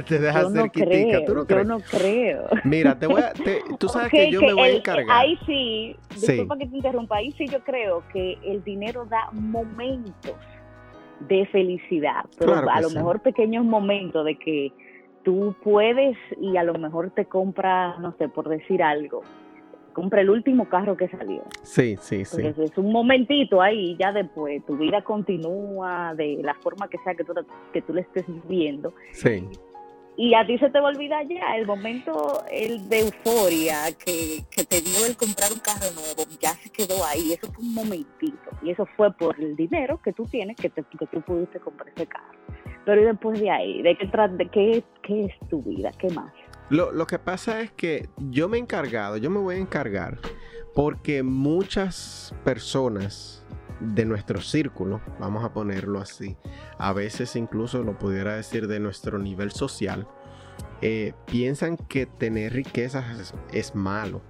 Te, 0.08 0.18
deja 0.18 0.42
yo 0.42 0.50
no 0.50 0.70
quitica. 0.70 1.24
¿Tú 1.24 1.34
no 1.34 1.44
crees? 1.46 1.62
Yo 1.62 1.64
no 1.64 1.80
creo. 1.80 2.46
Mira, 2.64 2.98
te 2.98 3.06
voy 3.06 3.22
a, 3.22 3.32
tú 3.78 3.88
sabes 3.88 4.10
que 4.10 4.30
yo 4.30 4.40
me 4.40 4.52
voy 4.52 4.68
a 4.68 4.76
encargar. 4.76 5.06
Ahí 5.10 5.38
sí, 5.46 5.96
disculpa 6.14 6.58
que 6.58 6.66
te 6.66 6.76
interrumpa, 6.76 7.16
ahí 7.16 7.32
sí 7.32 7.46
yo 7.48 7.60
creo 7.60 8.02
que 8.12 8.38
el 8.44 8.62
dinero 8.62 9.06
da 9.06 9.30
momentos 9.32 10.36
de 11.28 11.46
felicidad, 11.46 12.26
pero 12.38 12.54
a 12.70 12.80
lo 12.80 12.90
mejor 12.90 13.20
pequeños 13.20 13.64
momentos 13.64 14.24
de 14.24 14.38
que 14.38 14.72
tú 15.24 15.56
puedes 15.64 16.16
y 16.40 16.56
a 16.56 16.62
lo 16.62 16.74
mejor 16.74 17.10
te 17.10 17.24
compra, 17.24 17.96
no 17.98 18.14
sé, 18.18 18.28
por 18.28 18.48
decir 18.48 18.82
algo, 18.82 19.22
compra 19.96 20.20
el 20.20 20.28
último 20.28 20.68
carro 20.68 20.94
que 20.94 21.08
salió. 21.08 21.42
Sí, 21.62 21.96
sí, 21.98 22.26
sí. 22.26 22.42
Es 22.46 22.76
un 22.76 22.92
momentito 22.92 23.62
ahí, 23.62 23.96
ya 23.98 24.12
después 24.12 24.62
tu 24.66 24.76
vida 24.76 25.02
continúa 25.02 26.14
de 26.14 26.40
la 26.42 26.52
forma 26.56 26.86
que 26.86 26.98
sea 26.98 27.14
que 27.14 27.24
tú, 27.24 27.32
que 27.72 27.80
tú 27.80 27.94
le 27.94 28.02
estés 28.02 28.26
viviendo. 28.26 28.92
Sí. 29.12 29.48
Y 30.18 30.34
a 30.34 30.46
ti 30.46 30.58
se 30.58 30.68
te 30.68 30.80
va 30.80 30.88
a 30.88 30.92
olvidar 30.92 31.26
ya 31.26 31.56
el 31.56 31.66
momento 31.66 32.42
el 32.50 32.86
de 32.90 33.00
euforia 33.00 33.86
que, 34.04 34.44
que 34.50 34.64
te 34.64 34.82
dio 34.82 35.06
el 35.06 35.16
comprar 35.16 35.50
un 35.50 35.60
carro 35.60 35.88
nuevo, 35.94 36.28
ya 36.40 36.50
se 36.50 36.68
quedó 36.68 37.02
ahí, 37.02 37.32
eso 37.32 37.50
fue 37.50 37.64
un 37.64 37.72
momentito. 37.72 38.50
Y 38.62 38.72
eso 38.72 38.86
fue 38.98 39.10
por 39.14 39.40
el 39.40 39.56
dinero 39.56 39.98
que 40.02 40.12
tú 40.12 40.24
tienes, 40.24 40.56
que, 40.56 40.68
te, 40.68 40.82
que 40.82 41.06
tú 41.06 41.22
pudiste 41.22 41.58
comprar 41.58 41.88
ese 41.96 42.06
carro. 42.06 42.38
Pero 42.84 43.02
después 43.02 43.40
de 43.40 43.50
ahí, 43.50 43.80
¿de 43.80 43.96
qué, 43.96 44.06
de 44.06 44.48
qué, 44.50 44.84
qué 45.02 45.24
es 45.24 45.48
tu 45.48 45.62
vida? 45.62 45.90
¿Qué 45.98 46.08
más? 46.10 46.32
Lo, 46.68 46.92
lo, 46.92 47.06
que 47.06 47.18
pasa 47.18 47.60
es 47.60 47.70
que 47.70 48.08
yo 48.16 48.48
me 48.48 48.56
he 48.56 48.60
encargado, 48.60 49.16
yo 49.16 49.30
me 49.30 49.38
voy 49.38 49.56
a 49.56 49.58
encargar, 49.58 50.18
porque 50.74 51.22
muchas 51.22 52.34
personas 52.44 53.44
de 53.80 54.04
nuestro 54.04 54.40
círculo, 54.40 55.00
vamos 55.20 55.44
a 55.44 55.52
ponerlo 55.52 56.00
así, 56.00 56.36
a 56.78 56.92
veces 56.92 57.36
incluso 57.36 57.82
lo 57.82 57.98
pudiera 57.98 58.34
decir 58.34 58.66
de 58.66 58.80
nuestro 58.80 59.18
nivel 59.18 59.52
social, 59.52 60.08
eh, 60.82 61.12
piensan 61.26 61.76
que 61.76 62.06
tener 62.06 62.52
riquezas 62.52 63.34
es 63.52 63.74
malo. 63.74 64.22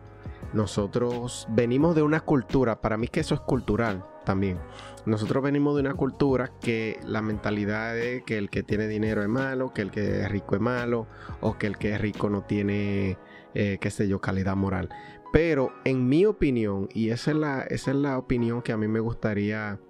Nosotros 0.53 1.47
venimos 1.51 1.95
de 1.95 2.03
una 2.03 2.21
cultura, 2.21 2.81
para 2.81 2.97
mí 2.97 3.09
que 3.09 3.21
eso 3.21 3.35
es 3.35 3.41
cultural 3.41 4.05
también. 4.27 4.59
Nosotros 5.07 5.43
venimos 5.43 5.75
de 5.77 5.81
una 5.81 5.95
cultura 5.95 6.53
que 6.61 7.01
la 7.07 7.23
mentalidad 7.23 7.97
es 7.97 8.25
que 8.25 8.37
el 8.37 8.51
que 8.51 8.63
tiene 8.63 8.89
dinero 8.89 9.23
es 9.23 9.29
malo, 9.29 9.73
que 9.73 9.81
el 9.81 9.91
que 9.91 10.21
es 10.21 10.29
rico 10.29 10.57
es 10.57 10.61
malo, 10.61 11.07
o 11.41 11.57
que 11.57 11.67
el 11.67 11.79
que 11.79 11.95
es 11.95 12.01
rico 12.01 12.29
no 12.29 12.43
tiene, 12.43 13.17
eh, 13.55 13.79
qué 13.81 13.91
sé 13.91 14.09
yo, 14.09 14.21
calidad 14.21 14.57
moral. 14.57 14.91
Pero 15.33 15.73
en 15.85 16.09
mi 16.09 16.27
opinión, 16.27 16.89
y 16.93 17.11
esa 17.11 17.31
es 17.31 17.37
la, 17.37 17.63
esa 17.63 17.93
es 17.93 17.97
la 17.97 18.19
opinión 18.19 18.61
que 18.63 18.73
a 18.73 18.77
mí 18.77 18.89
me 18.89 19.01
gustaría, 19.01 19.81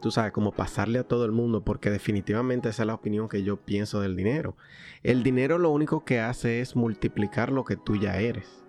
tú 0.00 0.10
sabes, 0.10 0.32
como 0.32 0.52
pasarle 0.52 1.00
a 1.00 1.04
todo 1.04 1.24
el 1.24 1.32
mundo, 1.32 1.64
porque 1.64 1.90
definitivamente 1.90 2.68
esa 2.68 2.84
es 2.84 2.86
la 2.86 2.94
opinión 2.94 3.28
que 3.28 3.42
yo 3.42 3.56
pienso 3.56 4.00
del 4.00 4.16
dinero. 4.16 4.56
El 5.02 5.22
dinero 5.22 5.58
lo 5.58 5.70
único 5.70 6.04
que 6.04 6.20
hace 6.20 6.60
es 6.60 6.76
multiplicar 6.76 7.50
lo 7.50 7.64
que 7.64 7.76
tú 7.76 7.96
ya 7.96 8.18
eres, 8.18 8.64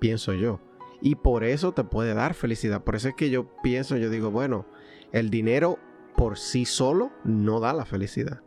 pienso 0.00 0.34
yo. 0.34 0.60
Y 1.04 1.16
por 1.16 1.44
eso 1.44 1.72
te 1.72 1.84
puede 1.84 2.14
dar 2.14 2.32
felicidad. 2.32 2.82
Por 2.82 2.96
eso 2.96 3.08
es 3.08 3.14
que 3.14 3.28
yo 3.28 3.46
pienso, 3.62 3.98
yo 3.98 4.08
digo, 4.08 4.30
bueno, 4.30 4.64
el 5.12 5.28
dinero 5.28 5.78
por 6.16 6.38
sí 6.38 6.64
solo 6.64 7.12
no 7.24 7.60
da 7.60 7.74
la 7.74 7.84
felicidad. 7.84 8.40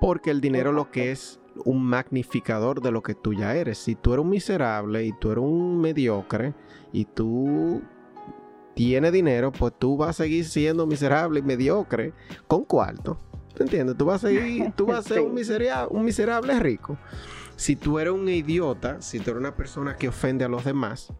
Porque 0.00 0.32
el 0.32 0.40
dinero 0.40 0.72
lo 0.72 0.90
que 0.90 1.12
es 1.12 1.38
un 1.64 1.84
magnificador 1.84 2.82
de 2.82 2.90
lo 2.90 3.04
que 3.04 3.14
tú 3.14 3.34
ya 3.34 3.54
eres. 3.54 3.78
Si 3.78 3.94
tú 3.94 4.14
eres 4.14 4.24
un 4.24 4.30
miserable 4.30 5.04
y 5.04 5.12
tú 5.12 5.30
eres 5.30 5.44
un 5.44 5.80
mediocre 5.80 6.54
y 6.92 7.04
tú 7.04 7.80
tienes 8.74 9.12
dinero, 9.12 9.52
pues 9.52 9.72
tú 9.78 9.96
vas 9.96 10.10
a 10.10 10.24
seguir 10.24 10.44
siendo 10.44 10.88
miserable 10.88 11.38
y 11.38 11.42
mediocre 11.44 12.14
con 12.48 12.64
cuarto. 12.64 13.16
¿Te 13.54 13.62
entiendes? 13.62 13.96
Tú 13.96 14.06
vas 14.06 14.24
a 14.24 14.26
seguir, 14.26 14.72
tú 14.74 14.86
vas 14.86 15.06
a 15.06 15.08
ser 15.08 15.20
un, 15.24 15.34
miserable, 15.34 15.96
un 15.96 16.04
miserable 16.04 16.58
rico. 16.58 16.98
Si 17.54 17.76
tú 17.76 18.00
eres 18.00 18.12
un 18.12 18.28
idiota, 18.28 19.00
si 19.00 19.20
tú 19.20 19.30
eres 19.30 19.40
una 19.40 19.54
persona 19.54 19.96
que 19.96 20.08
ofende 20.08 20.44
a 20.44 20.48
los 20.48 20.64
demás, 20.64 21.12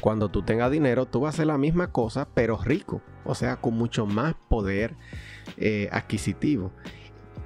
cuando 0.00 0.28
tú 0.28 0.42
tengas 0.42 0.70
dinero, 0.70 1.06
tú 1.06 1.20
vas 1.20 1.34
a 1.34 1.36
hacer 1.36 1.46
la 1.46 1.58
misma 1.58 1.92
cosa, 1.92 2.28
pero 2.34 2.58
rico. 2.62 3.02
O 3.24 3.34
sea, 3.34 3.56
con 3.56 3.74
mucho 3.74 4.06
más 4.06 4.34
poder 4.48 4.96
eh, 5.56 5.88
adquisitivo. 5.92 6.72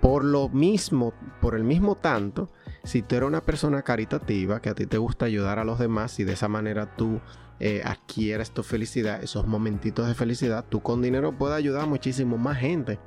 Por 0.00 0.24
lo 0.24 0.48
mismo, 0.48 1.12
por 1.40 1.54
el 1.54 1.64
mismo 1.64 1.96
tanto, 1.96 2.48
si 2.84 3.02
tú 3.02 3.16
eres 3.16 3.26
una 3.26 3.40
persona 3.40 3.82
caritativa, 3.82 4.60
que 4.60 4.68
a 4.68 4.74
ti 4.74 4.86
te 4.86 4.98
gusta 4.98 5.26
ayudar 5.26 5.58
a 5.58 5.64
los 5.64 5.78
demás 5.78 6.18
y 6.20 6.24
de 6.24 6.34
esa 6.34 6.48
manera 6.48 6.96
tú 6.96 7.20
eh, 7.58 7.82
adquieres 7.84 8.50
tu 8.50 8.62
felicidad, 8.62 9.22
esos 9.22 9.46
momentitos 9.46 10.06
de 10.06 10.14
felicidad, 10.14 10.64
tú 10.68 10.82
con 10.82 11.02
dinero 11.02 11.32
puedes 11.32 11.56
ayudar 11.56 11.82
a 11.82 11.86
muchísimo 11.86 12.36
más 12.38 12.58
gente. 12.58 12.98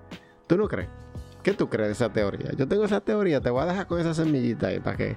¿Tú 0.48 0.58
no 0.58 0.68
crees? 0.68 0.90
¿Qué 1.44 1.54
tú 1.54 1.70
crees 1.70 1.88
de 1.88 1.94
esa 1.94 2.12
teoría? 2.12 2.52
Yo 2.58 2.68
tengo 2.68 2.84
esa 2.84 3.00
teoría, 3.00 3.40
te 3.40 3.50
voy 3.50 3.64
a 3.64 3.66
dejar 3.66 3.88
con 3.88 4.00
esa 4.00 4.14
semillita 4.14 4.68
ahí 4.68 4.80
para 4.80 4.98
que, 4.98 5.16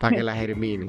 para 0.00 0.16
que 0.16 0.22
la 0.22 0.34
germine 0.34 0.88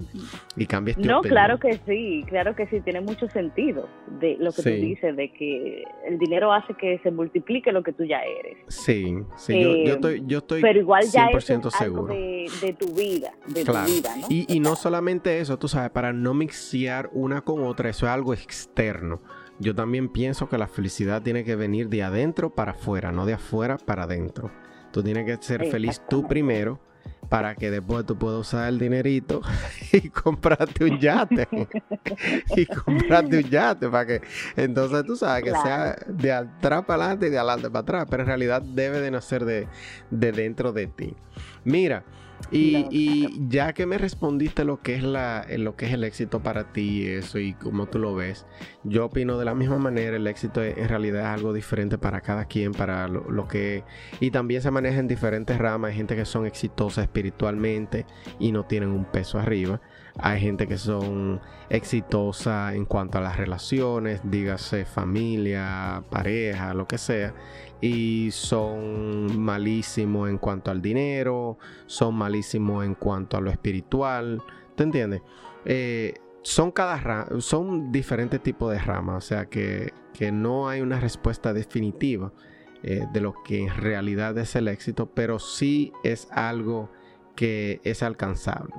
y 0.56 0.66
cambies 0.66 0.98
tu 0.98 1.04
No, 1.04 1.22
claro 1.22 1.60
que 1.60 1.80
sí, 1.86 2.24
claro 2.28 2.56
que 2.56 2.68
sí, 2.68 2.80
tiene 2.80 3.02
mucho 3.02 3.28
sentido 3.30 3.90
de 4.20 4.38
lo 4.40 4.52
que 4.52 4.64
tú 4.64 4.70
dices, 4.70 5.16
de 5.16 5.32
que 5.34 5.84
el 6.08 6.18
dinero 6.18 6.54
hace 6.54 6.74
que 6.76 7.00
se 7.04 7.12
multiplique 7.12 7.72
lo 7.72 7.84
que 7.84 7.92
tú 7.92 8.06
ya 8.06 8.22
eres. 8.22 8.58
Sí, 8.68 9.18
sí, 9.36 9.62
yo, 9.62 9.76
yo, 9.76 9.94
estoy, 9.96 10.24
yo 10.26 10.38
estoy 10.38 10.62
pero 10.62 10.80
igual 10.80 11.04
ya 11.12 11.28
100% 11.30 11.68
es 11.68 11.74
seguro. 11.74 12.14
De, 12.14 12.48
de, 12.62 12.74
tu 12.74 12.94
vida, 12.94 13.34
de 13.48 13.66
tu 13.66 13.74
vida, 13.74 14.16
¿no? 14.16 14.28
Y, 14.30 14.46
y 14.48 14.60
no 14.62 14.76
solamente 14.76 15.40
eso, 15.40 15.60
tú 15.60 15.68
sabes, 15.68 15.92
para 15.92 16.14
no 16.14 16.34
mixear 16.34 17.10
una 17.12 17.42
con 17.42 17.64
otra, 17.64 17.90
eso 17.90 18.06
es 18.06 18.12
algo 18.12 18.34
externo. 18.34 19.22
Yo 19.60 19.76
también 19.76 20.10
pienso 20.10 20.50
que 20.50 20.58
la 20.58 20.68
felicidad 20.68 21.22
tiene 21.22 21.44
que 21.44 21.56
venir 21.56 21.88
de 21.88 22.02
adentro 22.02 22.50
para 22.50 22.72
afuera, 22.72 23.12
no 23.12 23.28
de 23.28 23.34
afuera 23.34 23.78
para 23.78 24.04
adentro. 24.04 24.50
Tú 24.92 25.04
tienes 25.04 25.26
que 25.26 25.44
ser 25.44 25.66
feliz 25.70 26.02
tú 26.10 26.28
primero 26.28 26.80
para 27.30 27.56
que 27.56 27.72
después 27.72 28.06
tú 28.06 28.18
puedas 28.18 28.42
usar 28.42 28.68
el 28.68 28.78
dinerito 28.78 29.42
y 29.94 30.10
comprarte 30.10 30.84
un 30.84 31.00
yate. 31.00 31.48
y 32.58 32.66
comprarte 32.66 33.38
un 33.38 33.50
yate 33.50 33.88
para 33.88 34.06
que 34.06 34.22
entonces 34.58 35.06
tú 35.06 35.16
sabes 35.16 35.46
que 35.46 35.52
sea 35.52 35.96
de 36.08 36.32
atrás 36.34 36.84
para 36.86 37.06
adelante 37.06 37.28
y 37.28 37.30
de 37.30 37.38
adelante 37.38 37.70
para 37.70 37.80
atrás, 37.80 38.08
pero 38.10 38.24
en 38.24 38.28
realidad 38.28 38.62
debe 38.62 39.00
de 39.00 39.12
nacer 39.12 39.46
de, 39.46 39.68
de 40.10 40.32
dentro 40.34 40.74
de 40.74 40.88
ti. 40.88 41.16
Mira, 41.64 42.04
y, 42.52 43.48
ya 43.50 43.74
que 43.74 43.86
me 43.86 43.98
respondiste 43.98 44.64
lo 44.64 44.82
que 44.82 44.96
es 44.96 45.04
la, 45.04 45.46
lo 45.58 45.76
que 45.76 45.86
es 45.86 45.94
el 45.94 46.04
éxito 46.04 46.42
para 46.42 46.72
ti, 46.72 47.06
eso 47.06 47.40
y 47.40 47.54
cómo 47.54 47.88
tú 47.88 48.00
lo 48.00 48.16
ves, 48.16 48.46
yo 48.84 49.06
opino 49.06 49.38
de 49.38 49.46
la 49.46 49.56
misma 49.56 49.78
manera. 49.78 50.18
El 50.18 50.28
éxito 50.28 50.64
en 50.64 50.88
realidad 50.88 51.22
es 51.22 51.28
algo 51.28 51.54
diferente 51.54 51.98
para 51.98 52.22
cada 52.22 52.46
quien, 52.46 52.72
para 52.72 53.08
lo, 53.08 53.48
que 53.48 53.84
y 54.20 54.32
también 54.32 54.62
se 54.62 54.72
maneja 54.72 55.00
en 55.00 55.08
diferentes 55.08 55.58
ramas. 55.58 55.92
Hay 55.92 55.98
gente 55.98 56.16
que 56.16 56.26
son 56.26 56.46
exitosas 56.46 57.04
espiritualmente 57.04 58.06
y 58.40 58.52
no 58.52 58.66
tienen 58.66 58.90
un 58.90 59.06
peso 59.06 59.40
arriba. 59.40 59.82
Hay 60.18 60.42
gente 60.42 60.68
que 60.68 60.78
son 60.78 61.40
exitosas 61.70 62.76
en 62.76 62.86
cuanto 62.86 63.18
a 63.18 63.22
las 63.22 63.38
relaciones, 63.38 64.20
dígase 64.24 64.84
familia, 64.84 66.04
pareja, 66.10 66.74
lo 66.74 66.86
que 66.86 66.98
sea, 66.98 67.34
y 67.82 68.30
son 68.32 69.40
malísimos 69.40 70.30
en 70.30 70.38
cuanto 70.38 70.70
al 70.70 70.82
dinero, 70.82 71.58
son 71.88 72.16
malísimos 72.16 72.86
en 72.86 72.94
cuanto 72.94 73.38
a 73.38 73.42
lo 73.42 73.50
espiritual, 73.50 74.42
¿te 74.76 74.84
entiendes? 74.84 75.22
Eh, 75.66 76.14
son 76.44 76.72
cada 76.72 77.28
son 77.40 77.92
diferentes 77.92 78.42
tipos 78.42 78.72
de 78.72 78.80
ramas, 78.80 79.26
o 79.26 79.28
sea 79.28 79.46
que, 79.48 79.94
no 80.32 80.70
hay 80.70 80.82
una 80.82 81.00
respuesta 81.00 81.52
definitiva 81.52 82.32
eh, 82.84 83.08
de 83.12 83.22
lo 83.22 83.34
que 83.44 83.64
en 83.64 83.76
realidad 83.76 84.38
es 84.38 84.56
el 84.56 84.68
éxito, 84.68 85.08
pero 85.08 85.40
sí 85.40 85.92
es 86.04 86.28
algo 86.30 86.92
que 87.36 87.82
es 87.84 88.04
alcanzable. 88.04 88.76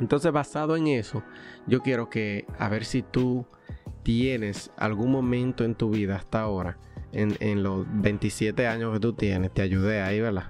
Entonces, 0.00 0.32
basado 0.32 0.74
en 0.78 0.86
eso, 0.86 1.22
yo 1.66 1.82
quiero 1.82 2.08
que 2.08 2.46
a 2.58 2.70
ver 2.70 2.86
si 2.86 3.02
tú 3.02 3.44
tienes 4.02 4.70
algún 4.78 5.12
momento 5.12 5.62
en 5.62 5.74
tu 5.74 5.90
vida 5.90 6.16
hasta 6.16 6.40
ahora 6.40 6.78
en, 7.12 7.62
los 7.62 7.86
27 7.88 8.66
años 8.66 8.92
que 8.94 9.00
tú 9.00 9.12
tienes, 9.12 9.52
te 9.52 9.62
ayudé 9.62 10.00
ahí, 10.02 10.20
¿verdad? 10.20 10.46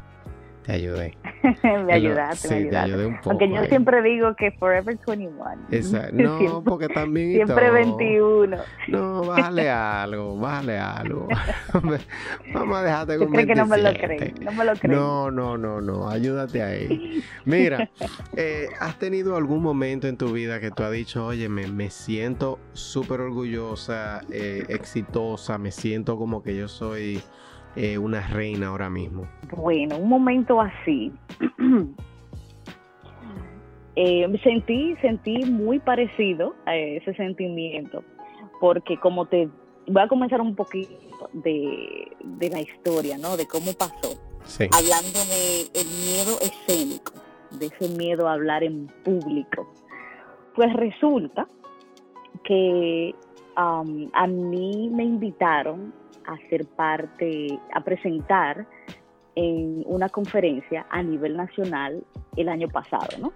Te 0.64 0.72
ayudé. 0.72 1.16
me 1.84 1.92
ayudaste, 1.92 2.48
sí, 2.48 2.68
me 2.70 2.76
ayudé 2.76 3.06
un 3.06 3.16
poco. 3.16 3.30
Aunque 3.30 3.50
yo 3.50 3.64
siempre 3.64 4.00
digo 4.02 4.34
que 4.36 4.52
Forever 4.52 4.96
21. 5.06 5.66
Exacto. 5.70 6.12
No, 6.22 6.62
porque 6.62 6.88
también. 6.88 7.32
Siempre 7.32 7.70
21. 7.70 8.56
No, 8.88 9.24
bájale 9.24 9.70
algo, 9.70 10.38
bájale 10.38 10.78
algo. 10.78 11.26
Vamos 12.54 12.76
a 12.76 12.82
dejarte 12.82 13.18
con 13.18 13.30
crees 13.30 13.46
que 13.46 13.54
no 13.54 13.66
me 13.66 13.78
lo 13.78 13.92
crees? 13.92 14.40
No 14.40 14.52
me 14.52 14.64
lo 14.64 14.72
crees. 14.74 14.96
No, 14.96 15.30
no, 15.30 15.58
no, 15.58 15.80
no. 15.80 16.08
Ayúdate 16.08 16.62
ahí. 16.62 17.24
Mira, 17.44 17.90
eh, 18.36 18.68
¿has 18.78 18.98
tenido 18.98 19.36
algún 19.36 19.62
momento 19.62 20.06
en 20.06 20.16
tu 20.16 20.32
vida 20.32 20.60
que 20.60 20.70
tú 20.70 20.84
has 20.84 20.92
dicho, 20.92 21.26
oye, 21.26 21.48
me, 21.48 21.66
me 21.66 21.90
siento 21.90 22.58
súper 22.72 23.20
orgullosa, 23.20 24.22
eh, 24.30 24.64
exitosa, 24.68 25.58
me 25.58 25.72
siento 25.72 26.16
como 26.16 26.42
que 26.42 26.56
yo 26.56 26.68
soy 26.68 27.22
eh, 27.76 27.98
una 27.98 28.26
reina 28.28 28.68
ahora 28.68 28.90
mismo? 28.90 29.26
Bueno, 29.56 29.96
un 29.96 30.08
momento 30.08 30.60
así. 30.60 31.12
eh, 33.96 34.40
sentí, 34.42 34.96
sentí 35.00 35.44
muy 35.44 35.78
parecido 35.78 36.54
a 36.66 36.76
ese 36.76 37.14
sentimiento, 37.14 38.04
porque 38.60 38.98
como 38.98 39.26
te 39.26 39.48
voy 39.86 40.02
a 40.02 40.08
comenzar 40.08 40.40
un 40.40 40.54
poquito 40.54 41.30
de, 41.32 42.12
de 42.22 42.50
la 42.50 42.60
historia, 42.60 43.18
¿no? 43.18 43.36
De 43.36 43.46
cómo 43.46 43.72
pasó. 43.72 44.20
Sí. 44.44 44.66
Hablando 44.72 45.18
de 45.30 45.62
el 45.80 45.86
miedo 45.86 46.38
escénico, 46.40 47.12
de 47.58 47.66
ese 47.66 47.88
miedo 47.96 48.28
a 48.28 48.34
hablar 48.34 48.64
en 48.64 48.86
público. 49.04 49.72
Pues 50.54 50.72
resulta 50.74 51.46
que 52.44 53.14
um, 53.56 54.10
a 54.12 54.26
mí 54.26 54.90
me 54.92 55.04
invitaron 55.04 55.94
a 56.26 56.36
ser 56.48 56.66
parte, 56.76 57.46
a 57.74 57.80
presentar 57.82 58.66
en 59.34 59.82
una 59.86 60.08
conferencia 60.08 60.86
a 60.90 61.02
nivel 61.02 61.36
nacional 61.36 62.04
el 62.36 62.48
año 62.48 62.68
pasado, 62.68 63.08
¿no? 63.20 63.32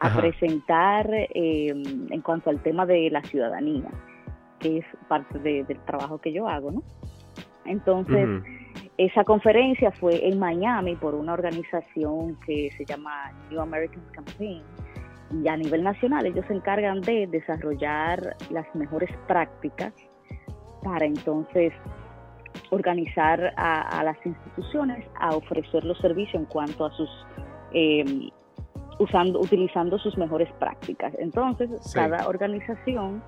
A 0.00 0.06
Ajá. 0.08 0.20
presentar 0.20 1.08
eh, 1.12 1.68
en 2.10 2.20
cuanto 2.22 2.50
al 2.50 2.62
tema 2.62 2.84
de 2.86 3.08
la 3.10 3.22
ciudadanía, 3.22 3.90
que 4.58 4.78
es 4.78 4.84
parte 5.08 5.38
de- 5.38 5.64
del 5.64 5.78
trabajo 5.80 6.18
que 6.18 6.32
yo 6.32 6.46
hago, 6.48 6.70
¿no? 6.70 6.82
Entonces, 7.64 8.28
esa 8.98 9.24
conferencia 9.24 9.90
fue 9.92 10.26
en 10.28 10.38
Miami 10.38 10.96
por 10.96 11.14
una 11.14 11.32
organización 11.32 12.36
que 12.46 12.70
se 12.76 12.84
llama 12.84 13.32
New 13.50 13.60
American 13.60 14.02
Campaign. 14.12 14.62
Y 15.42 15.48
a 15.48 15.56
nivel 15.56 15.82
nacional 15.84 16.26
ellos 16.26 16.44
se 16.48 16.54
encargan 16.54 17.00
de 17.02 17.26
desarrollar 17.28 18.36
las 18.50 18.66
mejores 18.74 19.10
prácticas 19.28 19.92
para 20.82 21.04
entonces 21.06 21.72
organizar 22.70 23.52
a, 23.56 23.98
a 24.00 24.04
las 24.04 24.16
instituciones 24.24 25.04
a 25.18 25.34
ofrecer 25.34 25.84
los 25.84 25.98
servicios 25.98 26.34
en 26.42 26.46
cuanto 26.46 26.86
a 26.86 26.90
sus 26.92 27.10
eh, 27.72 28.30
usando 28.98 29.40
utilizando 29.40 29.98
sus 29.98 30.16
mejores 30.18 30.50
prácticas 30.58 31.12
entonces 31.18 31.70
Sí. 31.80 31.94
cada 31.94 32.28
organización 32.28 33.22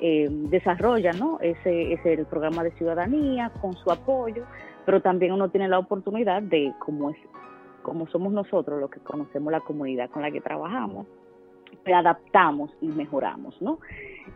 eh, 0.00 0.28
desarrolla 0.30 1.12
¿no? 1.12 1.38
ese, 1.40 1.92
ese 1.92 2.14
el 2.14 2.26
programa 2.26 2.62
de 2.62 2.70
ciudadanía 2.72 3.50
con 3.60 3.74
su 3.74 3.90
apoyo 3.90 4.44
pero 4.86 5.00
también 5.02 5.32
uno 5.32 5.50
tiene 5.50 5.68
la 5.68 5.78
oportunidad 5.78 6.42
de 6.42 6.72
como 6.78 7.10
es 7.10 7.16
como 7.82 8.06
somos 8.08 8.32
nosotros 8.32 8.80
los 8.80 8.90
que 8.90 9.00
conocemos 9.00 9.50
la 9.52 9.60
comunidad 9.60 10.08
con 10.10 10.22
la 10.22 10.30
que 10.30 10.40
trabajamos 10.40 11.06
adaptamos 11.92 12.70
y 12.80 12.88
mejoramos 12.88 13.60
no 13.62 13.78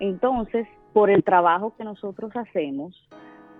entonces 0.00 0.66
por 0.92 1.10
el 1.10 1.22
trabajo 1.22 1.74
que 1.76 1.84
nosotros 1.84 2.34
hacemos 2.34 2.94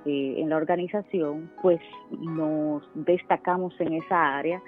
eh, 0.05 0.35
en 0.39 0.49
la 0.49 0.57
organización, 0.57 1.51
pues 1.63 1.81
nos 2.11 2.83
destacamos 2.95 3.75
en 3.81 3.95
esa 3.95 4.37
área 4.37 4.63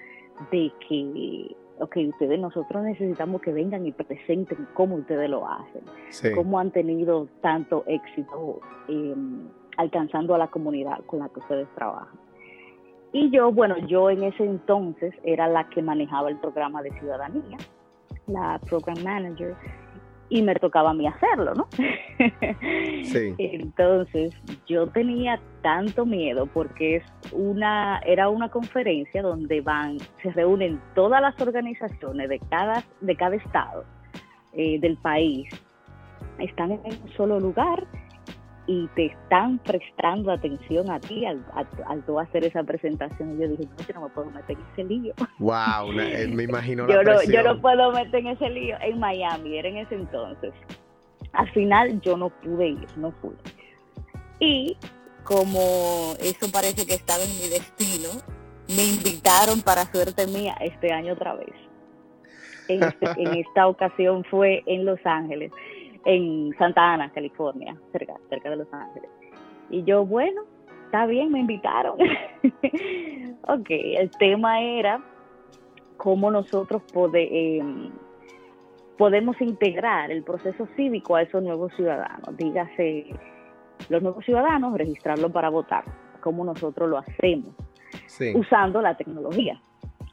de 0.50 0.72
que, 0.88 1.56
ok, 1.78 1.96
ustedes, 2.08 2.38
nosotros 2.40 2.82
necesitamos 2.84 3.40
que 3.40 3.52
vengan 3.52 3.86
y 3.86 3.92
presenten 3.92 4.66
cómo 4.74 4.96
ustedes 4.96 5.28
lo 5.30 5.46
hacen, 5.48 5.82
Sí. 6.10 6.28
cómo 6.34 6.58
han 6.58 6.70
tenido 6.70 7.28
tanto 7.40 7.84
éxito 7.86 8.60
eh, 8.88 9.14
alcanzando 9.76 10.34
a 10.34 10.38
la 10.38 10.48
comunidad 10.48 11.00
con 11.06 11.20
la 11.20 11.28
que 11.28 11.40
ustedes 11.40 11.68
trabajan. 11.74 12.18
Y 13.12 13.30
yo, 13.30 13.52
bueno, 13.52 13.76
yo 13.86 14.10
en 14.10 14.24
ese 14.24 14.44
entonces 14.44 15.14
era 15.22 15.46
la 15.46 15.68
que 15.68 15.82
manejaba 15.82 16.30
el 16.30 16.36
programa 16.38 16.82
de 16.82 16.90
ciudadanía, 16.98 17.58
la 18.26 18.60
program 18.68 19.02
manager, 19.04 19.54
y 20.34 20.42
me 20.42 20.56
tocaba 20.56 20.90
a 20.90 20.94
mí 20.94 21.06
hacerlo, 21.06 21.54
¿no? 21.54 21.68
Sí. 23.04 23.34
Entonces, 23.38 24.34
yo 24.66 24.88
tenía 24.88 25.38
tanto 25.62 26.04
miedo 26.04 26.46
porque 26.46 26.96
es 26.96 27.04
una 27.30 28.00
era 28.00 28.28
una 28.28 28.48
conferencia 28.48 29.22
donde 29.22 29.60
van 29.60 29.98
se 30.22 30.32
reúnen 30.32 30.80
todas 30.94 31.20
las 31.20 31.40
organizaciones 31.40 32.28
de 32.28 32.40
cada 32.50 32.82
de 33.00 33.14
cada 33.14 33.36
estado 33.36 33.84
eh, 34.54 34.80
del 34.80 34.96
país. 34.96 35.48
Están 36.38 36.72
en 36.72 36.80
un 36.84 37.08
solo 37.16 37.38
lugar 37.38 37.86
y 38.66 38.88
te 38.96 39.06
están 39.06 39.58
prestando 39.58 40.32
atención 40.32 40.90
a 40.90 40.98
ti 40.98 41.26
al, 41.26 41.44
al, 41.54 41.66
al 41.86 42.04
tú 42.06 42.18
hacer 42.18 42.44
esa 42.44 42.62
presentación. 42.62 43.36
Y 43.36 43.42
yo 43.42 43.48
dije, 43.48 43.64
no, 43.66 43.86
yo 43.86 43.94
no 43.94 44.00
me 44.02 44.08
puedo 44.10 44.30
meter 44.30 44.56
en 44.56 44.64
ese 44.72 44.84
lío. 44.84 45.14
Wow, 45.38 45.92
eh, 46.00 46.26
me 46.32 46.44
imagino 46.44 46.88
yo 46.88 47.02
la 47.02 47.12
no, 47.12 47.18
presión. 47.18 47.44
yo 47.44 47.54
no 47.54 47.60
puedo 47.60 47.92
meter 47.92 48.14
en 48.20 48.26
ese 48.28 48.48
lío 48.50 48.76
en 48.80 48.98
Miami, 48.98 49.58
era 49.58 49.68
en 49.68 49.76
ese 49.78 49.94
entonces. 49.96 50.52
Al 51.32 51.50
final 51.52 52.00
yo 52.00 52.16
no 52.16 52.30
pude 52.30 52.68
ir, 52.68 52.86
no 52.96 53.12
fui. 53.20 53.34
Y 54.40 54.76
como 55.24 56.14
eso 56.20 56.50
parece 56.52 56.86
que 56.86 56.94
estaba 56.94 57.22
en 57.22 57.30
mi 57.30 57.48
destino, 57.48 58.08
me 58.68 58.84
invitaron 58.84 59.60
para 59.62 59.84
suerte 59.92 60.26
mía 60.26 60.54
este 60.60 60.92
año 60.92 61.12
otra 61.14 61.34
vez. 61.34 61.52
En, 62.68 62.82
este- 62.82 63.10
en 63.22 63.34
esta 63.34 63.66
ocasión 63.66 64.24
fue 64.30 64.62
en 64.66 64.86
Los 64.86 64.98
Ángeles, 65.04 65.52
en 66.04 66.52
Santa 66.58 66.92
Ana, 66.94 67.10
California, 67.10 67.76
cerca, 67.92 68.14
cerca 68.28 68.50
de 68.50 68.56
Los 68.56 68.72
Ángeles. 68.72 69.10
Y 69.70 69.82
yo, 69.84 70.04
bueno, 70.04 70.42
está 70.86 71.06
bien, 71.06 71.32
me 71.32 71.40
invitaron. 71.40 71.96
ok, 73.48 73.66
el 73.70 74.10
tema 74.18 74.60
era 74.60 75.00
cómo 75.96 76.30
nosotros 76.30 76.82
pode- 76.92 77.28
eh, 77.30 77.90
podemos 78.98 79.40
integrar 79.40 80.10
el 80.10 80.22
proceso 80.22 80.66
cívico 80.76 81.16
a 81.16 81.22
esos 81.22 81.42
nuevos 81.42 81.72
ciudadanos. 81.74 82.36
Dígase, 82.36 83.06
los 83.88 84.02
nuevos 84.02 84.24
ciudadanos, 84.24 84.76
registrarlos 84.76 85.32
para 85.32 85.48
votar, 85.48 85.84
cómo 86.20 86.44
nosotros 86.44 86.88
lo 86.88 86.98
hacemos 86.98 87.54
Sí. 88.06 88.32
usando 88.36 88.80
la 88.82 88.96
tecnología. 88.96 89.60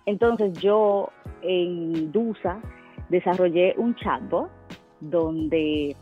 Entonces 0.05 0.53
yo 0.59 1.09
en 1.41 2.11
DUSA 2.11 2.59
desarrollé 3.09 3.73
un 3.77 3.95
chatbot 3.95 4.49
donde 5.01 5.95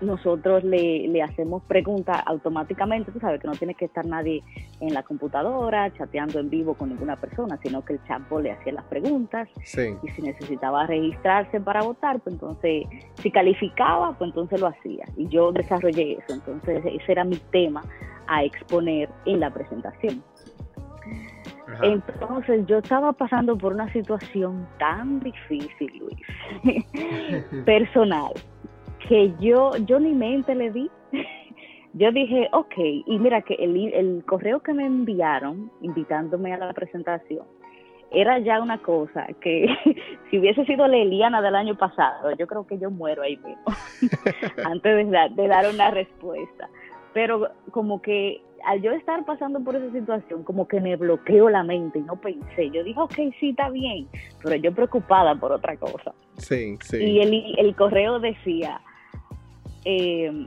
nosotros 0.00 0.64
le, 0.64 1.06
le 1.08 1.22
hacemos 1.22 1.62
preguntas 1.62 2.20
automáticamente, 2.26 3.12
tú 3.12 3.20
sabes 3.20 3.40
que 3.40 3.46
no 3.46 3.54
tiene 3.54 3.74
que 3.74 3.84
estar 3.84 4.04
nadie 4.04 4.42
en 4.80 4.92
la 4.94 5.02
computadora 5.04 5.92
chateando 5.92 6.40
en 6.40 6.50
vivo 6.50 6.74
con 6.74 6.88
ninguna 6.88 7.16
persona, 7.16 7.56
sino 7.62 7.84
que 7.84 7.94
el 7.94 8.04
chatbot 8.04 8.42
le 8.42 8.50
hacía 8.50 8.72
las 8.72 8.84
preguntas 8.86 9.48
Sí. 9.62 9.94
y 10.02 10.08
si 10.08 10.22
necesitaba 10.22 10.86
registrarse 10.86 11.60
para 11.60 11.82
votar, 11.82 12.20
pues 12.20 12.34
entonces, 12.34 12.86
si 13.14 13.30
calificaba, 13.30 14.16
pues 14.18 14.30
entonces 14.30 14.60
lo 14.60 14.66
hacía. 14.66 15.04
Y 15.16 15.28
yo 15.28 15.52
desarrollé 15.52 16.14
eso, 16.14 16.34
entonces 16.34 16.84
ese 16.84 17.12
era 17.12 17.24
mi 17.24 17.36
tema 17.36 17.82
a 18.26 18.44
exponer 18.44 19.08
en 19.24 19.40
la 19.40 19.52
presentación. 19.52 20.22
Entonces 21.80 22.66
yo 22.66 22.78
estaba 22.78 23.12
pasando 23.12 23.56
por 23.56 23.72
una 23.72 23.90
situación 23.92 24.66
tan 24.78 25.20
difícil, 25.20 25.92
Luis, 25.98 26.84
personal, 27.64 28.32
que 29.08 29.32
yo, 29.40 29.70
yo 29.86 29.98
ni 30.00 30.12
mente 30.12 30.54
le 30.54 30.70
di. 30.70 30.90
Yo 31.94 32.10
dije, 32.10 32.48
ok, 32.54 32.72
y 33.04 33.18
mira 33.18 33.42
que 33.42 33.52
el, 33.52 33.76
el 33.92 34.24
correo 34.24 34.60
que 34.60 34.72
me 34.72 34.86
enviaron 34.86 35.70
invitándome 35.82 36.54
a 36.54 36.56
la 36.56 36.72
presentación 36.72 37.44
era 38.12 38.38
ya 38.38 38.60
una 38.60 38.78
cosa 38.78 39.26
que 39.40 39.66
si 40.30 40.38
hubiese 40.38 40.64
sido 40.64 40.86
la 40.86 40.96
Eliana 40.96 41.42
del 41.42 41.54
año 41.54 41.76
pasado, 41.76 42.30
yo 42.38 42.46
creo 42.46 42.66
que 42.66 42.78
yo 42.78 42.90
muero 42.90 43.22
ahí 43.22 43.36
mismo, 43.36 43.64
antes 44.64 45.10
de 45.10 45.28
de 45.34 45.48
dar 45.48 45.68
una 45.68 45.90
respuesta. 45.90 46.68
Pero 47.14 47.50
como 47.72 48.00
que 48.00 48.42
al 48.66 48.80
yo 48.82 48.92
estar 48.92 49.24
pasando 49.24 49.60
por 49.60 49.76
esa 49.76 49.90
situación, 49.92 50.42
como 50.44 50.66
que 50.68 50.80
me 50.80 50.96
bloqueó 50.96 51.48
la 51.50 51.62
mente 51.62 51.98
y 51.98 52.02
no 52.02 52.16
pensé. 52.16 52.70
Yo 52.70 52.82
dije, 52.84 52.98
ok, 53.00 53.14
sí, 53.40 53.50
está 53.50 53.70
bien, 53.70 54.08
pero 54.42 54.56
yo 54.56 54.72
preocupada 54.72 55.34
por 55.34 55.52
otra 55.52 55.76
cosa. 55.76 56.12
Sí, 56.36 56.76
sí. 56.82 56.96
Y 56.96 57.20
el, 57.20 57.54
el 57.58 57.76
correo 57.76 58.20
decía, 58.20 58.80
eh, 59.84 60.46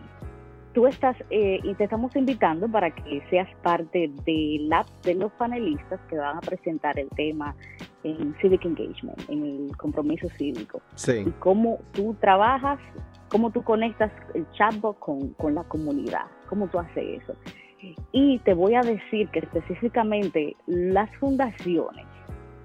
tú 0.73 0.87
estás, 0.87 1.15
eh, 1.29 1.59
y 1.63 1.73
te 1.75 1.85
estamos 1.85 2.15
invitando 2.15 2.67
para 2.67 2.91
que 2.91 3.21
seas 3.29 3.47
parte 3.63 4.11
de, 4.25 4.57
la, 4.61 4.85
de 5.03 5.15
los 5.15 5.31
panelistas 5.33 5.99
que 6.09 6.17
van 6.17 6.37
a 6.37 6.41
presentar 6.41 6.99
el 6.99 7.09
tema 7.09 7.55
en 8.03 8.35
Civic 8.41 8.65
Engagement, 8.65 9.17
en 9.29 9.43
el 9.45 9.77
compromiso 9.77 10.27
cívico 10.37 10.81
Sí. 10.95 11.23
y 11.25 11.31
cómo 11.39 11.79
tú 11.93 12.15
trabajas, 12.19 12.79
cómo 13.29 13.51
tú 13.51 13.63
conectas 13.63 14.11
el 14.33 14.45
chatbot 14.51 14.99
con, 14.99 15.29
con 15.33 15.55
la 15.55 15.63
comunidad, 15.63 16.25
cómo 16.49 16.67
tú 16.67 16.77
haces 16.79 17.21
eso. 17.23 17.33
Y 18.11 18.39
te 18.39 18.53
voy 18.53 18.75
a 18.75 18.81
decir 18.81 19.29
que 19.29 19.39
específicamente 19.39 20.55
las 20.65 21.09
fundaciones 21.17 22.05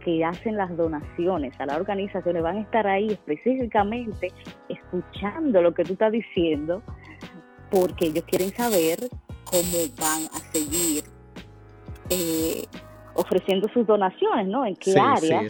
que 0.05 0.25
hacen 0.25 0.57
las 0.57 0.75
donaciones 0.77 1.53
a 1.61 1.67
las 1.67 1.77
organizaciones 1.77 2.43
van 2.43 2.57
a 2.57 2.61
estar 2.61 2.87
ahí 2.87 3.09
específicamente 3.09 4.33
escuchando 4.69 5.61
lo 5.61 5.75
que 5.75 5.85
tú 5.85 5.93
estás 5.93 6.13
diciendo 6.13 6.83
porque 7.71 8.07
ellos 8.07 8.25
quieren 8.25 8.51
saber 8.51 8.99
cómo 9.45 9.79
van 9.99 10.25
a 10.27 10.39
seguir 10.53 11.05
eh, 12.09 12.65
ofreciendo 13.15 13.69
sus 13.73 13.87
donaciones, 13.87 14.49
¿no? 14.49 14.65
En 14.65 14.75
qué 14.77 14.95
área 14.99 15.43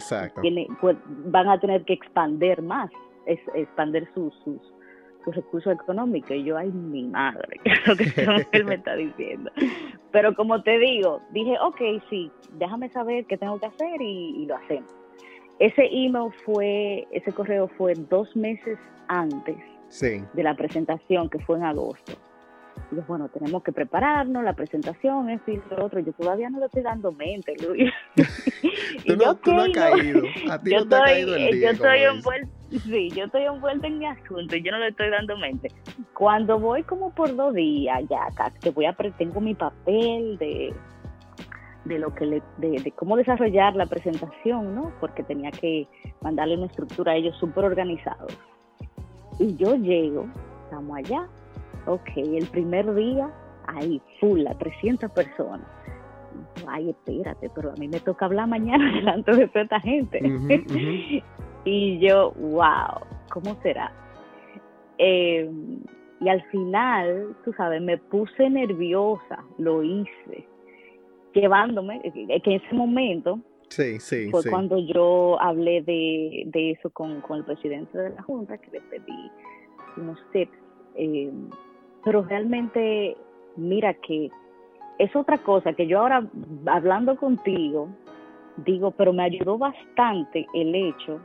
pues, 0.79 0.97
van 1.25 1.49
a 1.49 1.59
tener 1.59 1.83
que 1.85 1.93
expander 1.93 2.61
más, 2.61 2.91
es, 3.25 3.39
expander 3.55 4.07
sus, 4.13 4.33
sus, 4.43 4.61
recursos 5.25 5.73
económicos. 5.73 6.31
Y 6.31 6.43
yo, 6.43 6.57
ay, 6.57 6.71
mi 6.71 7.03
madre, 7.03 7.59
que 7.63 7.71
es 7.71 7.87
lo 7.87 7.95
que 7.95 8.57
él 8.57 8.65
me 8.65 8.75
está 8.75 8.95
diciendo. 8.95 9.51
Pero 10.11 10.35
como 10.35 10.61
te 10.63 10.77
digo, 10.77 11.21
dije, 11.31 11.55
ok, 11.61 11.81
sí, 12.09 12.31
déjame 12.53 12.89
saber 12.89 13.25
qué 13.25 13.37
tengo 13.37 13.59
que 13.59 13.67
hacer 13.67 14.01
y, 14.01 14.43
y 14.43 14.45
lo 14.45 14.55
hacemos. 14.55 14.91
Ese 15.59 15.87
email 15.91 16.31
fue, 16.43 17.07
ese 17.11 17.31
correo 17.31 17.67
fue 17.67 17.93
dos 17.93 18.35
meses 18.35 18.79
antes 19.07 19.57
de 19.99 20.43
la 20.43 20.55
presentación, 20.55 21.29
que 21.29 21.39
fue 21.39 21.57
en 21.57 21.65
agosto. 21.65 22.13
Y 22.91 22.95
yo, 22.95 23.03
bueno, 23.07 23.29
tenemos 23.29 23.61
que 23.61 23.71
prepararnos, 23.71 24.43
la 24.43 24.53
presentación, 24.53 25.29
esto 25.29 25.51
y 25.51 25.61
lo 25.69 25.85
otro. 25.85 25.99
Yo 25.99 26.13
todavía 26.13 26.49
no 26.49 26.59
le 26.59 26.65
estoy 26.65 26.81
dando 26.81 27.11
mente, 27.11 27.55
Luis. 27.61 27.91
tú, 29.05 29.15
no, 29.17 29.35
tú 29.35 29.51
no 29.51 29.61
has 29.63 29.69
caído. 29.69 30.23
A 30.49 30.61
ti 30.61 30.71
no 30.71 30.87
te 30.87 30.95
ha 30.95 31.03
caído 31.03 31.35
el 31.35 31.51
día. 31.51 31.67
Yo 31.67 31.71
estoy 31.73 31.99
envuelta, 31.99 32.49
sí, 32.79 33.09
yo 33.11 33.25
estoy 33.25 33.43
envuelta 33.43 33.87
en 33.87 33.99
mi 33.99 34.05
asunto 34.05 34.55
y 34.55 34.63
yo 34.63 34.71
no 34.71 34.79
le 34.79 34.89
estoy 34.89 35.09
dando 35.09 35.37
mente. 35.37 35.69
Cuando 36.13 36.59
voy 36.59 36.83
como 36.83 37.13
por 37.13 37.35
dos 37.35 37.53
días, 37.53 38.01
ya 38.09 38.27
que 38.61 38.69
voy 38.71 38.85
a, 38.85 38.93
tengo 39.17 39.41
mi 39.41 39.55
papel 39.55 40.37
de 40.37 40.73
de 41.85 41.99
lo 41.99 42.13
que 42.13 42.25
le, 42.25 42.43
de, 42.57 42.91
cómo 42.91 43.17
desarrollar 43.17 43.75
la 43.75 43.85
presentación, 43.85 44.75
¿no? 44.75 44.91
Porque 44.99 45.23
tenía 45.23 45.51
que 45.51 45.87
mandarle 46.21 46.55
una 46.57 46.67
estructura 46.67 47.13
a 47.13 47.15
ellos 47.15 47.35
súper 47.39 47.65
organizados. 47.65 48.37
Y 49.39 49.55
yo 49.55 49.75
llego, 49.75 50.27
estamos 50.65 50.97
allá, 50.97 51.27
ok, 51.87 52.09
el 52.17 52.45
primer 52.47 52.93
día, 52.93 53.29
ahí, 53.67 54.01
full, 54.19 54.45
a 54.47 54.53
300 54.53 55.11
personas. 55.11 55.67
Ay, 56.67 56.91
espérate, 56.91 57.49
pero 57.53 57.71
a 57.71 57.75
mí 57.75 57.87
me 57.87 57.99
toca 57.99 58.25
hablar 58.25 58.47
mañana 58.47 58.91
delante 58.95 59.35
de 59.35 59.47
toda 59.47 59.63
esta 59.63 59.79
gente. 59.79 60.21
Y 61.63 61.99
yo, 61.99 62.31
wow, 62.31 63.01
¿cómo 63.31 63.55
será? 63.61 63.91
Eh, 64.97 65.49
y 66.19 66.29
al 66.29 66.41
final, 66.49 67.35
tú 67.43 67.53
sabes, 67.53 67.81
me 67.81 67.97
puse 67.97 68.49
nerviosa, 68.49 69.43
lo 69.57 69.83
hice, 69.83 70.47
llevándome, 71.33 72.01
que 72.01 72.51
en 72.51 72.61
ese 72.61 72.75
momento 72.75 73.39
sí, 73.69 73.99
sí, 73.99 74.29
fue 74.29 74.43
cuando 74.49 74.77
yo 74.77 75.41
hablé 75.41 75.81
de, 75.81 76.43
de 76.47 76.71
eso 76.71 76.89
con, 76.91 77.21
con, 77.21 77.39
el 77.39 77.45
presidente 77.45 77.97
de 77.97 78.11
la 78.11 78.21
Junta, 78.21 78.57
que 78.57 78.71
le 78.71 78.81
pedí 78.81 79.31
unos 79.97 80.19
tips. 80.31 80.57
Eh, 80.95 81.31
pero 82.03 82.23
realmente, 82.23 83.15
mira 83.55 83.93
que 83.95 84.29
es 84.99 85.15
otra 85.15 85.37
cosa 85.39 85.73
que 85.73 85.87
yo 85.87 85.99
ahora, 85.99 86.27
hablando 86.67 87.15
contigo, 87.15 87.87
digo, 88.57 88.91
pero 88.91 89.13
me 89.13 89.23
ayudó 89.23 89.57
bastante 89.57 90.45
el 90.53 90.75
hecho 90.75 91.19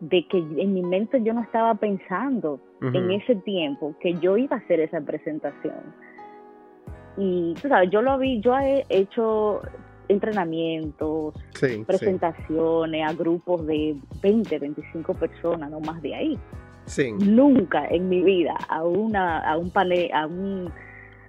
de 0.00 0.26
que 0.28 0.38
en 0.38 0.74
mi 0.74 0.82
mente 0.82 1.22
yo 1.22 1.32
no 1.34 1.42
estaba 1.42 1.74
pensando 1.74 2.60
en 2.80 3.10
ese 3.10 3.34
tiempo 3.36 3.94
que 4.00 4.14
yo 4.14 4.36
iba 4.36 4.56
a 4.56 4.60
hacer 4.60 4.80
esa 4.80 5.00
presentación. 5.00 5.94
Y 7.16 7.54
tú 7.60 7.68
sabes, 7.68 7.90
yo 7.90 8.00
lo 8.00 8.16
vi, 8.18 8.40
yo 8.40 8.56
he 8.56 8.84
hecho 8.88 9.60
entrenamientos, 10.06 11.34
presentaciones 11.86 13.08
a 13.08 13.12
grupos 13.12 13.66
de 13.66 13.96
20, 14.22 14.58
25 14.58 15.14
personas, 15.14 15.70
no 15.70 15.80
más 15.80 16.00
de 16.00 16.14
ahí. 16.14 16.38
Nunca 17.18 17.86
en 17.88 18.08
mi 18.08 18.22
vida 18.22 18.56
a 18.68 18.82
una 18.84 19.40
a 19.40 19.58
un 19.58 19.70
panel, 19.70 20.10
a 20.12 20.26
un 20.26 20.72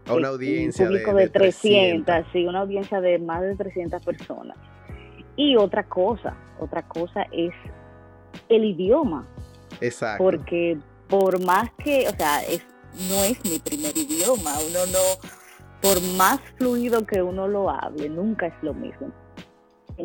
a 0.08 0.14
una 0.14 0.28
eh, 0.28 0.32
audiencia 0.32 0.86
público 0.86 1.14
de, 1.14 1.28
300, 1.28 2.26
sí, 2.32 2.46
una 2.46 2.62
audiencia 2.62 3.02
de 3.02 3.20
más 3.20 3.42
de 3.42 3.56
300 3.56 4.04
personas. 4.04 4.58
Y 5.36 5.58
otra 5.58 5.84
cosa, 5.84 6.38
otra 6.60 6.84
cosa 6.84 7.24
es 7.32 7.52
el 8.50 8.66
idioma. 8.66 9.28
Exacto. 9.82 10.24
Porque 10.24 10.78
por 11.08 11.44
más 11.44 11.72
que, 11.84 12.08
o 12.08 12.12
sea, 12.12 12.42
es 12.44 12.66
no 13.10 13.24
es 13.24 13.44
mi 13.46 13.60
primer 13.60 13.96
idioma, 13.98 14.52
uno 14.68 14.86
no 14.92 15.30
por 15.82 16.02
más 16.18 16.40
fluido 16.58 17.06
que 17.06 17.22
uno 17.22 17.48
lo 17.48 17.70
hable, 17.70 18.10
nunca 18.10 18.48
es 18.48 18.54
lo 18.62 18.74
mismo. 18.74 19.12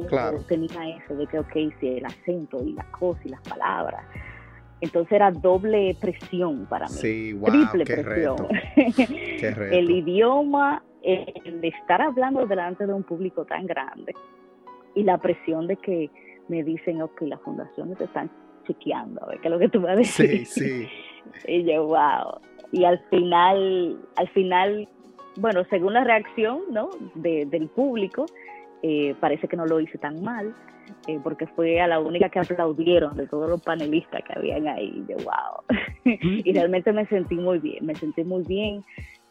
Claro. 0.09 0.39
Tenía 0.49 0.97
eso 0.97 1.15
de 1.15 1.27
que, 1.27 1.39
ok, 1.39 1.53
si 1.79 1.89
el 1.89 2.05
acento 2.05 2.63
y 2.65 2.73
las 2.73 2.87
cosas 2.87 3.27
y 3.27 3.29
las 3.29 3.41
palabras, 3.43 4.05
entonces 4.81 5.13
era 5.13 5.31
doble 5.31 5.97
presión 6.01 6.67
para 6.67 6.87
mí. 6.87 6.95
Sí, 6.95 7.41
triple 7.45 7.85
presión. 7.85 8.49
El 9.71 9.91
idioma, 9.91 10.83
el 11.03 11.65
estar 11.65 12.03
hablando 12.03 12.47
delante 12.47 12.87
de 12.87 12.93
un 12.93 13.03
público 13.03 13.45
tan 13.45 13.67
grande 13.67 14.15
y 14.95 15.03
la 15.03 15.19
presión 15.19 15.67
de 15.67 15.77
que 15.77 16.11
me 16.49 16.63
dicen, 16.63 17.03
ok, 17.03 17.23
las 17.23 17.41
fundaciones 17.41 17.99
te 17.99 18.05
están 18.05 18.31
chequeando, 18.67 19.23
a 19.23 19.29
ver 19.29 19.41
qué 19.41 19.49
es 19.49 19.53
lo 19.53 19.59
que 19.59 19.69
tú 19.69 19.81
vas 19.81 19.93
a 19.93 19.97
decir. 19.97 20.47
Sí, 20.47 20.61
sí. 20.61 20.89
y 21.47 21.65
yo, 21.65 21.87
wow. 21.87 22.41
Y 22.73 22.85
al 22.85 22.99
final, 23.11 24.01
al 24.17 24.29
final, 24.31 24.89
bueno, 25.37 25.65
según 25.71 25.95
la 25.95 26.05
reacción 26.05 26.63
¿no? 26.71 26.91
del 27.15 27.69
público, 27.69 28.27
eh, 28.83 29.15
parece 29.21 29.49
que 29.49 29.57
no 29.57 29.67
lo 29.67 29.81
hice 29.81 29.99
tan 29.99 30.23
mal 30.23 30.55
eh, 31.07 31.19
porque 31.23 31.47
fue 31.47 31.81
a 31.81 31.87
la 31.87 32.01
única 32.01 32.29
que 32.29 32.39
aplaudieron 32.39 33.17
de 33.17 33.27
todos 33.27 33.49
los 33.49 33.61
panelistas 33.63 34.23
que 34.25 34.39
habían 34.39 34.67
ahí. 34.67 35.05
Yo, 35.09 35.17
wow. 35.17 35.79
y 36.05 36.53
realmente 36.53 36.93
me 36.93 37.07
sentí 37.07 37.35
muy 37.35 37.59
bien, 37.59 37.85
me 37.85 37.95
sentí 37.95 38.25
muy 38.25 38.43
bien, 38.45 38.85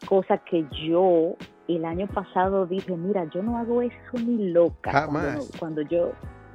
cosa 0.06 0.38
que 0.38 0.64
yo 0.86 1.36
el 1.68 1.84
año 1.84 2.06
pasado 2.06 2.66
dije, 2.66 2.96
mira, 2.96 3.28
yo 3.34 3.42
no 3.42 3.56
hago 3.58 3.82
eso 3.82 3.94
ni 4.24 4.50
loca. 4.50 4.92
Jamás. 4.92 5.50
Cuando, 5.58 5.82
yo, 5.82 6.12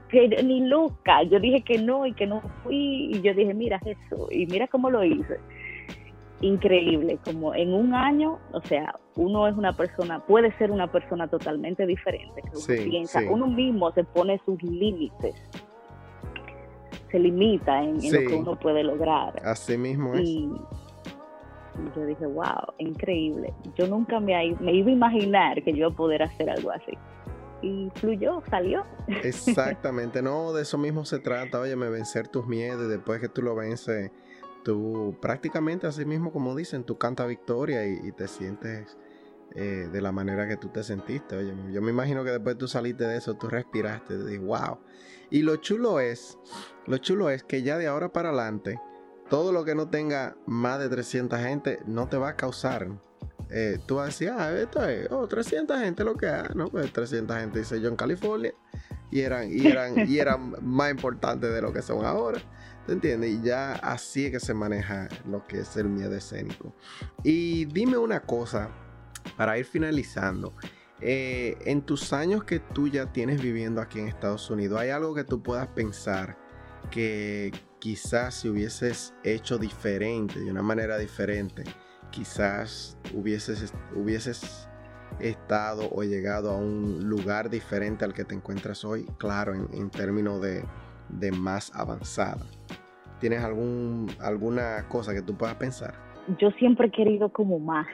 que, 0.10 0.28
ni 0.44 0.62
loca, 0.62 1.24
yo 1.24 1.40
dije 1.40 1.62
que 1.62 1.78
no 1.78 2.06
y 2.06 2.14
que 2.14 2.28
no 2.28 2.42
fui 2.64 3.12
y 3.14 3.22
yo 3.22 3.34
dije, 3.34 3.54
mira 3.54 3.80
eso, 3.86 4.28
y 4.32 4.46
mira 4.48 4.68
cómo 4.68 4.90
lo 4.90 5.04
hice 5.04 5.40
increíble, 6.42 7.20
como 7.24 7.54
en 7.54 7.74
un 7.74 7.94
año, 7.94 8.40
o 8.54 8.62
sea, 8.62 8.96
uno 9.16 9.48
es 9.48 9.56
una 9.56 9.74
persona, 9.74 10.20
puede 10.26 10.56
ser 10.58 10.72
una 10.72 10.88
persona 10.88 11.28
totalmente 11.28 11.86
diferente, 11.86 12.42
uno 12.54 13.34
uno 13.34 13.48
mismo 13.48 13.92
se 13.92 14.04
pone 14.04 14.40
sus 14.46 14.62
límites, 14.64 15.36
se 17.12 17.20
limita 17.20 17.84
en, 17.84 17.96
lo 17.96 18.30
que 18.30 18.36
uno 18.36 18.60
puede 18.60 18.84
lograr. 18.84 19.42
Así 19.44 19.78
mismo 19.78 20.14
es. 20.14 20.22
Y, 20.22 20.50
yo 21.96 22.06
dije, 22.06 22.26
wow, 22.26 22.74
increíble. 22.78 23.54
Yo 23.78 23.88
nunca 23.88 24.20
me, 24.20 24.54
me 24.60 24.74
iba 24.74 24.90
a 24.90 24.94
imaginar 24.94 25.64
que 25.64 25.72
yo 25.72 25.78
iba 25.78 25.88
a 25.88 25.96
poder 25.96 26.22
hacer 26.22 26.50
algo 26.50 26.72
así. 26.72 26.92
Y 27.62 27.90
fluyó, 27.96 28.42
salió. 28.50 28.86
Exactamente, 29.08 30.22
no, 30.22 30.54
de 30.54 30.62
eso 30.62 30.78
mismo 30.78 31.06
se 31.06 31.20
trata. 31.20 31.60
Oye, 31.60 31.76
vencer 31.76 32.28
tus 32.28 32.48
miedos 32.48 32.86
y 32.86 32.90
después 32.90 33.20
que 33.20 33.30
tú 33.30 33.42
lo 33.42 33.56
vences 33.56 34.12
tú 34.64 35.16
prácticamente 35.22 35.88
así 35.88 36.06
mismo 36.06 36.32
como 36.32 36.56
dicen, 36.56 36.84
tú 36.84 36.98
canta 36.98 37.26
victoria 37.26 37.86
y, 37.86 38.12
te 38.12 38.28
sientes 38.28 38.98
eh, 39.56 39.90
de 39.92 40.02
la 40.02 40.12
manera 40.12 40.48
que 40.48 40.58
tú 40.58 40.70
te 40.70 40.84
sentiste. 40.84 41.38
Oye, 41.38 41.54
yo 41.72 41.82
me 41.82 41.92
imagino 41.92 42.24
que 42.24 42.32
después 42.32 42.58
tú 42.58 42.68
saliste 42.68 43.06
de 43.06 43.18
eso, 43.18 43.36
tú 43.36 43.48
respiraste, 43.48 44.16
y 44.32 44.38
wow. 44.38 44.80
Y 45.30 45.42
lo 45.42 45.58
chulo 45.58 46.00
es, 46.00 46.38
lo 46.88 46.98
chulo 46.98 47.30
es 47.30 47.44
que 47.44 47.62
ya 47.62 47.78
de 47.78 47.88
ahora 47.88 48.12
para 48.12 48.30
adelante, 48.30 48.80
todo 49.30 49.52
lo 49.52 49.64
que 49.64 49.76
no 49.76 49.90
tenga 49.90 50.36
más 50.46 50.80
de 50.80 50.90
300 50.90 51.40
gente 51.40 51.80
no 51.86 52.08
te 52.08 52.18
va 52.18 52.30
a 52.30 52.36
causar. 52.36 52.88
Eh, 53.50 53.80
tú 53.86 53.96
vas 53.96 54.04
a 54.04 54.06
decir, 54.08 54.30
ah, 54.30 54.52
esto 54.52 54.84
es, 54.86 55.08
oh, 55.12 55.28
300 55.28 55.80
gente 55.80 56.04
lo 56.04 56.16
que 56.16 56.28
hay, 56.28 56.50
¿no? 56.54 56.68
Pues 56.68 56.92
300 56.94 57.36
gente 57.38 57.60
dice 57.60 57.82
yo 57.82 57.90
en 57.90 57.96
California 57.96 58.54
y 59.12 59.22
eran, 59.22 59.52
y 59.52 59.66
eran, 59.68 60.08
y 60.08 60.20
eran 60.20 60.56
más 60.62 60.92
importantes 60.92 61.52
de 61.52 61.62
lo 61.62 61.74
que 61.74 61.82
son 61.82 62.06
ahora. 62.06 62.40
¿Te 62.86 62.94
entiendes? 62.94 63.32
Y 63.32 63.42
ya 63.42 63.74
así 63.74 64.26
es 64.26 64.32
que 64.32 64.40
se 64.40 64.54
maneja 64.54 65.10
lo 65.28 65.46
que 65.46 65.60
es 65.60 65.78
el 65.78 65.90
miedo 65.90 66.16
escénico. 66.16 66.74
Y 67.24 67.66
dime 67.66 67.98
una 67.98 68.22
cosa, 68.22 68.70
para 69.38 69.58
ir 69.58 69.66
finalizando. 69.66 70.54
Eh, 71.02 71.58
en 71.66 71.82
tus 71.82 72.14
años 72.14 72.44
que 72.44 72.60
tú 72.60 72.88
ya 72.88 73.12
tienes 73.12 73.42
viviendo 73.42 73.82
aquí 73.82 74.00
en 74.00 74.08
Estados 74.08 74.50
Unidos, 74.50 74.80
¿hay 74.80 74.90
algo 74.90 75.14
que 75.16 75.24
tú 75.24 75.42
puedas 75.42 75.68
pensar 75.68 76.38
que 76.92 77.52
quizás 77.80 78.36
si 78.36 78.50
hubieses 78.50 79.14
hecho 79.24 79.58
diferente, 79.58 80.40
de 80.40 80.52
una 80.52 80.62
manera 80.62 80.98
diferente, 80.98 81.64
quizás 82.12 82.98
hubieses, 83.14 83.74
hubieses 83.96 84.70
estado 85.20 85.90
o 85.92 86.04
llegado 86.04 86.52
a 86.52 86.58
un 86.58 87.10
lugar 87.10 87.50
diferente 87.50 88.06
al 88.06 88.14
que 88.14 88.24
te 88.24 88.36
encuentras 88.36 88.86
hoy, 88.86 89.06
claro, 89.18 89.54
en, 89.54 89.90
términos 89.90 90.42
de, 90.42 90.64
de 91.10 91.32
más 91.32 91.76
avanzada. 91.76 92.46
¿Tienes 93.20 93.44
algún, 93.44 94.08
alguna 94.22 94.88
cosa 94.88 95.14
que 95.14 95.22
tú 95.22 95.36
puedas 95.36 95.56
pensar? 95.56 95.94
Yo 96.40 96.52
siempre 96.52 96.88
he 96.88 96.92
querido 96.92 97.30
como 97.30 97.60
más. 97.60 97.88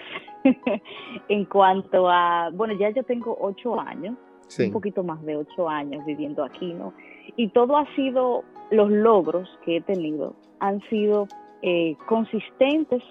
en 1.30 1.45
cuanto 1.45 2.09
a, 2.09 2.51
bueno, 2.53 2.78
ya 2.78 2.89
yo 2.91 3.03
tengo 3.03 3.36
ocho 3.39 3.80
años 3.80 4.16
un 4.59 4.72
poquito 4.72 5.03
más 5.03 5.24
de 5.24 5.36
ocho 5.36 5.68
años 5.68 6.05
viviendo 6.05 6.43
aquí, 6.43 6.74
¿no? 6.74 6.93
Y 7.36 7.49
todo 7.49 7.78
ha 7.78 7.95
sido, 7.95 8.43
los 8.72 8.89
logros 8.89 9.49
que 9.66 9.78
he 9.78 9.82
tenido 9.82 10.36
han 10.59 10.82
sido 10.89 11.28
eh, 11.61 11.95
consistentes, 12.07 13.01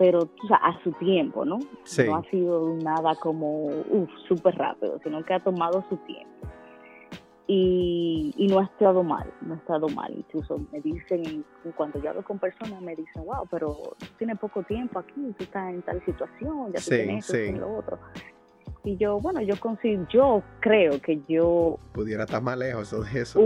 pero 0.00 0.30
a 0.62 0.82
su 0.82 0.92
tiempo, 0.92 1.44
¿no? 1.44 1.58
No 1.58 2.16
ha 2.16 2.22
sido 2.30 2.74
nada 2.82 3.14
como, 3.16 3.68
súper 4.26 4.54
rápido, 4.56 4.98
sino 5.04 5.22
que 5.22 5.34
ha 5.34 5.40
tomado 5.40 5.84
su 5.90 5.96
tiempo. 5.98 6.48
Y, 7.46 8.46
no 8.48 8.60
ha 8.60 8.64
estado 8.64 9.02
mal, 9.02 9.30
no 9.42 9.52
ha 9.52 9.56
estado 9.58 9.90
mal. 9.90 10.10
Incluso 10.16 10.58
me 10.72 10.80
dicen, 10.80 11.44
cuando 11.76 12.00
yo 12.02 12.08
hablo 12.08 12.24
con 12.24 12.38
personas, 12.38 12.80
me 12.80 12.96
dicen, 12.96 13.26
wow, 13.26 13.46
pero 13.50 13.76
tiene 14.16 14.36
poco 14.36 14.62
tiempo 14.62 15.00
aquí, 15.00 15.34
tú 15.36 15.44
estás 15.44 15.68
en 15.68 15.82
tal 15.82 16.02
situación, 16.06 16.72
ya 16.72 16.80
tú 16.80 16.88
tienes 16.88 17.28
esto, 17.28 17.56
y 17.56 17.58
lo 17.58 17.76
otro. 17.76 17.98
Y 18.82 18.96
yo, 18.96 19.20
bueno, 19.20 19.42
yo 19.42 19.58
consigo, 19.60 20.06
yo 20.10 20.42
creo 20.60 21.00
que 21.02 21.20
yo... 21.28 21.78
Pudiera 21.92 22.24
estar 22.24 22.42
más 22.42 22.56
lejos 22.56 22.90
de 23.12 23.20
eso. 23.20 23.40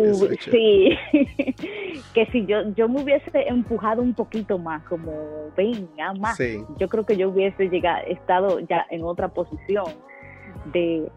sí, 0.50 0.90
que 2.14 2.26
si 2.30 2.46
yo, 2.46 2.62
yo 2.76 2.88
me 2.88 3.02
hubiese 3.02 3.30
empujado 3.48 4.00
un 4.00 4.14
poquito 4.14 4.58
más, 4.58 4.84
como 4.84 5.12
venga 5.56 6.14
más, 6.14 6.38
yo 6.78 6.88
creo 6.88 7.04
que 7.04 7.16
yo 7.16 7.30
hubiese 7.30 7.68
llegado, 7.68 8.04
estado 8.06 8.60
ya 8.60 8.86
en 8.90 9.02
otra 9.02 9.28
posición 9.28 9.86
de, 10.72 11.10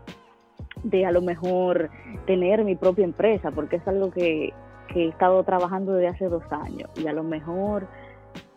de 0.83 1.05
a 1.05 1.11
lo 1.11 1.21
mejor 1.21 1.91
tener 2.25 2.63
mi 2.63 2.75
propia 2.75 3.05
empresa, 3.05 3.51
porque 3.51 3.75
es 3.75 3.87
algo 3.87 4.09
que, 4.09 4.51
que 4.87 5.05
he 5.05 5.07
estado 5.09 5.43
trabajando 5.43 5.93
desde 5.93 6.07
hace 6.07 6.25
dos 6.25 6.43
años 6.51 6.89
y 6.95 7.05
a 7.05 7.13
lo 7.13 7.23
mejor 7.23 7.87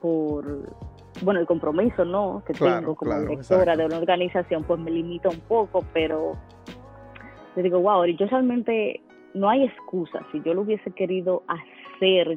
por 0.01 0.75
bueno, 1.23 1.41
el 1.41 1.47
compromiso, 1.47 2.05
¿no? 2.05 2.43
Que 2.47 2.53
tengo 2.55 2.95
como 2.95 3.21
directora 3.21 3.77
de 3.77 3.87
una 3.87 3.99
organización, 3.99 4.65
pues 4.65 4.81
me 4.81 4.91
limita 4.91 5.29
un 5.29 5.41
poco, 5.41 5.85
pero 5.93 6.37
le 7.57 7.63
digo, 7.63 7.81
wow, 7.81 8.05
yo 8.07 8.27
realmente 8.27 9.01
no 9.35 9.49
hay 9.49 9.65
excusa. 9.65 10.21
Si 10.33 10.43
yo 10.43 10.55
lo 10.55 10.63
hubiese 10.63 10.91
querido 10.93 11.43
hacer 11.47 12.35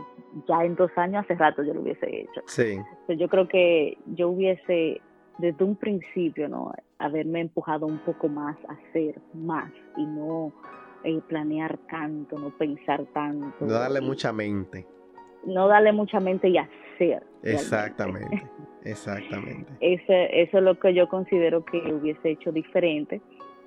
ya 0.47 0.63
en 0.63 0.75
dos 0.75 0.91
años, 0.95 1.23
hace 1.23 1.35
rato 1.35 1.63
yo 1.63 1.73
lo 1.73 1.81
hubiese 1.81 2.21
hecho. 2.21 2.41
Sí. 2.45 2.77
yo 3.07 3.27
creo 3.27 3.47
que 3.47 3.97
yo 4.07 4.29
hubiese, 4.29 5.01
desde 5.37 5.63
un 5.63 5.75
principio, 5.75 6.47
¿no? 6.49 6.71
Haberme 6.99 7.41
empujado 7.41 7.85
un 7.85 7.99
poco 7.99 8.27
más 8.27 8.57
a 8.67 8.73
hacer 8.73 9.19
más 9.33 9.71
y 9.97 10.05
no 10.05 10.51
eh, 11.03 11.19
planear 11.27 11.77
tanto, 11.89 12.37
no 12.37 12.49
pensar 12.57 13.05
tanto. 13.13 13.65
No 13.65 13.73
darle 13.73 14.01
mucha 14.01 14.31
mente. 14.31 14.85
No 15.45 15.67
darle 15.67 15.91
mucha 15.91 16.19
mente 16.19 16.49
y 16.49 16.57
hacer. 16.57 17.23
Exactamente. 17.43 18.49
Exactamente. 18.83 19.71
Eso 19.79 20.13
es 20.13 20.63
lo 20.63 20.77
que 20.79 20.93
yo 20.93 21.07
considero 21.07 21.63
que 21.65 21.77
hubiese 21.93 22.31
hecho 22.31 22.51
diferente. 22.51 23.21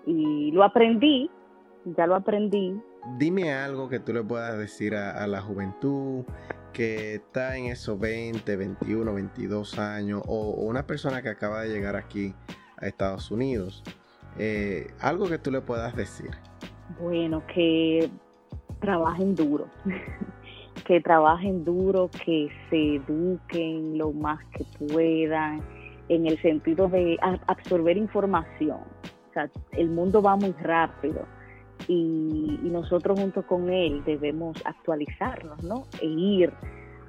Y 0.04 0.52
lo 0.52 0.62
aprendí, 0.62 1.30
ya 1.96 2.06
lo 2.06 2.14
aprendí. 2.14 2.78
Dime 3.18 3.52
algo 3.52 3.88
que 3.88 3.98
tú 3.98 4.12
le 4.12 4.22
puedas 4.22 4.58
decir 4.58 4.94
a, 4.94 5.26
la 5.26 5.40
juventud 5.40 6.24
que 6.72 7.14
está 7.14 7.56
en 7.56 7.66
esos 7.66 7.98
20, 7.98 8.56
21, 8.56 9.14
22 9.14 9.78
años 9.78 10.22
o, 10.26 10.50
una 10.50 10.86
persona 10.86 11.22
que 11.22 11.28
acaba 11.28 11.62
de 11.62 11.68
llegar 11.70 11.96
aquí 11.96 12.34
a 12.76 12.86
Estados 12.86 13.30
Unidos. 13.30 13.82
Eh, 14.38 14.88
algo 15.00 15.26
que 15.28 15.38
tú 15.38 15.50
le 15.50 15.60
puedas 15.60 15.96
decir. 15.96 16.30
Bueno, 17.00 17.42
que 17.46 18.10
trabajen 18.80 19.34
duro. 19.34 19.68
que 20.86 21.00
trabajen 21.00 21.64
duro, 21.64 22.08
que 22.24 22.48
se 22.70 22.96
eduquen 22.96 23.98
lo 23.98 24.12
más 24.12 24.38
que 24.52 24.64
puedan, 24.86 25.60
en 26.08 26.26
el 26.26 26.40
sentido 26.40 26.88
de 26.88 27.18
absorber 27.46 27.96
información. 27.96 28.78
O 29.30 29.32
sea, 29.32 29.50
el 29.72 29.90
mundo 29.90 30.22
va 30.22 30.36
muy 30.36 30.52
rápido 30.52 31.26
y, 31.88 32.60
nosotros 32.62 33.18
junto 33.18 33.44
con 33.46 33.70
él 33.70 34.02
debemos 34.04 34.56
actualizarnos, 34.64 35.62
¿no? 35.64 35.84
E 36.00 36.06
ir 36.06 36.52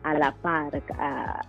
a 0.03 0.13
la 0.13 0.31
par, 0.31 0.81
a, 0.97 1.41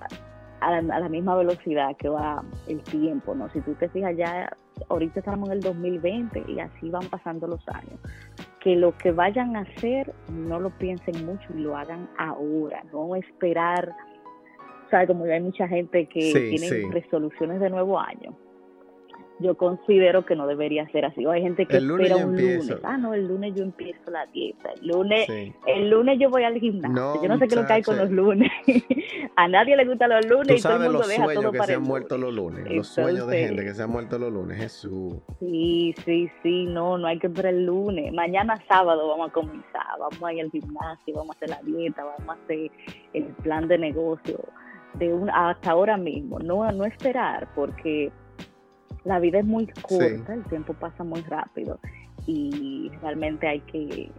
a, 0.61 0.81
la, 0.81 1.09
misma 1.09 1.37
velocidad 1.37 1.97
que 1.97 2.09
va 2.09 2.43
el 2.67 2.83
tiempo, 2.83 3.35
¿no? 3.35 3.49
Si 3.51 3.61
tú 3.61 3.75
te 3.75 3.89
fijas 3.89 4.17
ya, 4.17 4.51
ahorita 4.89 5.21
estamos 5.21 5.49
en 5.49 5.55
el 5.55 5.61
2020 5.61 6.45
y 6.49 6.59
así 6.61 6.91
van 6.91 7.07
pasando 7.07 7.47
los 7.47 7.67
años 7.69 7.99
que 8.69 8.77
lo 8.77 8.95
que 8.99 9.13
vayan 9.13 9.57
a 9.57 9.61
hacer 9.61 10.13
no 10.31 10.61
lo 10.61 10.69
piensen 10.69 11.25
mucho 11.25 11.49
y 11.55 11.61
lo 11.61 11.75
hagan 11.75 12.07
ahora, 12.19 12.85
no 12.93 13.17
esperar, 13.17 13.97
o 14.87 14.91
sea, 14.91 15.07
como 15.07 15.25
hay 15.25 15.41
mucha 15.41 15.67
gente 15.67 16.07
que 16.07 16.33
tiene 16.35 16.93
resoluciones 16.93 17.61
de 17.61 17.71
nuevo 17.71 17.99
año 17.99 18.37
yo 19.41 19.57
considero 19.57 20.25
que 20.25 20.35
no 20.35 20.47
debería 20.47 20.87
ser 20.91 21.05
así. 21.05 21.25
O 21.25 21.31
hay 21.31 21.43
gente 21.43 21.67
que 21.67 21.77
espera 21.77 22.17
un 22.17 22.37
lunes. 22.37 22.73
Ah, 22.83 22.97
no, 22.97 23.15
el 23.15 23.27
lunes 23.27 23.55
yo 23.55 23.63
empiezo 23.63 24.11
la 24.11 24.27
dieta. 24.27 24.71
El 24.81 24.89
lunes, 24.89 25.29
el 25.67 25.91
lunes 25.91 26.19
yo 26.19 26.31
voy 26.31 26.45
al 26.45 26.59
gimnasio. 26.59 27.23
yo 27.23 27.29
no 27.29 27.39
sé 27.39 27.47
qué 27.47 27.55
es 27.55 27.61
lo 27.61 27.67
que 27.67 27.73
hay 27.73 27.83
con 27.83 27.97
los 27.97 28.11
lunes. 28.11 28.51
a 29.37 29.49
nadie 29.49 29.77
le 29.77 29.85
gustan 29.85 30.11
los 30.11 30.27
lunes 30.27 30.59
y 30.59 30.63
todo 30.63 30.77
el 30.77 30.83
mundo 30.83 30.99
los 30.99 31.09
deja 31.09 31.35
todo 31.35 31.53
que 31.53 31.63
se 31.63 31.75
han 31.75 31.83
muerto 31.83 32.19
los 32.19 32.35
lunes. 32.35 32.71
los 32.71 32.89
sueños 32.89 33.27
de 33.29 33.47
gente 33.47 33.65
que 33.65 33.75
se 33.75 33.83
han 33.83 33.91
muerto 33.91 34.19
los 34.19 34.33
lunes. 34.33 34.59
Jesús. 34.59 35.15
Sí, 35.39 35.95
sí, 36.05 36.29
sí. 36.43 36.67
No, 36.67 36.99
no 36.99 37.07
hay 37.07 37.19
que 37.19 37.29
esperar 37.29 37.55
el 37.55 37.67
lunes. 37.67 38.13
Mañana 38.13 38.61
sábado 38.69 39.09
vamos 39.09 39.31
a 39.31 39.33
comenzar. 39.33 39.83
Vamos 39.99 40.23
a 40.23 40.33
ir 40.33 40.41
al 40.43 40.51
gimnasio, 40.51 41.15
vamos 41.15 41.37
a 41.37 41.37
hacer 41.37 41.51
la 41.51 41.63
dieta, 41.63 42.05
vamos 42.05 42.37
a 42.37 42.45
hacer 42.45 42.71
el 43.13 43.25
plan 43.43 43.69
de 43.69 43.79
negocio. 43.79 44.41
De 44.95 45.13
un, 45.13 45.31
hasta 45.31 45.71
ahora 45.71 45.97
mismo. 45.97 46.39
No, 46.41 46.71
no 46.73 46.85
esperar 46.85 47.49
porque 47.55 48.11
la 49.05 49.19
vida 49.19 49.39
es 49.39 49.45
muy 49.45 49.67
corta, 49.67 50.35
el 50.35 50.45
tiempo 50.45 50.75
pasa 50.75 51.05
muy 51.05 51.23
rápido 51.23 51.79
y 52.27 52.91
realmente 53.01 53.49
hay 53.49 53.61
que, 53.61 54.11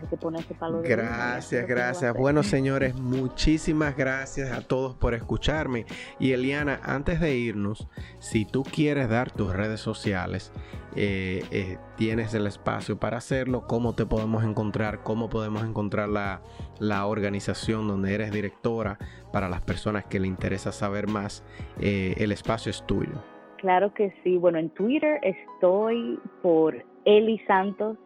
hay 0.00 0.08
que 0.10 0.16
ponerse 0.16 0.54
palo 0.54 0.82
de 0.82 0.88
Gracias, 0.88 1.66
gracias. 1.68 2.14
Bueno, 2.14 2.42
señores, 2.42 2.96
muchísimas 2.96 3.96
gracias 3.96 4.50
a 4.50 4.62
todos 4.62 4.96
por 4.96 5.14
escucharme. 5.14 5.86
Y 6.18 6.32
Eliana, 6.32 6.80
antes 6.82 7.20
de 7.20 7.36
irnos, 7.36 7.88
si 8.18 8.44
tú 8.44 8.64
quieres 8.64 9.08
dar 9.08 9.30
tus 9.30 9.52
redes 9.52 9.80
sociales, 9.80 10.52
eh, 10.96 11.44
eh, 11.52 11.78
tienes 11.96 12.34
el 12.34 12.48
espacio 12.48 12.98
para 12.98 13.18
hacerlo. 13.18 13.66
¿Cómo 13.68 13.94
te 13.94 14.04
podemos 14.04 14.42
encontrar? 14.42 15.04
¿Cómo 15.04 15.28
podemos 15.28 15.62
encontrar 15.62 16.08
la, 16.08 16.42
la 16.80 17.06
organización 17.06 17.86
donde 17.86 18.14
eres 18.14 18.32
directora? 18.32 18.98
Para 19.32 19.48
las 19.48 19.60
personas 19.60 20.06
que 20.06 20.18
le 20.18 20.26
interesa 20.26 20.72
saber 20.72 21.06
más, 21.06 21.44
eh, 21.78 22.14
el 22.18 22.32
espacio 22.32 22.70
es 22.70 22.84
tuyo. 22.84 23.22
Claro 23.58 23.92
que 23.92 24.12
sí. 24.22 24.36
Bueno, 24.38 24.58
en 24.58 24.70
Twitter 24.70 25.18
estoy 25.22 26.18
por 26.42 26.84
Eli 27.04 27.38
Santos 27.46 27.96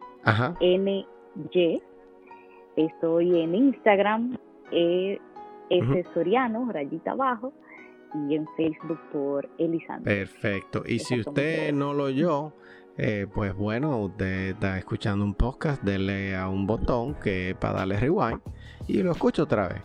NY. 0.59 1.81
Estoy 2.75 3.41
en 3.41 3.55
Instagram, 3.55 4.37
eh, 4.71 5.19
S 5.69 6.05
Soriano, 6.13 6.69
rayita 6.71 7.11
abajo, 7.11 7.53
y 8.27 8.35
en 8.35 8.47
Facebook 8.57 8.99
por 9.11 9.47
Eli 9.57 9.79
Santos. 9.81 10.05
Perfecto. 10.05 10.83
Y 10.85 10.99
si 10.99 11.19
usted 11.19 11.71
no 11.71 11.93
lo 11.93 12.05
oyó, 12.05 12.53
eh, 12.97 13.27
pues 13.31 13.55
bueno, 13.55 13.99
usted 13.99 14.49
está 14.49 14.77
escuchando 14.77 15.23
un 15.23 15.35
podcast, 15.35 15.83
dele 15.83 16.35
a 16.35 16.49
un 16.49 16.65
botón 16.65 17.15
que 17.15 17.55
para 17.59 17.79
darle 17.79 17.99
rewind 17.99 18.39
y 18.87 19.01
lo 19.03 19.11
escucha 19.11 19.43
otra 19.43 19.67
vez 19.67 19.81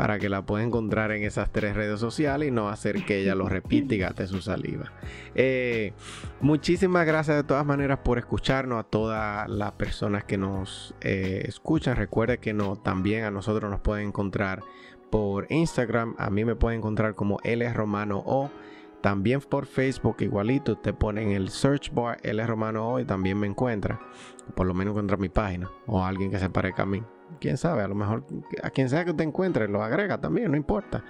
para 0.00 0.18
que 0.18 0.30
la 0.30 0.40
pueda 0.40 0.64
encontrar 0.64 1.12
en 1.12 1.24
esas 1.24 1.52
tres 1.52 1.76
redes 1.76 2.00
sociales 2.00 2.48
y 2.48 2.50
no 2.50 2.70
hacer 2.70 3.04
que 3.04 3.18
ella 3.18 3.34
lo 3.34 3.50
repita 3.50 3.94
y 3.94 3.98
gaste 3.98 4.26
su 4.26 4.40
saliva. 4.40 4.90
Eh, 5.34 5.92
muchísimas 6.40 7.06
gracias 7.06 7.36
de 7.36 7.44
todas 7.44 7.66
maneras 7.66 7.98
por 8.02 8.16
escucarnos 8.16 8.80
a 8.80 8.82
todas 8.82 9.46
las 9.50 9.72
personas 9.72 10.24
que 10.24 10.38
nos 10.38 10.94
eh, 11.02 11.42
escuchan. 11.46 11.96
Recuerde 11.96 12.38
que 12.38 12.54
no, 12.54 12.76
también 12.76 13.24
a 13.24 13.30
nosotros 13.30 13.70
nos 13.70 13.80
pueden 13.80 14.08
encontrar 14.08 14.62
por 15.10 15.46
Instagram. 15.52 16.14
A 16.16 16.30
mí 16.30 16.46
me 16.46 16.56
pueden 16.56 16.78
encontrar 16.78 17.14
como 17.14 17.36
L 17.44 17.70
Romano 17.70 18.22
O. 18.24 18.50
También 19.02 19.40
por 19.42 19.66
Facebook, 19.66 20.16
igualito, 20.20 20.72
usted 20.72 20.94
pone 20.94 21.24
en 21.24 21.32
el 21.32 21.50
search 21.50 21.92
bar 21.92 22.16
L 22.22 22.46
Romano 22.46 22.94
O 22.94 23.00
y 23.00 23.04
también 23.04 23.38
me 23.38 23.46
encuentra. 23.46 24.00
Por 24.54 24.66
lo 24.66 24.72
menos 24.72 24.92
encuentra 24.92 25.18
mi 25.18 25.28
página 25.28 25.70
o 25.86 26.02
alguien 26.02 26.30
que 26.30 26.38
se 26.38 26.48
parezca 26.48 26.84
a 26.84 26.86
mí 26.86 27.02
quién 27.40 27.56
sabe, 27.56 27.82
a 27.82 27.88
lo 27.88 27.94
mejor 27.94 28.24
a 28.62 28.70
quien 28.70 28.88
sea 28.88 29.04
que 29.04 29.12
te 29.12 29.22
encuentre 29.22 29.68
lo 29.68 29.82
agrega 29.82 30.20
también, 30.20 30.50
no 30.50 30.56
importa. 30.56 31.04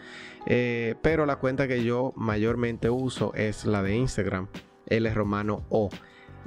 Eh, 0.46 0.94
pero 1.02 1.26
la 1.26 1.36
cuenta 1.36 1.68
que 1.68 1.84
yo 1.84 2.12
mayormente 2.16 2.90
uso 2.90 3.32
es 3.34 3.64
la 3.64 3.82
de 3.82 3.96
Instagram, 3.96 4.48
L 4.86 5.14
Romano 5.14 5.64
O. 5.68 5.90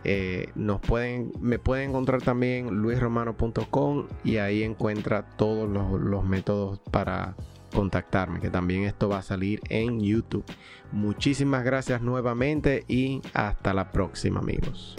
Eh, 0.06 0.48
nos 0.56 0.82
pueden, 0.82 1.32
me 1.40 1.60
pueden 1.60 1.92
encontrar 1.92 2.22
también 2.22 2.82
luisromano.com 2.82 4.08
y 4.24 4.38
ahí 4.38 4.64
encuentra 4.64 5.24
todos 5.38 5.70
los, 5.70 6.02
los 6.02 6.26
métodos 6.26 6.80
para 6.92 7.36
contactarme, 7.74 8.40
que 8.40 8.50
también 8.50 8.84
esto 8.84 9.10
va 9.10 9.20
a 9.20 9.24
salir 9.24 9.62
en 9.70 10.02
YouTube. 10.02 10.46
Muchísimas 10.92 11.64
gracias 11.64 12.02
nuevamente 12.02 12.84
y 12.88 13.22
hasta 13.34 13.74
la 13.74 13.92
próxima 13.92 14.40
amigos. 14.40 14.96